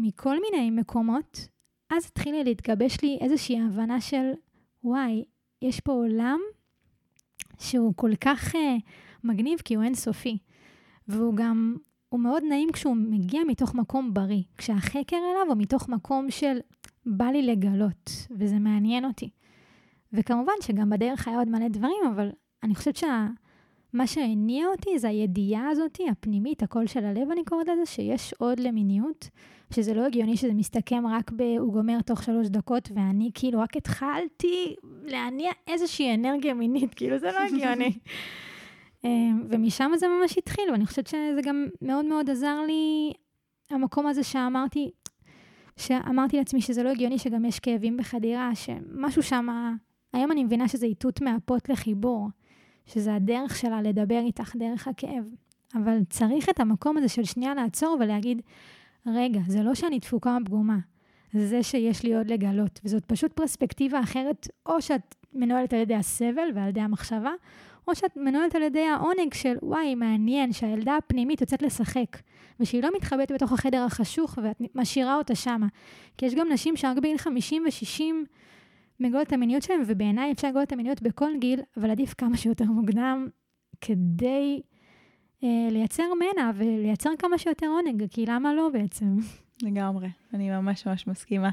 מכל 0.00 0.36
מיני 0.40 0.70
מקומות, 0.70 1.48
אז 1.90 2.06
התחילה 2.06 2.42
להתגבש 2.42 3.00
לי 3.02 3.18
איזושהי 3.20 3.60
הבנה 3.60 4.00
של, 4.00 4.30
וואי, 4.84 5.24
יש 5.62 5.80
פה 5.80 5.92
עולם 5.92 6.40
שהוא 7.58 7.92
כל 7.96 8.10
כך 8.20 8.54
uh, 8.54 8.58
מגניב 9.24 9.58
כי 9.64 9.74
הוא 9.74 9.84
אינסופי. 9.84 10.38
והוא 11.08 11.34
גם, 11.36 11.76
הוא 12.08 12.20
מאוד 12.20 12.42
נעים 12.48 12.72
כשהוא 12.72 12.96
מגיע 12.96 13.40
מתוך 13.48 13.74
מקום 13.74 14.14
בריא. 14.14 14.42
כשהחקר 14.58 15.16
אליו 15.16 15.46
הוא 15.48 15.56
מתוך 15.56 15.88
מקום 15.88 16.30
של 16.30 16.58
בא 17.06 17.24
לי 17.24 17.42
לגלות, 17.42 18.10
וזה 18.30 18.58
מעניין 18.58 19.04
אותי. 19.04 19.30
וכמובן 20.12 20.52
שגם 20.62 20.90
בדרך 20.90 21.28
היה 21.28 21.38
עוד 21.38 21.48
מלא 21.48 21.68
דברים, 21.68 22.00
אבל 22.14 22.30
אני 22.62 22.74
חושבת 22.74 22.96
שמה 23.92 24.06
שהניע 24.06 24.66
אותי 24.66 24.98
זה 24.98 25.08
הידיעה 25.08 25.68
הזאת, 25.68 25.98
הפנימית, 26.10 26.62
הקול 26.62 26.86
של 26.86 27.04
הלב, 27.04 27.30
אני 27.30 27.44
קוראת 27.44 27.68
לזה, 27.68 27.86
שיש 27.86 28.34
עוד 28.38 28.60
למיניות, 28.60 29.28
שזה 29.74 29.94
לא 29.94 30.06
הגיוני 30.06 30.36
שזה 30.36 30.54
מסתכם 30.54 31.06
רק 31.06 31.30
ב... 31.36 31.42
הוא 31.42 31.72
גומר 31.72 32.00
תוך 32.00 32.22
שלוש 32.22 32.48
דקות, 32.48 32.88
ואני 32.94 33.30
כאילו 33.34 33.60
רק 33.60 33.76
התחלתי 33.76 34.74
להניע 35.04 35.52
איזושהי 35.66 36.14
אנרגיה 36.14 36.54
מינית, 36.54 36.94
כאילו 36.94 37.18
זה 37.18 37.26
לא 37.32 37.38
הגיוני. 37.38 37.98
אמ, 39.04 39.46
ומשם 39.50 39.90
זה 39.96 40.06
ממש 40.08 40.38
התחיל, 40.38 40.64
ואני 40.72 40.86
חושבת 40.86 41.06
שזה 41.06 41.40
גם 41.42 41.66
מאוד 41.82 42.04
מאוד 42.04 42.30
עזר 42.30 42.60
לי, 42.66 43.12
המקום 43.70 44.06
הזה 44.06 44.22
שאמרתי, 44.22 44.90
שאמרתי 45.76 46.36
לעצמי 46.36 46.60
שזה 46.60 46.82
לא 46.82 46.88
הגיוני 46.88 47.18
שגם 47.18 47.44
יש 47.44 47.60
כאבים 47.60 47.96
בחדירה, 47.96 48.50
שמשהו 48.54 49.22
שם, 49.22 49.48
היום 50.12 50.32
אני 50.32 50.44
מבינה 50.44 50.68
שזה 50.68 50.86
איתות 50.86 51.20
מהפות 51.20 51.68
לחיבור, 51.68 52.28
שזה 52.86 53.14
הדרך 53.14 53.56
שלה 53.56 53.82
לדבר 53.82 54.20
איתך 54.26 54.56
דרך 54.56 54.88
הכאב. 54.88 55.24
אבל 55.74 55.98
צריך 56.10 56.48
את 56.48 56.60
המקום 56.60 56.96
הזה 56.96 57.08
של 57.08 57.24
שנייה 57.24 57.54
לעצור 57.54 57.96
ולהגיד, 58.00 58.42
רגע, 59.06 59.40
זה 59.46 59.62
לא 59.62 59.74
שאני 59.74 60.00
תפוקה 60.00 60.36
פגומה, 60.44 60.78
זה 61.32 61.46
זה 61.46 61.62
שיש 61.62 62.02
לי 62.02 62.16
עוד 62.16 62.30
לגלות. 62.30 62.80
וזאת 62.84 63.04
פשוט 63.04 63.32
פרספקטיבה 63.32 64.00
אחרת, 64.00 64.48
או 64.66 64.82
שאת 64.82 65.14
מנוהלת 65.32 65.72
על 65.72 65.80
ידי 65.80 65.94
הסבל 65.94 66.48
ועל 66.54 66.68
ידי 66.68 66.80
המחשבה, 66.80 67.32
או 67.88 67.94
שאת 67.94 68.16
מנוהלת 68.16 68.54
על 68.54 68.62
ידי 68.62 68.84
העונג 68.84 69.34
של, 69.34 69.56
וואי, 69.62 69.94
מעניין 69.94 70.52
שהילדה 70.52 70.96
הפנימית 70.96 71.40
יוצאת 71.40 71.62
לשחק, 71.62 72.16
ושהיא 72.60 72.82
לא 72.82 72.88
מתחבאת 72.96 73.32
בתוך 73.32 73.52
החדר 73.52 73.82
החשוך 73.82 74.38
ואת 74.42 74.62
משאירה 74.74 75.16
אותה 75.16 75.34
שמה. 75.34 75.66
כי 76.18 76.26
יש 76.26 76.34
גם 76.34 76.52
נשים 76.52 76.76
שרק 76.76 76.96
בגיל 76.96 77.18
50 77.18 77.62
ו-60 77.66 78.02
מגלות 79.00 79.26
את 79.26 79.32
המיניות 79.32 79.62
שלהם, 79.62 79.82
ובעיניי 79.86 80.32
אפשר 80.32 80.48
לגלות 80.48 80.68
את 80.68 80.72
המיניות 80.72 81.02
בכל 81.02 81.30
גיל, 81.40 81.60
אבל 81.76 81.90
עדיף 81.90 82.14
כמה 82.18 82.36
שיותר 82.36 82.64
מוקדם, 82.64 83.28
כדי 83.80 84.60
אה, 85.44 85.68
לייצר 85.70 86.04
מנע 86.14 86.50
ולייצר 86.54 87.10
כמה 87.18 87.38
שיותר 87.38 87.66
עונג, 87.66 88.04
כי 88.10 88.26
למה 88.26 88.54
לא 88.54 88.68
בעצם? 88.72 89.16
לגמרי, 89.62 90.08
אני 90.34 90.50
ממש 90.50 90.86
ממש 90.86 91.06
מסכימה. 91.06 91.50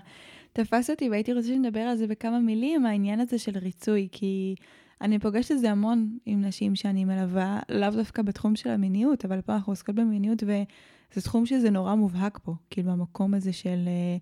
תפס 0.54 0.90
אותי 0.90 1.10
והייתי 1.10 1.34
רוצה 1.34 1.48
שנדבר 1.48 1.80
על 1.80 1.96
זה 1.96 2.08
בכמה 2.08 2.40
מילים, 2.40 2.86
העניין 2.86 3.20
הזה 3.20 3.40
של 3.40 3.58
ריצוי, 3.58 4.08
כי 4.12 4.56
אני 5.02 5.20
פוגשת 5.20 5.52
את 5.52 5.60
זה 5.60 5.72
המון 5.72 6.18
עם 6.26 6.42
נשים 6.42 6.76
שאני 6.76 7.06
מלווה, 7.06 7.60
לאו 7.70 7.90
דווקא 7.90 8.22
בתחום 8.22 8.56
של 8.56 8.70
המיניות, 8.70 9.26
אבל 9.26 9.42
פה 9.42 9.54
אנחנו 9.54 9.72
עוסקות 9.72 9.96
במיניות, 9.96 10.44
וזה 10.44 11.22
תחום 11.22 11.46
שזה 11.46 11.70
נורא 11.70 11.96
מובהק 11.96 12.40
פה, 12.44 12.54
כאילו 12.70 12.92
המקום 12.92 13.34
הזה 13.34 13.54
של 13.54 13.80
אה, 13.88 14.18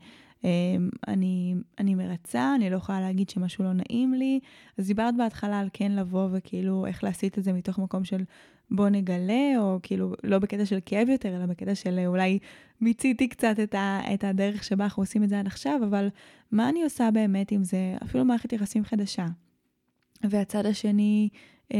אני, 1.08 1.56
אני 1.80 1.96
מרצה, 1.96 2.56
אני 2.56 2.70
לא 2.70 2.76
יכולה 2.76 3.02
להגיד 3.02 3.30
שמשהו 3.30 3.64
לא 3.64 3.74
נעים 3.74 4.14
לי. 4.14 4.40
אז 4.78 4.88
דיברת 4.88 5.18
בהתחלה 5.18 5.60
על 5.60 5.68
כן 5.74 5.92
לבוא 5.92 6.28
וכאילו 6.32 6.86
איך 6.86 7.04
להסיט 7.04 7.38
את 7.38 7.44
זה 7.44 7.54
מתוך 7.54 7.80
מקום 7.80 8.04
של 8.04 8.24
בוא 8.72 8.90
נגלה, 8.90 9.54
או 9.58 9.80
כאילו 9.84 10.14
לא 10.24 10.40
בקטע 10.40 10.66
של 10.66 10.80
כאב 10.86 11.10
יותר, 11.10 11.36
אלא 11.36 11.46
בקטע 11.46 11.76
של 11.76 12.00
אולי 12.08 12.40
מיציתי 12.82 13.28
קצת 13.28 13.56
את, 13.64 13.76
ה, 13.76 14.00
את 14.14 14.24
הדרך 14.24 14.64
שבה 14.64 14.84
אנחנו 14.84 15.04
עושים 15.04 15.24
את 15.24 15.30
זה 15.30 15.40
עד 15.40 15.48
עכשיו, 15.48 15.80
אבל 15.84 16.08
מה 16.52 16.70
אני 16.70 16.84
עושה 16.84 17.12
באמת 17.12 17.52
עם 17.52 17.64
זה, 17.64 17.96
אפילו 18.04 18.26
מערכת 18.26 18.54
יחסים 18.54 18.84
חדשה. 18.84 19.26
והצד 20.24 20.66
השני 20.66 21.30
אה, 21.74 21.80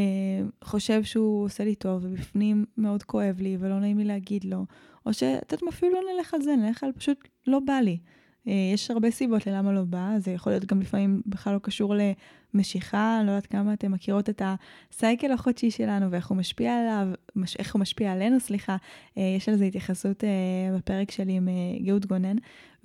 חושב 0.64 1.04
שהוא 1.04 1.46
עושה 1.46 1.64
לי 1.64 1.76
טוב, 1.76 2.06
ובפנים 2.06 2.66
מאוד 2.78 3.04
כואב 3.04 3.42
לי, 3.42 3.58
ולא 3.60 3.80
נעים 3.80 3.98
לי 3.98 4.04
להגיד 4.04 4.44
לו, 4.44 4.66
או 5.06 5.14
שאת 5.14 5.52
יודעת, 5.52 5.70
אפילו 5.70 5.94
לא 5.94 6.00
נלך 6.16 6.34
על 6.34 6.42
זה, 6.42 6.56
נלך 6.56 6.84
על 6.84 6.92
פשוט 6.92 7.28
לא 7.48 7.60
בא 7.60 7.74
לי. 7.74 7.98
אה, 8.48 8.54
יש 8.74 8.92
הרבה 8.92 9.12
סיבות 9.12 9.48
ללמה 9.48 9.72
לא 9.72 9.84
בא, 9.84 10.10
זה 10.18 10.32
יכול 10.32 10.52
להיות 10.52 10.66
גם 10.66 10.82
לפעמים 10.82 11.22
בכלל 11.26 11.54
לא 11.54 11.60
קשור 11.60 11.96
למשיכה, 12.54 13.22
לא 13.26 13.32
יודעת 13.32 13.46
כמה 13.46 13.74
אתן 13.74 13.88
מכירות 13.88 14.30
את 14.30 14.42
הסייקל 14.46 15.32
החודשי 15.32 15.72
שלנו 15.72 16.12
ואיך 16.12 16.28
הוא 16.28 16.38
משפיע 16.38 16.74
עליו, 16.76 17.08
איך 17.60 17.74
הוא 17.74 17.80
משפיע 17.80 18.12
עלינו, 18.12 18.40
סליחה. 18.40 18.78
אה, 19.18 19.34
יש 19.38 19.50
על 19.50 19.56
זה 19.56 19.66
התייחסות 19.66 20.24
אה, 20.24 20.78
בפרק 20.78 21.12
שלי 21.12 21.34
עם 21.34 21.48
גאות 21.82 22.06
גונן, 22.06 22.36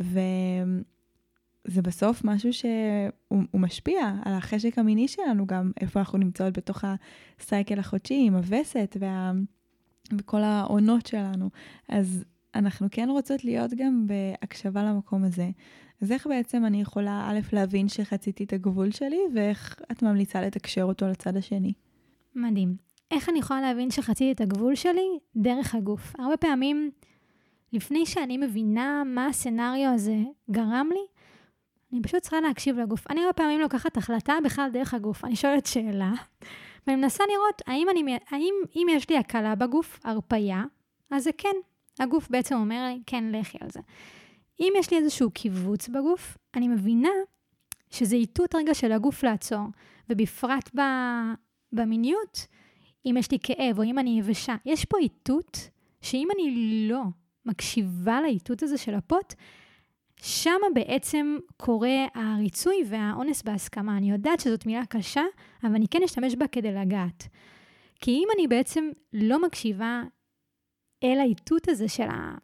וזה 0.01 1.83
בסוף 1.83 2.25
משהו 2.25 2.53
שהוא 2.53 3.61
משפיע 3.61 4.01
על 4.25 4.33
החשק 4.33 4.79
המיני 4.79 5.09
שלנו 5.09 5.47
גם, 5.47 5.73
איפה 5.81 5.99
אנחנו 5.99 6.19
נמצאות 6.19 6.59
בתוך 6.59 6.85
הסייקל 7.41 7.79
החודשי 7.79 8.25
עם 8.27 8.35
הווסת 8.35 8.97
וה... 9.01 9.33
וכל 10.19 10.43
העונות 10.43 11.07
שלנו. 11.07 11.51
אז 11.89 12.25
אנחנו 12.55 12.89
כן 12.91 13.09
רוצות 13.11 13.45
להיות 13.45 13.71
גם 13.75 14.07
בהקשבה 14.07 14.83
למקום 14.83 15.25
הזה. 15.25 15.51
אז 16.03 16.13
איך 16.13 16.27
בעצם 16.27 16.65
אני 16.65 16.81
יכולה, 16.81 17.29
א', 17.31 17.41
להבין 17.53 17.89
שחציתי 17.89 18.45
את 18.45 18.53
הגבול 18.53 18.91
שלי, 18.91 19.21
ואיך 19.35 19.81
את 19.93 20.03
ממליצה 20.03 20.43
לתקשר 20.43 20.83
אותו 20.83 21.07
לצד 21.07 21.37
השני? 21.37 21.73
מדהים. 22.35 22.77
איך 23.11 23.29
אני 23.29 23.39
יכולה 23.39 23.61
להבין 23.61 23.91
שחציתי 23.91 24.33
את 24.33 24.41
הגבול 24.41 24.75
שלי? 24.75 25.19
דרך 25.37 25.75
הגוף. 25.75 26.13
הרבה 26.19 26.37
פעמים, 26.37 26.91
לפני 27.73 28.07
שאני 28.07 28.39
מבינה 28.39 29.03
מה 29.07 29.27
הסצנריו 29.27 29.95
הזה 29.95 30.17
גרם 30.51 30.89
לי, 30.93 31.07
אני 31.93 32.03
פשוט 32.03 32.23
צריכה 32.23 32.41
להקשיב 32.41 32.79
לגוף. 32.79 33.11
אני 33.11 33.21
הרבה 33.21 33.33
פעמים 33.33 33.61
לוקחת 33.61 33.97
החלטה 33.97 34.35
בכלל 34.45 34.71
דרך 34.73 34.95
הגוף. 34.95 35.25
אני 35.25 35.37
שואלת 35.37 35.67
שאלה, 35.67 36.13
ואני 36.87 37.01
מנסה 37.01 37.25
לראות 37.33 37.63
האם, 37.67 37.87
אני, 37.91 38.19
האם 38.31 38.55
אם 38.77 38.87
יש 38.91 39.11
לי 39.11 39.19
הקלה 39.19 39.55
בגוף, 39.55 40.01
הרפייה, 40.05 40.65
אז 41.11 41.25
זה 41.25 41.31
כן. 41.39 41.57
הגוף 42.01 42.31
בעצם 42.31 42.55
אומר 42.55 42.87
לי, 42.87 43.03
כן, 43.07 43.25
לכי 43.33 43.59
על 43.61 43.71
זה. 43.71 43.81
אם 44.61 44.73
יש 44.79 44.91
לי 44.91 44.99
איזשהו 44.99 45.31
קיבוץ 45.31 45.89
בגוף, 45.89 46.39
אני 46.55 46.69
מבינה 46.69 47.09
שזה 47.91 48.17
איתות 48.17 48.55
רגע 48.55 48.75
של 48.75 48.93
הגוף 48.93 49.23
לעצור, 49.23 49.67
ובפרט 50.11 50.71
ב, 50.77 50.81
במיניות, 51.73 52.47
אם 53.07 53.15
יש 53.19 53.31
לי 53.31 53.39
כאב 53.43 53.79
או 53.79 53.85
אם 53.85 53.99
אני 53.99 54.19
יבשה, 54.19 54.55
יש 54.67 54.85
פה 54.85 54.99
איתות 54.99 55.71
שאם 56.01 56.29
אני 56.35 56.55
לא 56.89 57.03
מקשיבה 57.47 58.21
לאיתות 58.21 58.63
הזה 58.63 58.79
של 58.79 58.95
הפוט, 58.95 59.35
שם 60.23 60.61
בעצם 60.75 61.39
קורה 61.57 62.07
הריצוי 62.15 62.85
והאונס 62.87 63.43
בהסכמה. 63.43 63.97
אני 63.97 64.11
יודעת 64.11 64.41
שזאת 64.41 64.67
מילה 64.67 64.87
קשה, 64.87 65.23
אבל 65.65 65.75
אני 65.75 65.89
כן 65.89 66.03
אשתמש 66.05 66.35
בה 66.35 66.47
כדי 66.47 66.73
לגעת. 66.73 67.29
כי 68.01 68.11
אם 68.11 68.29
אני 68.35 68.49
בעצם 68.49 68.91
לא 69.13 69.43
מקשיבה 69.43 70.03
אל 71.05 71.19
האיתות 71.21 71.69
הזה 71.69 71.89
של, 71.89 72.09
ה... 72.09 72.35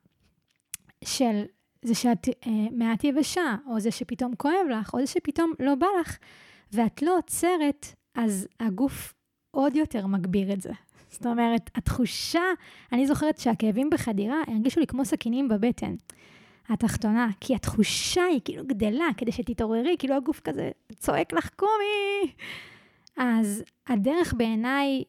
של 1.05 1.43
זה 1.83 1.95
שאת 1.95 2.29
אה, 2.29 2.53
מעט 2.73 3.05
יבשה, 3.05 3.57
או 3.67 3.81
זה 3.81 3.91
שפתאום 3.91 4.35
כואב 4.35 4.67
לך, 4.71 4.95
או 4.95 5.01
זה 5.01 5.07
שפתאום 5.07 5.53
לא 5.61 5.75
בא 5.75 5.87
לך, 6.01 6.17
ואת 6.73 7.03
לא 7.03 7.19
עוצרת, 7.19 7.87
אז 8.15 8.49
הגוף 8.61 9.15
עוד 9.51 9.77
יותר 9.77 10.07
מגביר 10.07 10.53
את 10.53 10.61
זה. 10.61 10.73
זאת 11.11 11.27
אומרת, 11.27 11.71
התחושה, 11.75 12.43
אני 12.93 13.07
זוכרת 13.07 13.39
שהכאבים 13.39 13.91
בחדירה 13.91 14.37
הרגישו 14.47 14.81
לי 14.81 14.87
כמו 14.87 15.05
סכינים 15.05 15.49
בבטן. 15.49 15.95
התחתונה, 16.69 17.29
כי 17.41 17.55
התחושה 17.55 18.25
היא 18.25 18.41
כאילו 18.45 18.67
גדלה 18.67 19.09
כדי 19.17 19.33
שתתעוררי, 19.33 19.97
כאילו 19.99 20.15
הגוף 20.15 20.41
כזה 20.41 20.71
צועק 20.95 21.33
לך 21.33 21.51
קומי. 21.57 22.33
אז 23.17 23.63
הדרך 23.87 24.35
בעיניי 24.37 25.03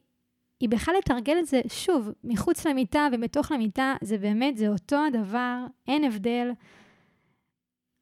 היא 0.60 0.70
בכלל 0.70 0.96
לתרגל 0.98 1.40
את 1.40 1.48
זה, 1.48 1.62
שוב, 1.68 2.10
מחוץ 2.24 2.68
למיטה 2.68 3.08
ובתוך 3.12 3.52
למיטה, 3.52 3.96
זה 4.02 4.18
באמת, 4.18 4.58
זה 4.58 4.68
אותו 4.68 4.98
הדבר, 5.08 5.66
אין 5.88 6.04
הבדל. 6.04 6.52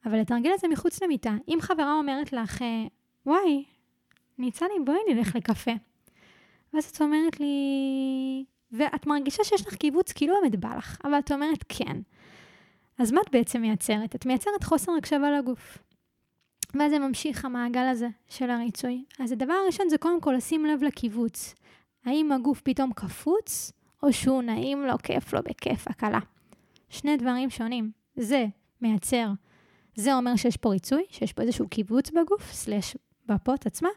אבל 0.05 0.19
לתרגל 0.19 0.51
את 0.55 0.59
זה 0.59 0.67
מחוץ 0.67 1.03
למיטה. 1.03 1.33
אם 1.47 1.57
חברה 1.61 1.93
אומרת 1.93 2.33
לך, 2.33 2.63
וואי, 3.25 3.63
ניצני, 4.37 4.73
בואי 4.85 4.97
נלך 5.09 5.35
לקפה. 5.35 5.71
ואז 6.73 6.85
את 6.85 7.01
אומרת 7.01 7.39
לי, 7.39 7.45
ואת 8.71 9.07
מרגישה 9.07 9.43
שיש 9.43 9.67
לך 9.67 9.75
קיבוץ, 9.75 10.11
כאילו 10.11 10.35
באמת 10.41 10.55
בא 10.55 10.75
לך, 10.77 10.97
אבל 11.03 11.19
את 11.19 11.31
אומרת 11.31 11.63
כן. 11.69 11.97
אז 12.97 13.11
מה 13.11 13.21
את 13.21 13.31
בעצם 13.31 13.61
מייצרת? 13.61 14.15
את 14.15 14.25
מייצרת 14.25 14.63
חוסר 14.63 14.91
הקשבה 14.97 15.31
לגוף. 15.31 15.77
ואז 16.73 16.91
זה 16.91 16.99
ממשיך 16.99 17.45
המעגל 17.45 17.87
הזה 17.87 18.07
של 18.29 18.49
הריצוי. 18.49 19.03
אז 19.19 19.31
הדבר 19.31 19.53
הראשון 19.53 19.89
זה 19.89 19.97
קודם 19.97 20.21
כל 20.21 20.33
לשים 20.37 20.65
לב 20.65 20.83
לקיבוץ. 20.83 21.55
האם 22.05 22.31
הגוף 22.31 22.61
פתאום 22.61 22.93
קפוץ, 22.93 23.71
או 24.03 24.13
שהוא 24.13 24.41
נעים 24.41 24.83
לו, 24.83 24.93
כיף 25.03 25.33
לו, 25.33 25.39
בכיף, 25.43 25.87
הקלה. 25.87 26.19
שני 26.89 27.17
דברים 27.17 27.49
שונים. 27.49 27.91
זה 28.15 28.45
מייצר, 28.81 29.27
זה 29.95 30.15
אומר 30.15 30.35
שיש 30.35 30.57
פה 30.57 30.69
ריצוי, 30.69 31.03
שיש 31.09 31.33
פה 31.33 31.41
איזשהו 31.41 31.69
קיבוץ 31.69 32.09
בגוף, 32.09 32.51
סלש 32.51 32.97
בפוט 33.25 33.65
עצמה, 33.65 33.89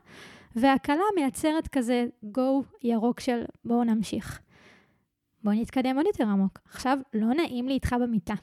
והקלה 0.56 1.02
מייצרת 1.16 1.68
כזה 1.68 2.06
גו 2.22 2.62
ירוק 2.82 3.20
של 3.20 3.44
בואו 3.64 3.84
נמשיך. 3.84 4.40
בואו 5.44 5.54
נתקדם 5.54 5.96
עוד 5.96 6.06
יותר 6.06 6.24
עמוק. 6.24 6.59
עכשיו, 6.64 6.98
לא 7.14 7.26
נעים 7.26 7.68
לי 7.68 7.74
איתך 7.74 7.96
במיטה. 8.02 8.34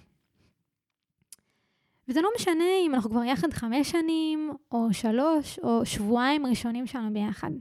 וזה 2.08 2.22
לא 2.22 2.30
משנה 2.36 2.64
אם 2.86 2.96
אנחנו 2.96 3.10
כבר 3.10 3.24
יחד 3.24 3.54
חמש 3.54 3.92
שנים, 3.92 4.52
או 4.72 4.94
שלוש, 4.94 5.60
או 5.60 5.86
שבועיים 5.86 6.46
ראשונים 6.46 6.88
שלנו 6.88 7.14
ביחד. 7.14 7.52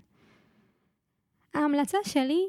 ההמלצה 1.54 1.98
שלי 2.04 2.48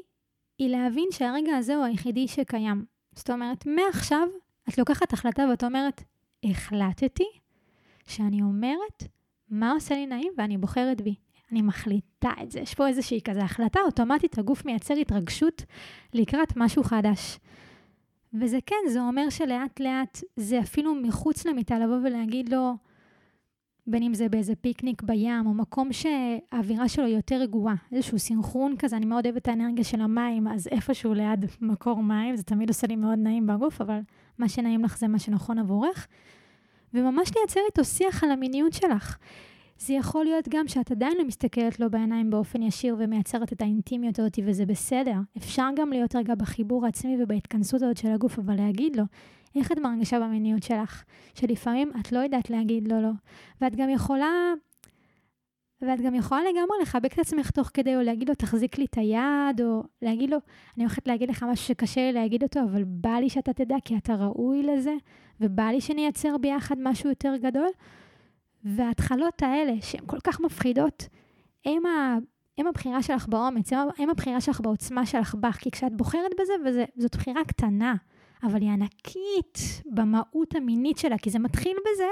היא 0.58 0.70
להבין 0.70 1.08
שהרגע 1.10 1.56
הזה 1.56 1.76
הוא 1.76 1.84
היחידי 1.84 2.28
שקיים. 2.28 2.84
זאת 3.12 3.30
אומרת, 3.30 3.66
מעכשיו 3.66 4.28
את 4.68 4.78
לוקחת 4.78 5.12
החלטה 5.12 5.46
ואת 5.50 5.64
אומרת, 5.64 6.02
החלטתי 6.44 7.28
שאני 8.06 8.42
אומרת 8.42 9.02
מה 9.50 9.72
עושה 9.72 9.94
לי 9.94 10.06
נעים 10.06 10.32
ואני 10.38 10.58
בוחרת 10.58 11.00
בי. 11.00 11.14
אני 11.52 11.62
מחליטה 11.62 12.30
את 12.42 12.50
זה. 12.50 12.60
יש 12.60 12.74
פה 12.74 12.88
איזושהי 12.88 13.20
כזה 13.20 13.42
החלטה 13.42 13.80
אוטומטית, 13.80 14.38
הגוף 14.38 14.64
מייצר 14.64 14.94
התרגשות 14.94 15.62
לקראת 16.14 16.52
משהו 16.56 16.84
חדש. 16.84 17.38
וזה 18.40 18.58
כן, 18.66 18.76
זה 18.88 19.00
אומר 19.00 19.30
שלאט 19.30 19.80
לאט 19.80 20.20
זה 20.36 20.60
אפילו 20.60 20.94
מחוץ 20.94 21.46
למיטה 21.46 21.78
לבוא 21.78 21.96
ולהגיד 22.04 22.48
לו, 22.48 22.74
בין 23.86 24.02
אם 24.02 24.14
זה 24.14 24.28
באיזה 24.28 24.54
פיקניק 24.54 25.02
בים, 25.02 25.46
או 25.46 25.54
מקום 25.54 25.88
שהאווירה 25.92 26.88
שלו 26.88 27.06
יותר 27.06 27.36
רגועה, 27.36 27.74
איזשהו 27.92 28.18
סינכרון 28.18 28.74
כזה, 28.78 28.96
אני 28.96 29.06
מאוד 29.06 29.26
אוהבת 29.26 29.42
את 29.42 29.48
האנרגיה 29.48 29.84
של 29.84 30.00
המים, 30.00 30.48
אז 30.48 30.68
איפשהו 30.68 31.14
ליד 31.14 31.44
מקור 31.60 32.02
מים, 32.02 32.36
זה 32.36 32.42
תמיד 32.42 32.68
עושה 32.68 32.86
לי 32.86 32.96
מאוד 32.96 33.18
נעים 33.18 33.46
בגוף, 33.46 33.80
אבל 33.80 33.98
מה 34.38 34.48
שנעים 34.48 34.84
לך 34.84 34.98
זה 34.98 35.08
מה 35.08 35.18
שנכון 35.18 35.58
עבורך. 35.58 36.06
וממש 36.94 37.30
לייצר 37.36 37.60
איתו 37.66 37.84
שיח 37.84 38.24
על 38.24 38.30
המיניות 38.30 38.72
שלך. 38.72 39.18
זה 39.78 39.94
יכול 39.94 40.24
להיות 40.24 40.48
גם 40.48 40.68
שאת 40.68 40.90
עדיין 40.90 41.12
לא 41.18 41.24
מסתכלת 41.24 41.80
לו 41.80 41.90
בעיניים 41.90 42.30
באופן 42.30 42.62
ישיר 42.62 42.96
ומייצרת 42.98 43.52
את 43.52 43.62
האינטימיות 43.62 44.18
הזאת, 44.18 44.38
וזה 44.44 44.66
בסדר. 44.66 45.16
אפשר 45.36 45.68
גם 45.76 45.90
להיות 45.90 46.16
רגע 46.16 46.34
בחיבור 46.34 46.86
העצמי 46.86 47.22
ובהתכנסות 47.22 47.82
הזאת 47.82 47.96
של 47.96 48.08
הגוף, 48.08 48.38
אבל 48.38 48.54
להגיד 48.54 48.96
לו, 48.96 49.04
איך 49.56 49.72
את 49.72 49.78
מרגישה 49.78 50.20
במיניות 50.20 50.62
שלך? 50.62 51.04
שלפעמים 51.34 51.90
את 52.00 52.12
לא 52.12 52.18
יודעת 52.18 52.50
להגיד 52.50 52.88
לו 52.88 53.02
לא. 53.02 53.10
ואת 53.60 53.76
גם 53.76 53.90
יכולה... 53.90 54.52
ואת 55.82 56.00
גם 56.00 56.14
יכולה 56.14 56.40
לגמרי 56.40 56.76
לחבק 56.82 57.12
את 57.12 57.18
עצמך 57.18 57.50
תוך 57.50 57.70
כדי, 57.74 57.96
או 57.96 58.02
להגיד 58.02 58.28
לו, 58.28 58.34
תחזיק 58.34 58.78
לי 58.78 58.84
את 58.84 58.98
היד, 58.98 59.60
או 59.60 59.82
להגיד 60.02 60.30
לו, 60.30 60.38
אני 60.76 60.84
הולכת 60.84 61.08
להגיד 61.08 61.30
לך 61.30 61.42
משהו 61.42 61.66
שקשה 61.66 62.00
לי 62.00 62.12
להגיד 62.12 62.42
אותו, 62.42 62.60
אבל 62.60 62.84
בא 62.84 63.10
לי 63.10 63.30
שאתה 63.30 63.52
תדע, 63.52 63.76
כי 63.84 63.96
אתה 63.96 64.14
ראוי 64.14 64.62
לזה, 64.62 64.94
ובא 65.40 65.64
לי 65.64 65.80
שנייצר 65.80 66.38
ביחד 66.38 66.76
משהו 66.78 67.08
יותר 67.08 67.34
גדול. 67.42 67.68
וההתחלות 68.66 69.42
האלה, 69.42 69.72
שהן 69.80 70.00
כל 70.06 70.20
כך 70.24 70.40
מפחידות, 70.40 71.08
הם, 71.64 71.86
ה, 71.86 72.18
הם 72.58 72.66
הבחירה 72.66 73.02
שלך 73.02 73.28
באומץ, 73.28 73.72
הם 73.72 74.10
הבחירה 74.10 74.40
שלך 74.40 74.60
בעוצמה 74.60 75.06
שלך 75.06 75.34
בך, 75.34 75.56
כי 75.56 75.70
כשאת 75.70 75.92
בוחרת 75.96 76.30
בזה, 76.40 76.52
וזאת 76.96 77.16
בחירה 77.16 77.44
קטנה, 77.44 77.94
אבל 78.42 78.60
היא 78.60 78.70
ענקית 78.70 79.82
במהות 79.86 80.54
המינית 80.54 80.98
שלה, 80.98 81.18
כי 81.18 81.30
זה 81.30 81.38
מתחיל 81.38 81.76
בזה, 81.80 82.08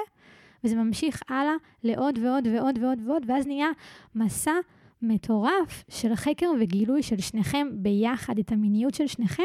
וזה 0.65 0.77
ממשיך 0.77 1.23
הלאה 1.29 1.55
לעוד 1.83 2.19
ועוד 2.19 2.47
ועוד 2.47 2.79
ועוד 2.83 2.99
ועוד, 3.07 3.23
ואז 3.27 3.47
נהיה 3.47 3.69
מסע 4.15 4.55
מטורף 5.03 5.85
של 5.89 6.15
חקר 6.15 6.51
וגילוי 6.61 7.03
של 7.03 7.21
שניכם 7.21 7.69
ביחד, 7.73 8.39
את 8.39 8.53
המיניות 8.53 8.95
של 8.95 9.07
שניכם, 9.07 9.43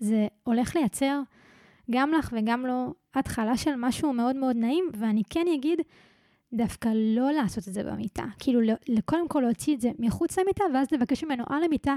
וזה 0.00 0.26
הולך 0.42 0.76
לייצר 0.76 1.20
גם 1.90 2.12
לך 2.12 2.34
וגם 2.36 2.66
לו 2.66 2.94
התחלה 3.14 3.56
של 3.56 3.74
משהו 3.76 4.12
מאוד 4.12 4.36
מאוד 4.36 4.56
נעים, 4.56 4.84
ואני 4.94 5.22
כן 5.30 5.46
אגיד, 5.54 5.80
דווקא 6.52 6.88
לא 6.94 7.30
לעשות 7.30 7.68
את 7.68 7.72
זה 7.72 7.82
במיטה. 7.84 8.24
כאילו, 8.38 8.60
קודם 9.04 9.28
כל 9.28 9.40
להוציא 9.40 9.74
את 9.74 9.80
זה 9.80 9.90
מחוץ 9.98 10.38
למיטה, 10.38 10.64
ואז 10.74 10.86
לבקש 10.92 11.24
ממנו 11.24 11.44
על 11.48 11.64
המיטה 11.64 11.96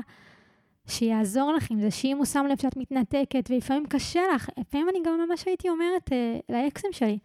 שיעזור 0.88 1.54
לך 1.54 1.72
עם 1.72 1.82
זה, 1.82 1.92
שאם 1.92 2.18
הוא 2.18 2.26
שם 2.26 2.46
לב 2.50 2.62
שאת 2.62 2.78
מתנתקת, 2.78 3.50
ולפעמים 3.50 3.86
קשה 3.86 4.22
לך, 4.36 4.50
לפעמים 4.58 4.90
אני 4.90 5.00
גם 5.06 5.20
ממש 5.28 5.44
הייתי 5.46 5.70
אומרת 5.70 6.14
אה, 6.14 6.40
לאקסים 6.50 6.94
שלי, 6.94 7.20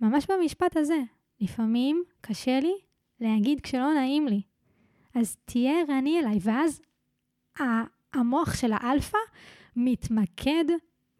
ממש 0.00 0.26
במשפט 0.30 0.76
הזה, 0.76 0.98
לפעמים 1.40 2.02
קשה 2.20 2.60
לי 2.60 2.74
להגיד 3.20 3.60
כשלא 3.60 3.94
נעים 3.94 4.28
לי. 4.28 4.40
אז 5.14 5.36
תהיה 5.44 5.72
ערני 5.80 6.20
אליי, 6.20 6.38
ואז 6.42 6.80
המוח 8.14 8.54
של 8.54 8.72
האלפא 8.72 9.18
מתמקד 9.76 10.64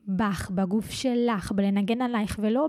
בך, 0.09 0.51
בגוף 0.51 0.91
שלך, 0.91 1.53
בלנגן 1.53 2.03
עלייך, 2.03 2.37
ולא 2.43 2.69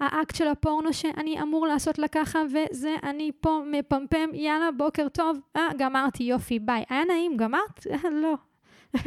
באקט 0.00 0.34
של 0.34 0.48
הפורנו 0.48 0.92
שאני 0.92 1.42
אמור 1.42 1.66
לעשות 1.66 1.98
לה 1.98 2.08
ככה, 2.08 2.38
וזה 2.46 2.94
אני 3.02 3.30
פה 3.40 3.60
מפמפם, 3.70 4.30
יאללה, 4.32 4.68
בוקר 4.76 5.08
טוב, 5.08 5.38
אה, 5.56 5.68
גמרתי, 5.78 6.22
יופי, 6.24 6.58
ביי. 6.58 6.84
היה 6.88 7.04
נעים, 7.04 7.36
גמרת? 7.36 7.86
אה, 7.90 8.10
לא. 8.10 8.34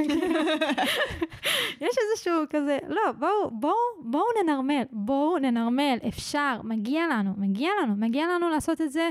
יש 1.81 1.95
איזשהו 2.01 2.43
כזה, 2.49 2.77
לא, 2.87 3.11
בואו, 3.19 3.51
בואו, 3.51 3.73
בואו 4.03 4.23
ננרמל, 4.43 4.83
בואו 4.91 5.37
ננרמל, 5.37 5.97
אפשר, 6.07 6.61
מגיע 6.63 7.07
לנו, 7.07 7.33
מגיע 7.37 7.69
לנו, 7.83 7.95
מגיע 7.95 8.27
לנו 8.27 8.49
לעשות 8.49 8.81
את 8.81 8.91
זה 8.91 9.09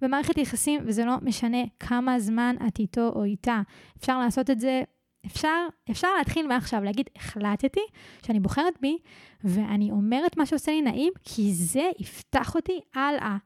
במערכת 0.00 0.38
יחסים, 0.38 0.80
וזה 0.84 1.04
לא 1.04 1.14
משנה 1.22 1.58
כמה 1.80 2.18
זמן 2.18 2.56
את 2.68 2.78
איתו 2.78 3.08
או 3.14 3.24
איתה. 3.24 3.62
אפשר 3.98 4.18
לעשות 4.18 4.50
את 4.50 4.60
זה 4.60 4.82
אפשר, 5.26 5.66
אפשר 5.90 6.08
להתחיל 6.18 6.46
מעכשיו, 6.46 6.84
להגיד, 6.84 7.10
החלטתי 7.16 7.80
שאני 8.26 8.40
בוחרת 8.40 8.74
בי, 8.80 8.98
ואני 9.44 9.90
אומרת 9.90 10.36
מה 10.36 10.46
שעושה 10.46 10.72
לי 10.72 10.82
נעים, 10.82 11.12
כי 11.24 11.52
זה 11.54 11.90
יפתח 11.98 12.54
אותי 12.54 12.80
הלאה. 12.94 13.36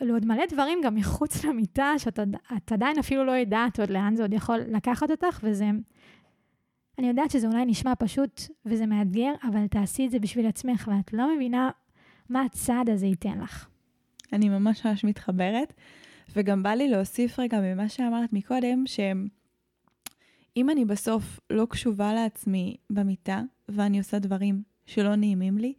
לעוד 0.00 0.26
מלא 0.26 0.46
דברים 0.46 0.78
גם 0.84 0.94
מחוץ 0.94 1.44
למיטה, 1.44 1.92
שאת 1.98 2.72
עדיין 2.72 2.98
אפילו 2.98 3.24
לא 3.24 3.32
יודעת 3.32 3.80
עוד 3.80 3.90
לאן 3.90 4.16
זה 4.16 4.22
עוד 4.22 4.34
יכול 4.34 4.58
לקחת 4.68 5.10
אותך, 5.10 5.40
וזה... 5.42 5.70
אני 6.98 7.08
יודעת 7.08 7.30
שזה 7.30 7.46
אולי 7.46 7.64
נשמע 7.64 7.92
פשוט 7.98 8.40
וזה 8.66 8.86
מאתגר, 8.86 9.32
אבל 9.50 9.66
תעשי 9.66 10.06
את 10.06 10.10
זה 10.10 10.18
בשביל 10.18 10.46
עצמך, 10.46 10.88
ואת 10.92 11.12
לא 11.12 11.34
מבינה 11.34 11.70
מה 12.28 12.42
הצעד 12.42 12.90
הזה 12.90 13.06
ייתן 13.06 13.38
לך. 13.38 13.68
אני 14.32 14.48
ממש 14.48 14.86
ממש 14.86 15.04
מתחברת, 15.04 15.72
וגם 16.36 16.62
בא 16.62 16.70
לי 16.70 16.88
להוסיף 16.88 17.38
רגע 17.38 17.60
ממה 17.60 17.88
שאמרת 17.88 18.32
מקודם, 18.32 18.82
שהם... 18.86 19.26
אם 20.56 20.70
אני 20.70 20.84
בסוף 20.84 21.40
לא 21.50 21.66
קשובה 21.70 22.14
לעצמי 22.14 22.76
במיטה, 22.90 23.42
ואני 23.68 23.98
עושה 23.98 24.18
דברים 24.18 24.62
שלא 24.86 25.14
נעימים 25.16 25.58
לי, 25.58 25.74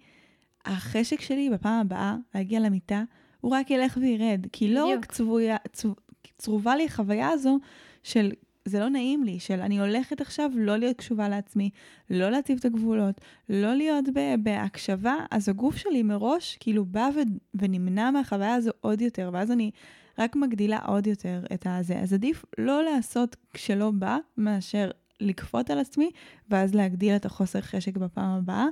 החשק 0.65 1.21
שלי 1.21 1.49
בפעם 1.49 1.79
הבאה 1.79 2.15
להגיע 2.35 2.59
למיטה, 2.59 3.03
הוא 3.41 3.51
רק 3.51 3.71
ילך 3.71 3.97
וירד. 4.01 4.47
כי 4.51 4.73
לא 4.73 4.85
רק 4.85 5.05
צבויה, 5.05 5.57
צב, 5.73 5.89
צרובה 6.37 6.75
לי 6.75 6.85
החוויה 6.85 7.29
הזו 7.29 7.59
של 8.03 8.31
זה 8.65 8.79
לא 8.79 8.89
נעים 8.89 9.23
לי, 9.23 9.39
של 9.39 9.59
אני 9.59 9.79
הולכת 9.79 10.21
עכשיו 10.21 10.51
לא 10.55 10.77
להיות 10.77 10.97
קשובה 10.97 11.29
לעצמי, 11.29 11.69
לא 12.09 12.29
להציב 12.29 12.57
את 12.59 12.65
הגבולות, 12.65 13.21
לא 13.49 13.73
להיות 13.73 14.05
בהקשבה, 14.39 15.15
אז 15.31 15.49
הגוף 15.49 15.75
שלי 15.75 16.03
מראש 16.03 16.57
כאילו 16.59 16.85
בא 16.85 17.09
ו, 17.15 17.19
ונמנע 17.53 18.11
מהחוויה 18.11 18.53
הזו 18.53 18.71
עוד 18.81 19.01
יותר, 19.01 19.29
ואז 19.33 19.51
אני 19.51 19.71
רק 20.19 20.35
מגדילה 20.35 20.79
עוד 20.85 21.07
יותר 21.07 21.43
את 21.53 21.67
הזה. 21.69 21.99
אז 21.99 22.13
עדיף 22.13 22.45
לא 22.57 22.83
לעשות 22.83 23.35
כשלא 23.53 23.91
בא, 23.91 24.17
מאשר 24.37 24.91
לכפות 25.19 25.69
על 25.69 25.79
עצמי, 25.79 26.11
ואז 26.49 26.75
להגדיל 26.75 27.15
את 27.15 27.25
החוסר 27.25 27.61
חשק 27.61 27.97
בפעם 27.97 28.29
הבאה. 28.29 28.65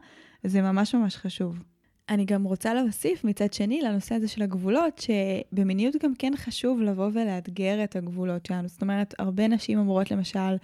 זה 0.44 0.62
ממש 0.62 0.96
ממש 0.96 1.18
חשוב. 1.18 1.64
אני 2.12 2.26
גם 2.26 2.44
רוצה 2.44 2.74
להוסיף 2.74 3.24
מצד 3.24 3.54
שני 3.54 3.82
לנושא 3.82 4.16
הזה 4.16 4.28
של 4.28 4.42
הגבולות, 4.42 5.02
שבמיניות 5.02 5.96
גם 6.04 6.16
כן 6.16 6.34
חשוב 6.36 6.82
לבוא 6.82 7.10
ולאתגר 7.14 7.84
את 7.84 7.96
הגבולות 7.96 8.46
שלנו. 8.46 8.68
זאת 8.68 8.82
אומרת, 8.82 9.14
הרבה 9.20 9.48
נשים 9.48 9.80
אומרות 9.80 10.12
למשל, 10.12 10.56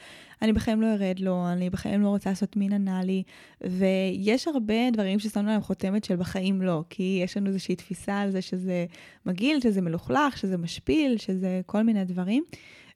אני 0.42 0.54
בחיים 0.54 0.82
לא 0.82 0.88
ארד 0.88 1.20
לו, 1.20 1.48
אני 1.52 1.70
בחיים 1.70 2.02
לא 2.02 2.08
רוצה 2.08 2.30
לעשות 2.30 2.56
מין 2.56 2.74
אנאלי, 2.74 3.24
ויש 3.62 4.48
הרבה 4.48 4.92
דברים 4.94 5.20
ששמנו 5.20 5.48
להם 5.48 5.62
חותמת 5.62 6.04
של 6.04 6.16
בחיים 6.16 6.62
לא, 6.62 6.84
כי 6.90 7.22
יש 7.24 7.38
לנו 7.38 7.48
איזושהי 7.48 7.76
תפיסה 7.76 8.20
על 8.20 8.32
זה 8.32 8.42
שזה 8.42 8.86
מגעיל, 9.26 9.60
שזה 9.62 9.82
מלוכלך, 9.82 10.38
שזה 10.38 10.58
משפיל, 10.58 11.18
שזה 11.18 11.62
כל 11.66 11.84
מיני 11.84 12.06
דברים. 12.06 12.44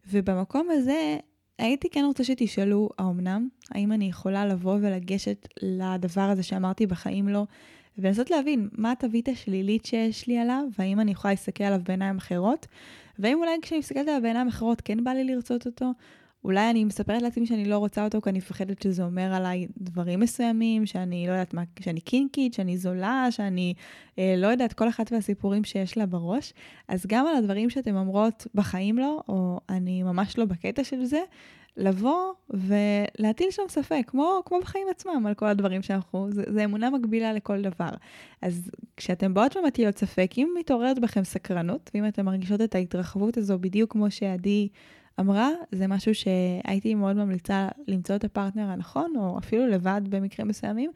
ובמקום 0.09 0.67
הזה, 0.71 1.17
הייתי 1.59 1.89
כן 1.89 2.03
רוצה 2.05 2.23
שתשאלו, 2.23 2.89
האמנם? 2.97 3.47
האם 3.71 3.91
אני 3.91 4.05
יכולה 4.05 4.45
לבוא 4.45 4.77
ולגשת 4.81 5.47
לדבר 5.61 6.21
הזה 6.21 6.43
שאמרתי 6.43 6.87
בחיים 6.87 7.27
לא, 7.27 7.45
ולנסות 7.97 8.31
להבין 8.31 8.69
מה 8.71 8.91
התווית 8.91 9.29
השלילית 9.29 9.85
שיש 9.85 10.27
לי 10.27 10.37
עליו, 10.37 10.63
והאם 10.79 10.99
אני 10.99 11.11
יכולה 11.11 11.33
להסתכל 11.33 11.63
עליו 11.63 11.79
בעיניים 11.83 12.17
אחרות, 12.17 12.67
והאם 13.19 13.37
אולי 13.37 13.51
כשאני 13.61 13.79
מסתכלת 13.79 14.07
עליו 14.07 14.21
בעיניים 14.21 14.47
אחרות 14.47 14.81
כן 14.81 15.03
בא 15.03 15.11
לי 15.11 15.23
לרצות 15.23 15.65
אותו, 15.65 15.91
אולי 16.43 16.69
אני 16.69 16.83
מספרת 16.83 17.21
לעצמי 17.21 17.45
שאני 17.45 17.65
לא 17.65 17.77
רוצה 17.77 18.03
אותו 18.03 18.21
כי 18.21 18.29
אני 18.29 18.37
מפחדת 18.37 18.81
שזה 18.81 19.03
אומר 19.03 19.33
עליי 19.33 19.67
דברים 19.77 20.19
מסוימים, 20.19 20.85
שאני 20.85 21.27
לא 21.27 21.31
יודעת 21.31 21.53
מה, 21.53 21.63
שאני 21.79 22.01
קינקית, 22.01 22.53
שאני 22.53 22.77
זולה, 22.77 23.27
שאני 23.29 23.73
אה, 24.19 24.35
לא 24.37 24.47
יודעת 24.47 24.73
כל 24.73 24.89
אחת 24.89 25.11
מהסיפורים 25.11 25.63
שיש 25.63 25.97
לה 25.97 26.05
בראש. 26.05 26.53
אז 26.87 27.05
גם 27.07 27.27
על 27.27 27.35
הדברים 27.35 27.69
שאתן 27.69 27.97
אומרות 27.97 28.47
בחיים 28.55 28.97
לא, 28.97 29.21
או 29.27 29.59
אני 29.69 30.03
ממש 30.03 30.37
לא 30.37 30.45
בקטע 30.45 30.83
של 30.83 31.05
זה, 31.05 31.21
לבוא 31.77 32.33
ולהטיל 32.49 33.51
שם 33.51 33.63
ספק, 33.69 34.03
כמו, 34.07 34.41
כמו 34.45 34.59
בחיים 34.61 34.87
עצמם, 34.91 35.25
על 35.27 35.33
כל 35.33 35.45
הדברים 35.45 35.81
שאנחנו, 35.81 36.27
זה, 36.31 36.43
זה 36.47 36.65
אמונה 36.65 36.89
מקבילה 36.89 37.33
לכל 37.33 37.61
דבר. 37.61 37.89
אז 38.41 38.71
כשאתם 38.97 39.33
באות 39.33 39.57
ומטילות 39.57 39.97
ספק, 39.97 40.31
אם 40.37 40.49
מתעוררת 40.59 40.99
בכם 40.99 41.23
סקרנות, 41.23 41.91
ואם 41.93 42.07
אתן 42.07 42.25
מרגישות 42.25 42.61
את 42.61 42.75
ההתרחבות 42.75 43.37
הזו 43.37 43.59
בדיוק 43.59 43.91
כמו 43.91 44.11
שעדי 44.11 44.67
אמרה, 45.19 45.49
זה 45.71 45.87
משהו 45.87 46.15
שהייתי 46.15 46.95
מאוד 46.95 47.15
ממליצה 47.15 47.67
למצוא 47.87 48.15
את 48.15 48.23
הפרטנר 48.23 48.69
הנכון, 48.69 49.13
או 49.17 49.37
אפילו 49.37 49.67
לבד 49.67 50.01
במקרים 50.09 50.47
מסוימים, 50.47 50.91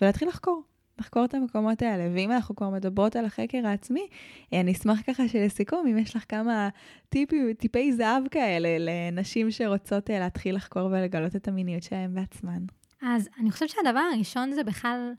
ולהתחיל 0.00 0.28
לחקור. 0.28 0.62
לחקור 1.00 1.24
את 1.24 1.34
המקומות 1.34 1.82
האלה. 1.82 2.10
ואם 2.14 2.32
אנחנו 2.32 2.56
כבר 2.56 2.70
מדברות 2.70 3.16
על 3.16 3.24
החקר 3.24 3.66
העצמי, 3.66 4.06
אני 4.52 4.72
אשמח 4.72 5.00
ככה 5.06 5.28
שלסיכום, 5.28 5.86
אם 5.86 5.98
יש 5.98 6.16
לך 6.16 6.24
כמה 6.28 6.68
טיפי, 7.08 7.54
טיפי 7.54 7.92
זהב 7.92 8.28
כאלה 8.28 8.68
לנשים 8.78 9.50
שרוצות 9.50 10.10
אה, 10.10 10.18
להתחיל 10.18 10.56
לחקור 10.56 10.86
ולגלות 10.86 11.36
את 11.36 11.48
המיניות 11.48 11.82
שלהן 11.82 12.14
בעצמן. 12.14 12.62
אז 13.02 13.28
אני 13.40 13.50
חושבת 13.50 13.68
שהדבר 13.68 14.00
הראשון 14.14 14.52
זה 14.52 14.64
בכלל 14.64 15.12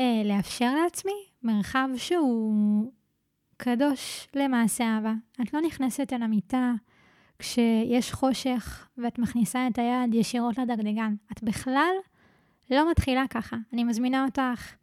אה, 0.00 0.22
לאפשר 0.24 0.74
לעצמי 0.74 1.26
מרחב 1.42 1.88
שהוא 1.96 2.92
קדוש 3.56 4.28
למעשה 4.34 4.84
אהבה. 4.84 5.12
את 5.42 5.54
לא 5.54 5.60
נכנסת 5.60 6.12
אל 6.12 6.22
המיטה 6.22 6.72
כשיש 7.38 8.12
חושך 8.12 8.88
ואת 8.98 9.18
מכניסה 9.18 9.66
את 9.66 9.78
היד 9.78 10.14
ישירות 10.14 10.58
לדגדגן. 10.58 11.14
את 11.32 11.42
בכלל 11.42 11.94
לא 12.70 12.90
מתחילה 12.90 13.24
ככה. 13.30 13.56
אני 13.72 13.84
מזמינה 13.84 14.24
אותך 14.24 14.74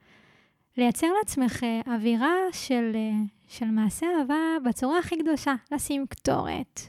לייצר 0.77 1.07
לעצמך 1.19 1.63
אה, 1.63 1.81
אווירה 1.95 2.34
של, 2.51 2.91
אה, 2.95 3.11
של 3.47 3.65
מעשה 3.65 4.05
אהבה 4.19 4.36
בצורה 4.65 4.99
הכי 4.99 5.17
קדושה. 5.17 5.55
לשים 5.71 6.05
קטורת, 6.07 6.81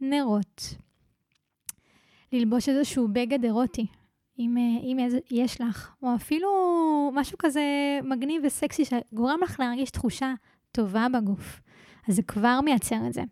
נרות, 0.00 0.74
ללבוש 2.32 2.68
איזשהו 2.68 3.08
בגד 3.08 3.44
אירוטי, 3.44 3.86
אם, 4.38 4.56
אה, 4.58 4.82
אם 4.82 4.96
יש 5.30 5.60
לך, 5.60 5.94
או 6.02 6.14
אפילו 6.14 6.48
משהו 7.14 7.38
כזה 7.38 7.62
מגניב 8.04 8.42
וסקסי 8.44 8.84
שגורם 8.84 9.38
לך 9.42 9.60
להרגיש 9.60 9.90
תחושה 9.90 10.34
טובה 10.72 11.06
בגוף. 11.12 11.60
אז 12.08 12.16
זה 12.16 12.22
כבר 12.22 12.60
מייצר 12.64 13.06
את 13.06 13.12
זה. 13.12 13.22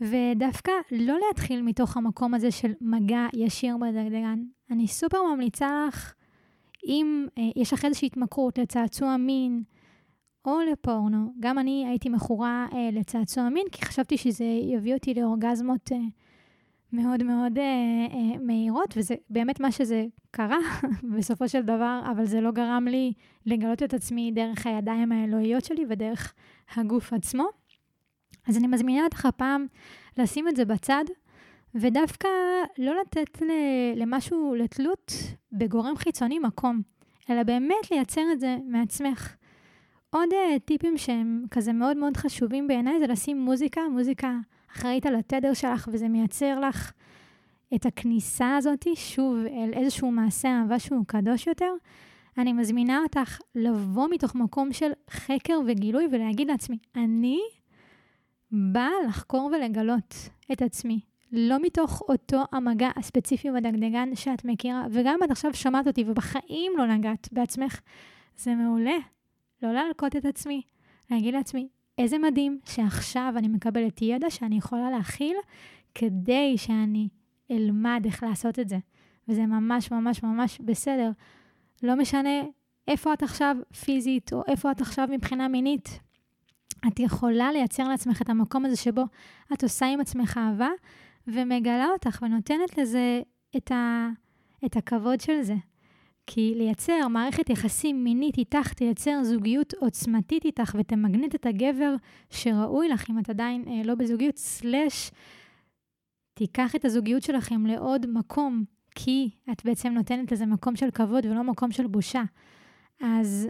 ודווקא 0.00 0.72
לא 0.90 1.18
להתחיל 1.28 1.62
מתוך 1.62 1.96
המקום 1.96 2.34
הזה 2.34 2.50
של 2.50 2.72
מגע 2.80 3.26
ישיר 3.32 3.76
בדגדגן. 3.76 4.42
אני 4.70 4.88
סופר 4.88 5.18
ממליצה 5.22 5.86
לך, 5.88 6.14
אם 6.86 7.26
אה, 7.38 7.42
יש 7.56 7.72
לך 7.72 7.84
איזושהי 7.84 8.06
התמכרות 8.06 8.58
לצעצוע 8.58 9.16
מין 9.16 9.62
או 10.44 10.60
לפורנו, 10.72 11.32
גם 11.40 11.58
אני 11.58 11.86
הייתי 11.88 12.08
מכורה 12.08 12.66
אה, 12.72 12.88
לצעצוע 12.92 13.48
מין, 13.48 13.66
כי 13.72 13.84
חשבתי 13.84 14.16
שזה 14.16 14.44
יביא 14.44 14.94
אותי 14.94 15.14
לאורגזמות 15.14 15.92
אה, 15.92 15.98
מאוד 16.92 17.22
מאוד 17.22 17.58
אה, 17.58 17.64
אה, 18.12 18.38
מהירות, 18.40 18.94
וזה 18.96 19.14
באמת 19.30 19.60
מה 19.60 19.72
שזה 19.72 20.06
קרה 20.30 20.58
בסופו 21.16 21.48
של 21.48 21.62
דבר, 21.62 22.00
אבל 22.12 22.24
זה 22.24 22.40
לא 22.40 22.50
גרם 22.50 22.88
לי 22.88 23.12
לגלות 23.46 23.82
את 23.82 23.94
עצמי 23.94 24.32
דרך 24.34 24.66
הידיים 24.66 25.12
האלוהיות 25.12 25.64
שלי 25.64 25.84
ודרך 25.88 26.34
הגוף 26.76 27.12
עצמו. 27.12 27.44
אז 28.48 28.56
אני 28.56 28.66
מזמינה 28.66 29.04
אותך 29.04 29.26
הפעם 29.26 29.66
לשים 30.16 30.48
את 30.48 30.56
זה 30.56 30.64
בצד, 30.64 31.04
ודווקא 31.74 32.28
לא 32.78 33.00
לתת 33.00 33.42
למשהו, 33.96 34.54
לתלות 34.54 35.12
בגורם 35.52 35.96
חיצוני 35.96 36.38
מקום, 36.38 36.82
אלא 37.30 37.42
באמת 37.42 37.90
לייצר 37.90 38.22
את 38.32 38.40
זה 38.40 38.56
מעצמך. 38.64 39.36
עוד 40.10 40.28
uh, 40.32 40.58
טיפים 40.64 40.98
שהם 40.98 41.44
כזה 41.50 41.72
מאוד 41.72 41.96
מאוד 41.96 42.16
חשובים 42.16 42.68
בעיניי 42.68 42.98
זה 42.98 43.06
לשים 43.06 43.40
מוזיקה, 43.40 43.80
מוזיקה 43.88 44.36
אחראית 44.72 45.06
על 45.06 45.14
התדר 45.14 45.54
שלך 45.54 45.88
וזה 45.92 46.08
מייצר 46.08 46.60
לך 46.60 46.92
את 47.74 47.86
הכניסה 47.86 48.56
הזאת 48.56 48.86
שוב 48.94 49.36
אל 49.36 49.70
איזשהו 49.72 50.10
מעשה 50.10 50.48
אהבה 50.48 50.78
שהוא 50.78 51.04
קדוש 51.06 51.46
יותר. 51.46 51.72
אני 52.38 52.52
מזמינה 52.52 53.02
אותך 53.02 53.38
לבוא 53.54 54.08
מתוך 54.10 54.34
מקום 54.34 54.72
של 54.72 54.90
חקר 55.10 55.60
וגילוי 55.66 56.08
ולהגיד 56.12 56.48
לעצמי, 56.50 56.78
אני 56.96 57.40
באה 58.52 58.90
לחקור 59.08 59.50
ולגלות 59.52 60.14
את 60.52 60.62
עצמי. 60.62 61.00
לא 61.32 61.62
מתוך 61.62 62.02
אותו 62.08 62.44
המגע 62.52 62.90
הספציפי 62.96 63.50
בדגדגן 63.50 64.14
שאת 64.14 64.44
מכירה, 64.44 64.86
וגם 64.90 65.14
אם 65.18 65.24
את 65.24 65.30
עכשיו 65.30 65.54
שמעת 65.54 65.86
אותי 65.86 66.04
ובחיים 66.06 66.72
לא 66.78 66.86
נגעת 66.86 67.28
בעצמך, 67.32 67.80
זה 68.36 68.54
מעולה. 68.54 68.96
לא 69.62 69.72
להלקות 69.72 70.16
את 70.16 70.24
עצמי, 70.24 70.62
להגיד 71.10 71.34
לעצמי, 71.34 71.68
איזה 71.98 72.18
מדהים 72.18 72.58
שעכשיו 72.64 73.34
אני 73.36 73.48
מקבלת 73.48 74.02
ידע 74.02 74.30
שאני 74.30 74.58
יכולה 74.58 74.90
להכיל 74.90 75.36
כדי 75.94 76.54
שאני 76.56 77.08
אלמד 77.50 78.02
איך 78.04 78.22
לעשות 78.22 78.58
את 78.58 78.68
זה. 78.68 78.78
וזה 79.28 79.46
ממש 79.46 79.90
ממש 79.90 80.22
ממש 80.22 80.60
בסדר. 80.60 81.10
לא 81.82 81.96
משנה 81.96 82.42
איפה 82.88 83.12
את 83.12 83.22
עכשיו 83.22 83.56
פיזית, 83.84 84.32
או 84.32 84.42
איפה 84.48 84.70
את 84.70 84.80
עכשיו 84.80 85.08
מבחינה 85.10 85.48
מינית, 85.48 86.00
את 86.86 87.00
יכולה 87.00 87.52
לייצר 87.52 87.88
לעצמך 87.88 88.22
את 88.22 88.28
המקום 88.28 88.64
הזה 88.64 88.76
שבו 88.76 89.02
את 89.52 89.62
עושה 89.62 89.86
עם 89.86 90.00
עצמך 90.00 90.36
אהבה, 90.36 90.70
ומגלה 91.26 91.86
אותך 91.92 92.18
ונותנת 92.22 92.78
לזה 92.78 93.20
את, 93.56 93.72
ה, 93.72 94.08
את 94.64 94.76
הכבוד 94.76 95.20
של 95.20 95.42
זה. 95.42 95.54
כי 96.26 96.54
לייצר 96.56 97.08
מערכת 97.08 97.50
יחסים 97.50 98.04
מינית 98.04 98.38
איתך 98.38 98.72
תייצר 98.72 99.22
זוגיות 99.22 99.74
עוצמתית 99.74 100.44
איתך 100.44 100.76
ותמגנט 100.78 101.34
את 101.34 101.46
הגבר 101.46 101.94
שראוי 102.30 102.88
לך, 102.88 103.10
אם 103.10 103.18
את 103.18 103.30
עדיין 103.30 103.64
אה, 103.68 103.82
לא 103.84 103.94
בזוגיות, 103.94 104.36
סלאש, 104.36 105.10
תיקח 106.34 106.74
את 106.74 106.84
הזוגיות 106.84 107.22
שלכם 107.22 107.66
לעוד 107.66 108.06
מקום, 108.06 108.64
כי 108.94 109.30
את 109.52 109.64
בעצם 109.64 109.92
נותנת 109.92 110.32
לזה 110.32 110.46
מקום 110.46 110.76
של 110.76 110.90
כבוד 110.90 111.26
ולא 111.26 111.44
מקום 111.44 111.70
של 111.70 111.86
בושה. 111.86 112.22
אז 113.00 113.48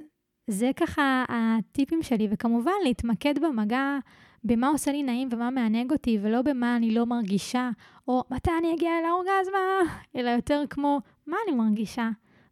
זה 0.49 0.70
ככה 0.76 1.24
הטיפים 1.28 2.03
שלי, 2.03 2.28
וכמובן 2.30 2.72
להתמקד 2.84 3.34
במגע, 3.38 3.99
במה 4.44 4.68
עושה 4.68 4.92
לי 4.92 5.03
נעים 5.03 5.28
ומה 5.32 5.51
מענג 5.51 5.92
אותי, 5.92 6.18
ולא 6.22 6.42
במה 6.42 6.76
אני 6.76 6.94
לא 6.94 7.07
מרגישה, 7.07 7.70
או 8.09 8.24
מתי 8.30 8.51
אני 8.59 8.74
אגיע 8.74 8.90
אל 9.01 9.05
האורגזמה, 9.05 9.94
אלא 10.16 10.30
יותר 10.30 10.64
כמו, 10.70 11.01
מה 11.26 11.36
אני 11.46 11.57
מרגישה? 11.57 12.11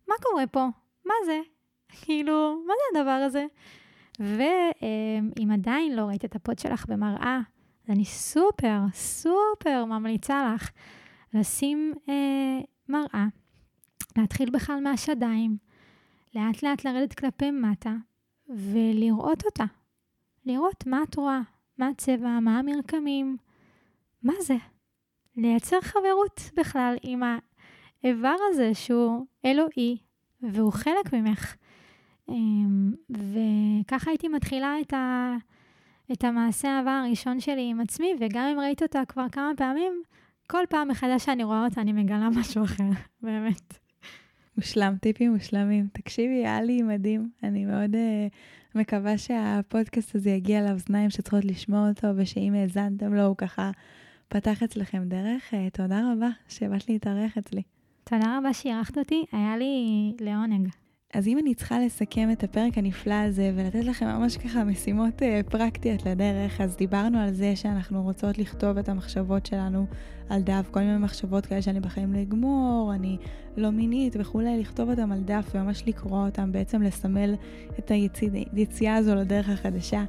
מה 0.08 0.14
קורה 0.22 0.46
פה? 0.46 0.66
מה 1.04 1.14
זה? 1.24 1.40
כאילו, 2.02 2.62
מה 2.66 2.72
זה 2.74 3.00
הדבר 3.00 3.10
הזה? 3.10 3.46
ואם 4.20 5.50
עדיין 5.52 5.96
לא 5.96 6.02
ראית 6.02 6.24
את 6.24 6.36
הפות 6.36 6.58
שלך 6.58 6.86
במראה, 6.88 7.40
אז 7.84 7.90
אני 7.90 8.04
סופר, 8.04 8.78
סופר 8.92 9.84
ממליצה 9.84 10.54
לך 10.54 10.70
לשים 11.34 11.92
אה, 12.08 12.58
מראה, 12.88 13.26
להתחיל 14.16 14.50
בכלל 14.50 14.80
מהשדיים, 14.80 15.56
לאט 16.36 16.62
לאט 16.62 16.84
לרדת 16.84 17.14
כלפי 17.14 17.50
מטה 17.50 17.94
ולראות 18.48 19.44
אותה. 19.44 19.64
לראות 20.46 20.86
מה 20.86 21.02
את 21.02 21.16
רואה, 21.16 21.40
מה 21.78 21.88
הצבע, 21.88 22.40
מה 22.40 22.58
המרקמים, 22.58 23.36
מה 24.22 24.32
זה. 24.40 24.56
לייצר 25.36 25.80
חברות 25.80 26.40
בכלל 26.56 26.96
עם 27.02 27.22
האיבר 28.02 28.36
הזה 28.50 28.74
שהוא 28.74 29.26
אלוהי 29.44 29.98
והוא 30.40 30.72
חלק 30.72 31.12
ממך. 31.12 31.54
אמ, 32.28 32.92
וככה 33.10 34.10
הייתי 34.10 34.28
מתחילה 34.28 34.80
את, 34.80 34.92
ה, 34.92 35.34
את 36.12 36.24
המעשה 36.24 36.68
האהבה 36.68 37.00
הראשון 37.00 37.40
שלי 37.40 37.70
עם 37.70 37.80
עצמי, 37.80 38.14
וגם 38.20 38.44
אם 38.44 38.60
ראית 38.60 38.82
אותה 38.82 39.02
כבר 39.08 39.28
כמה 39.32 39.50
פעמים, 39.56 40.02
כל 40.46 40.62
פעם 40.68 40.88
מחדש 40.88 41.24
שאני 41.24 41.44
רואה 41.44 41.64
אותה 41.64 41.80
אני 41.80 41.92
מגלה 41.92 42.28
משהו 42.30 42.64
אחר, 42.64 42.90
באמת. 43.22 43.85
מושלם, 44.56 44.96
טיפים 45.00 45.32
מושלמים. 45.32 45.88
תקשיבי, 45.92 46.34
היה 46.34 46.62
לי 46.62 46.82
מדהים. 46.82 47.30
אני 47.42 47.64
מאוד 47.64 47.94
uh, 47.94 48.78
מקווה 48.78 49.18
שהפודקאסט 49.18 50.14
הזה 50.14 50.30
יגיע 50.30 50.62
לאוזניים 50.62 51.10
שצריכות 51.10 51.44
לשמוע 51.44 51.88
אותו, 51.88 52.08
ושאם 52.16 52.54
האזנתם 52.54 53.14
לו, 53.14 53.22
הוא 53.22 53.36
ככה 53.36 53.70
פתח 54.28 54.62
אצלכם 54.62 55.02
דרך. 55.08 55.54
Uh, 55.54 55.56
תודה 55.72 56.12
רבה 56.12 56.28
שבאת 56.48 56.88
להתארח 56.88 57.38
אצלי. 57.38 57.62
תודה 58.04 58.38
רבה 58.38 58.52
שאירחת 58.52 58.98
אותי, 58.98 59.24
היה 59.32 59.56
לי 59.56 60.12
לעונג. 60.20 60.68
אז 61.16 61.28
אם 61.28 61.38
אני 61.38 61.54
צריכה 61.54 61.78
לסכם 61.78 62.28
את 62.32 62.44
הפרק 62.44 62.78
הנפלא 62.78 63.14
הזה 63.14 63.52
ולתת 63.56 63.84
לכם 63.84 64.06
ממש 64.06 64.36
ככה 64.36 64.64
משימות 64.64 65.22
uh, 65.22 65.50
פרקטיות 65.50 66.06
לדרך, 66.06 66.60
אז 66.60 66.76
דיברנו 66.76 67.18
על 67.18 67.32
זה 67.32 67.56
שאנחנו 67.56 68.02
רוצות 68.02 68.38
לכתוב 68.38 68.78
את 68.78 68.88
המחשבות 68.88 69.46
שלנו 69.46 69.86
על 70.28 70.42
דף, 70.42 70.68
כל 70.70 70.80
מיני 70.80 70.98
מחשבות 70.98 71.46
כאלה 71.46 71.62
שאני 71.62 71.80
בחיים 71.80 72.14
לא 72.14 72.22
אגמור, 72.22 72.92
אני 72.94 73.16
לא 73.56 73.70
מינית 73.70 74.16
וכולי, 74.18 74.60
לכתוב 74.60 74.90
אותם 74.90 75.12
על 75.12 75.20
דף 75.20 75.50
וממש 75.54 75.82
לקרוא 75.86 76.26
אותם, 76.26 76.52
בעצם 76.52 76.82
לסמל 76.82 77.34
את 77.78 77.90
היציאה 77.90 78.94
הזו 78.94 79.14
לדרך 79.14 79.48
החדשה. 79.48 80.04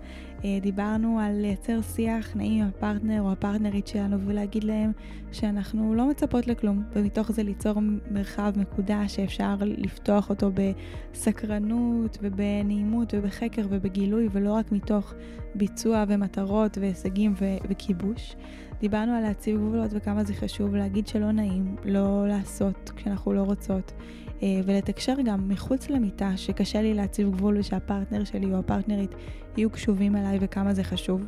אה, 0.48 0.60
דיברנו 0.62 1.20
על 1.20 1.32
לייצר 1.42 1.82
שיח 1.82 2.36
נעים 2.36 2.64
עם 2.64 2.70
הפרטנר 2.70 3.22
או 3.22 3.32
הפרטנרית 3.32 3.88
שלנו 3.88 4.18
ולהגיד 4.26 4.64
להם 4.64 4.92
שאנחנו 5.32 5.96
לא 5.96 6.10
מצפות 6.10 6.48
לכלום, 6.48 6.84
ומתוך 6.94 7.32
זה 7.32 7.44
ליצור 7.44 7.80
מרחב 8.12 8.54
מקודש 8.56 9.16
שאפשר 9.16 9.56
לפתוח 9.62 10.30
אותו 10.30 10.52
בסקרנות 10.54 12.18
ובנעימות 12.22 13.14
ובחקר 13.14 13.62
ובגילוי, 13.70 14.30
ולא 14.32 14.54
רק 14.54 14.72
מתוך 14.72 15.14
ביצוע 15.56 16.04
ומטרות 16.08 16.78
והישגים 16.78 17.34
וכיבוש. 17.70 18.36
דיברנו 18.80 19.14
על 19.14 19.24
להציב 19.24 19.58
גבולות 19.58 19.92
וכמה 19.94 20.24
זה 20.24 20.34
חשוב 20.34 20.76
להגיד 20.76 21.08
שלא 21.08 21.32
נעים, 21.32 21.76
לא 21.86 22.28
לעשות 22.28 22.92
כשאנחנו 22.96 23.34
לא 23.34 23.42
רוצות, 23.42 23.94
ולתקשר 24.42 25.14
גם 25.26 25.50
מחוץ 25.50 25.90
למיטה 25.90 26.38
שקשה 26.38 26.82
לי 26.82 26.94
להציב 26.94 27.32
גבול 27.32 27.58
ושהפרטנר 27.58 28.24
שלי 28.24 28.54
או 28.54 28.60
הפרטנרית 28.60 29.12
יהיו 29.58 29.70
קשובים 29.70 30.16
אליי 30.16 30.38
וכמה 30.42 30.74
זה 30.74 30.84
חשוב. 30.84 31.22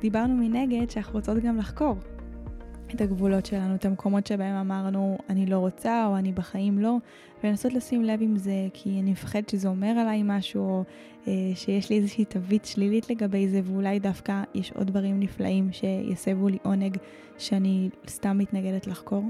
דיברנו 0.00 0.36
מנגד 0.36 0.90
שאנחנו 0.90 1.12
רוצות 1.12 1.38
גם 1.38 1.56
לחקור 1.56 1.96
את 2.94 3.00
הגבולות 3.00 3.46
שלנו, 3.46 3.74
את 3.74 3.84
המקומות 3.84 4.26
שבהם 4.26 4.54
אמרנו 4.54 5.18
אני 5.28 5.46
לא 5.46 5.58
רוצה 5.58 6.06
או 6.06 6.16
אני 6.16 6.32
בחיים 6.32 6.78
לא, 6.78 6.96
ולנסות 7.44 7.72
לשים 7.72 8.04
לב 8.04 8.18
עם 8.22 8.36
זה 8.36 8.66
כי 8.72 9.00
אני 9.02 9.10
מפחדת 9.10 9.48
שזה 9.48 9.68
אומר 9.68 9.88
עליי 9.88 10.22
משהו 10.24 10.62
או 10.62 10.84
אה, 11.28 11.32
שיש 11.54 11.90
לי 11.90 11.96
איזושהי 11.96 12.24
תווית 12.24 12.64
שלילית 12.64 13.10
לגבי 13.10 13.48
זה 13.48 13.60
ואולי 13.64 13.98
דווקא 13.98 14.42
יש 14.54 14.72
עוד 14.72 14.86
דברים 14.86 15.20
נפלאים 15.20 15.68
שיסבו 15.72 16.48
לי 16.48 16.58
עונג 16.62 16.96
שאני 17.38 17.90
סתם 18.08 18.38
מתנגדת 18.38 18.86
לחקור. 18.86 19.24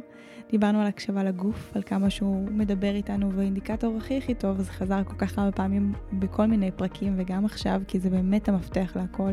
דיברנו 0.51 0.81
על 0.81 0.87
הקשבה 0.87 1.25
לגוף, 1.25 1.73
על 1.77 1.83
כמה 1.83 2.11
שהוא 2.11 2.49
מדבר 2.51 2.95
איתנו 2.95 3.33
והאינדיקטור 3.33 3.97
הכי 3.97 4.19
הכי 4.19 4.35
טוב, 4.35 4.61
זה 4.61 4.73
חזר 4.73 5.05
כל 5.05 5.17
כך 5.19 5.39
הרבה 5.39 5.53
פעמים 5.53 5.93
בכל 6.13 6.47
מיני 6.47 6.71
פרקים 6.71 7.15
וגם 7.17 7.45
עכשיו 7.45 7.83
כי 7.89 8.01
זה 8.01 8.11
באמת 8.11 8.49
המפתח 8.49 8.93
להכל. 8.97 9.33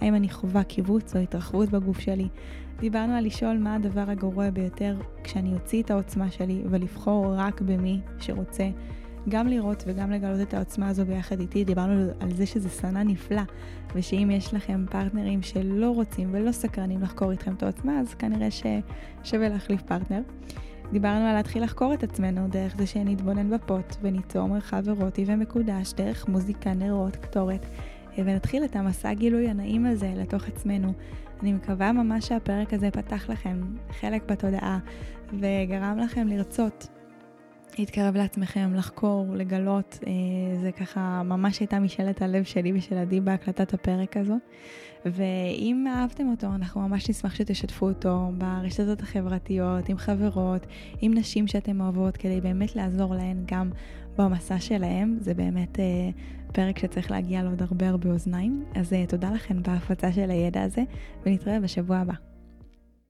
האם 0.00 0.14
אני 0.14 0.28
חווה 0.28 0.64
קיבוץ 0.64 1.16
או 1.16 1.20
התרחבות 1.20 1.70
בגוף 1.70 2.00
שלי? 2.00 2.28
דיברנו 2.80 3.12
על 3.12 3.24
לשאול 3.24 3.58
מה 3.58 3.74
הדבר 3.74 4.04
הגרוע 4.10 4.50
ביותר 4.50 4.96
כשאני 5.24 5.54
אוציא 5.54 5.82
את 5.82 5.90
העוצמה 5.90 6.30
שלי 6.30 6.62
ולבחור 6.70 7.34
רק 7.36 7.60
במי 7.60 8.00
שרוצה 8.20 8.70
גם 9.28 9.46
לראות 9.46 9.84
וגם 9.86 10.10
לגלות 10.10 10.40
את 10.40 10.54
העוצמה 10.54 10.88
הזו 10.88 11.04
ביחד 11.06 11.40
איתי. 11.40 11.64
דיברנו 11.64 12.10
על 12.20 12.32
זה 12.32 12.46
שזה 12.46 12.68
שנה 12.68 13.02
נפלא, 13.02 13.42
ושאם 13.94 14.30
יש 14.30 14.54
לכם 14.54 14.84
פרטנרים 14.90 15.42
שלא 15.42 15.90
רוצים 15.90 16.28
ולא 16.32 16.52
סקרנים 16.52 17.02
לחקור 17.02 17.30
איתכם 17.30 17.54
את 17.54 17.62
העוצמה, 17.62 18.00
אז 18.00 18.14
כנראה 18.14 18.48
ששווה 18.50 19.48
להחליף 19.48 19.82
פרטנר. 19.82 20.20
דיברנו 20.92 21.24
על 21.24 21.34
להתחיל 21.34 21.62
לחקור 21.62 21.94
את 21.94 22.02
עצמנו 22.02 22.48
דרך 22.48 22.76
זה 22.76 22.86
שנתבונן 22.86 23.50
בפוט 23.50 23.96
וניצור 24.02 24.48
מרחב 24.48 24.88
אירוטי 24.88 25.24
ומקודש 25.26 25.92
דרך 25.92 26.28
מוזיקה, 26.28 26.74
נרות, 26.74 27.16
קטורת, 27.16 27.66
ונתחיל 28.18 28.64
את 28.64 28.76
המסע 28.76 29.14
גילוי 29.14 29.48
הנעים 29.48 29.86
הזה 29.86 30.12
לתוך 30.16 30.48
עצמנו. 30.48 30.92
אני 31.42 31.52
מקווה 31.52 31.92
ממש 31.92 32.28
שהפרק 32.28 32.74
הזה 32.74 32.90
פתח 32.90 33.30
לכם 33.30 33.60
חלק 34.00 34.30
בתודעה 34.30 34.78
וגרם 35.32 35.98
לכם 35.98 36.28
לרצות 36.28 36.88
להתקרב 37.78 38.16
לעצמכם, 38.16 38.74
לחקור, 38.74 39.26
לגלות. 39.34 39.98
אה, 40.06 40.12
זה 40.60 40.72
ככה 40.72 41.22
ממש 41.24 41.60
הייתה 41.60 41.78
משאלת 41.78 42.22
הלב 42.22 42.44
שלי 42.44 42.72
ושל 42.74 42.98
עדי 42.98 43.20
בהקלטת 43.20 43.74
הפרק 43.74 44.16
הזו. 44.16 44.38
ואם 45.04 45.86
אהבתם 45.88 46.28
אותו, 46.30 46.46
אנחנו 46.46 46.80
ממש 46.80 47.10
נשמח 47.10 47.34
שתשתפו 47.34 47.88
אותו 47.88 48.30
ברשתות 48.38 49.02
החברתיות, 49.02 49.88
עם 49.88 49.96
חברות, 49.96 50.66
עם 51.00 51.14
נשים 51.14 51.46
שאתם 51.46 51.80
אוהבות, 51.80 52.16
כדי 52.16 52.40
באמת 52.40 52.76
לעזור 52.76 53.14
להן 53.14 53.44
גם 53.46 53.70
במסע 54.18 54.60
שלהם. 54.60 55.16
זה 55.20 55.34
באמת 55.34 55.80
אה, 55.80 56.10
פרק 56.54 56.78
שצריך 56.78 57.10
להגיע 57.10 57.42
לעוד 57.42 57.62
הרבה 57.62 57.88
הרבה 57.88 58.10
אוזניים. 58.10 58.64
אז 58.74 58.92
אה, 58.92 59.04
תודה 59.06 59.30
לכן 59.30 59.62
בהפצה 59.62 60.12
של 60.12 60.30
הידע 60.30 60.62
הזה, 60.62 60.82
ונתראה 61.26 61.60
בשבוע 61.60 61.96
הבא. 61.96 62.33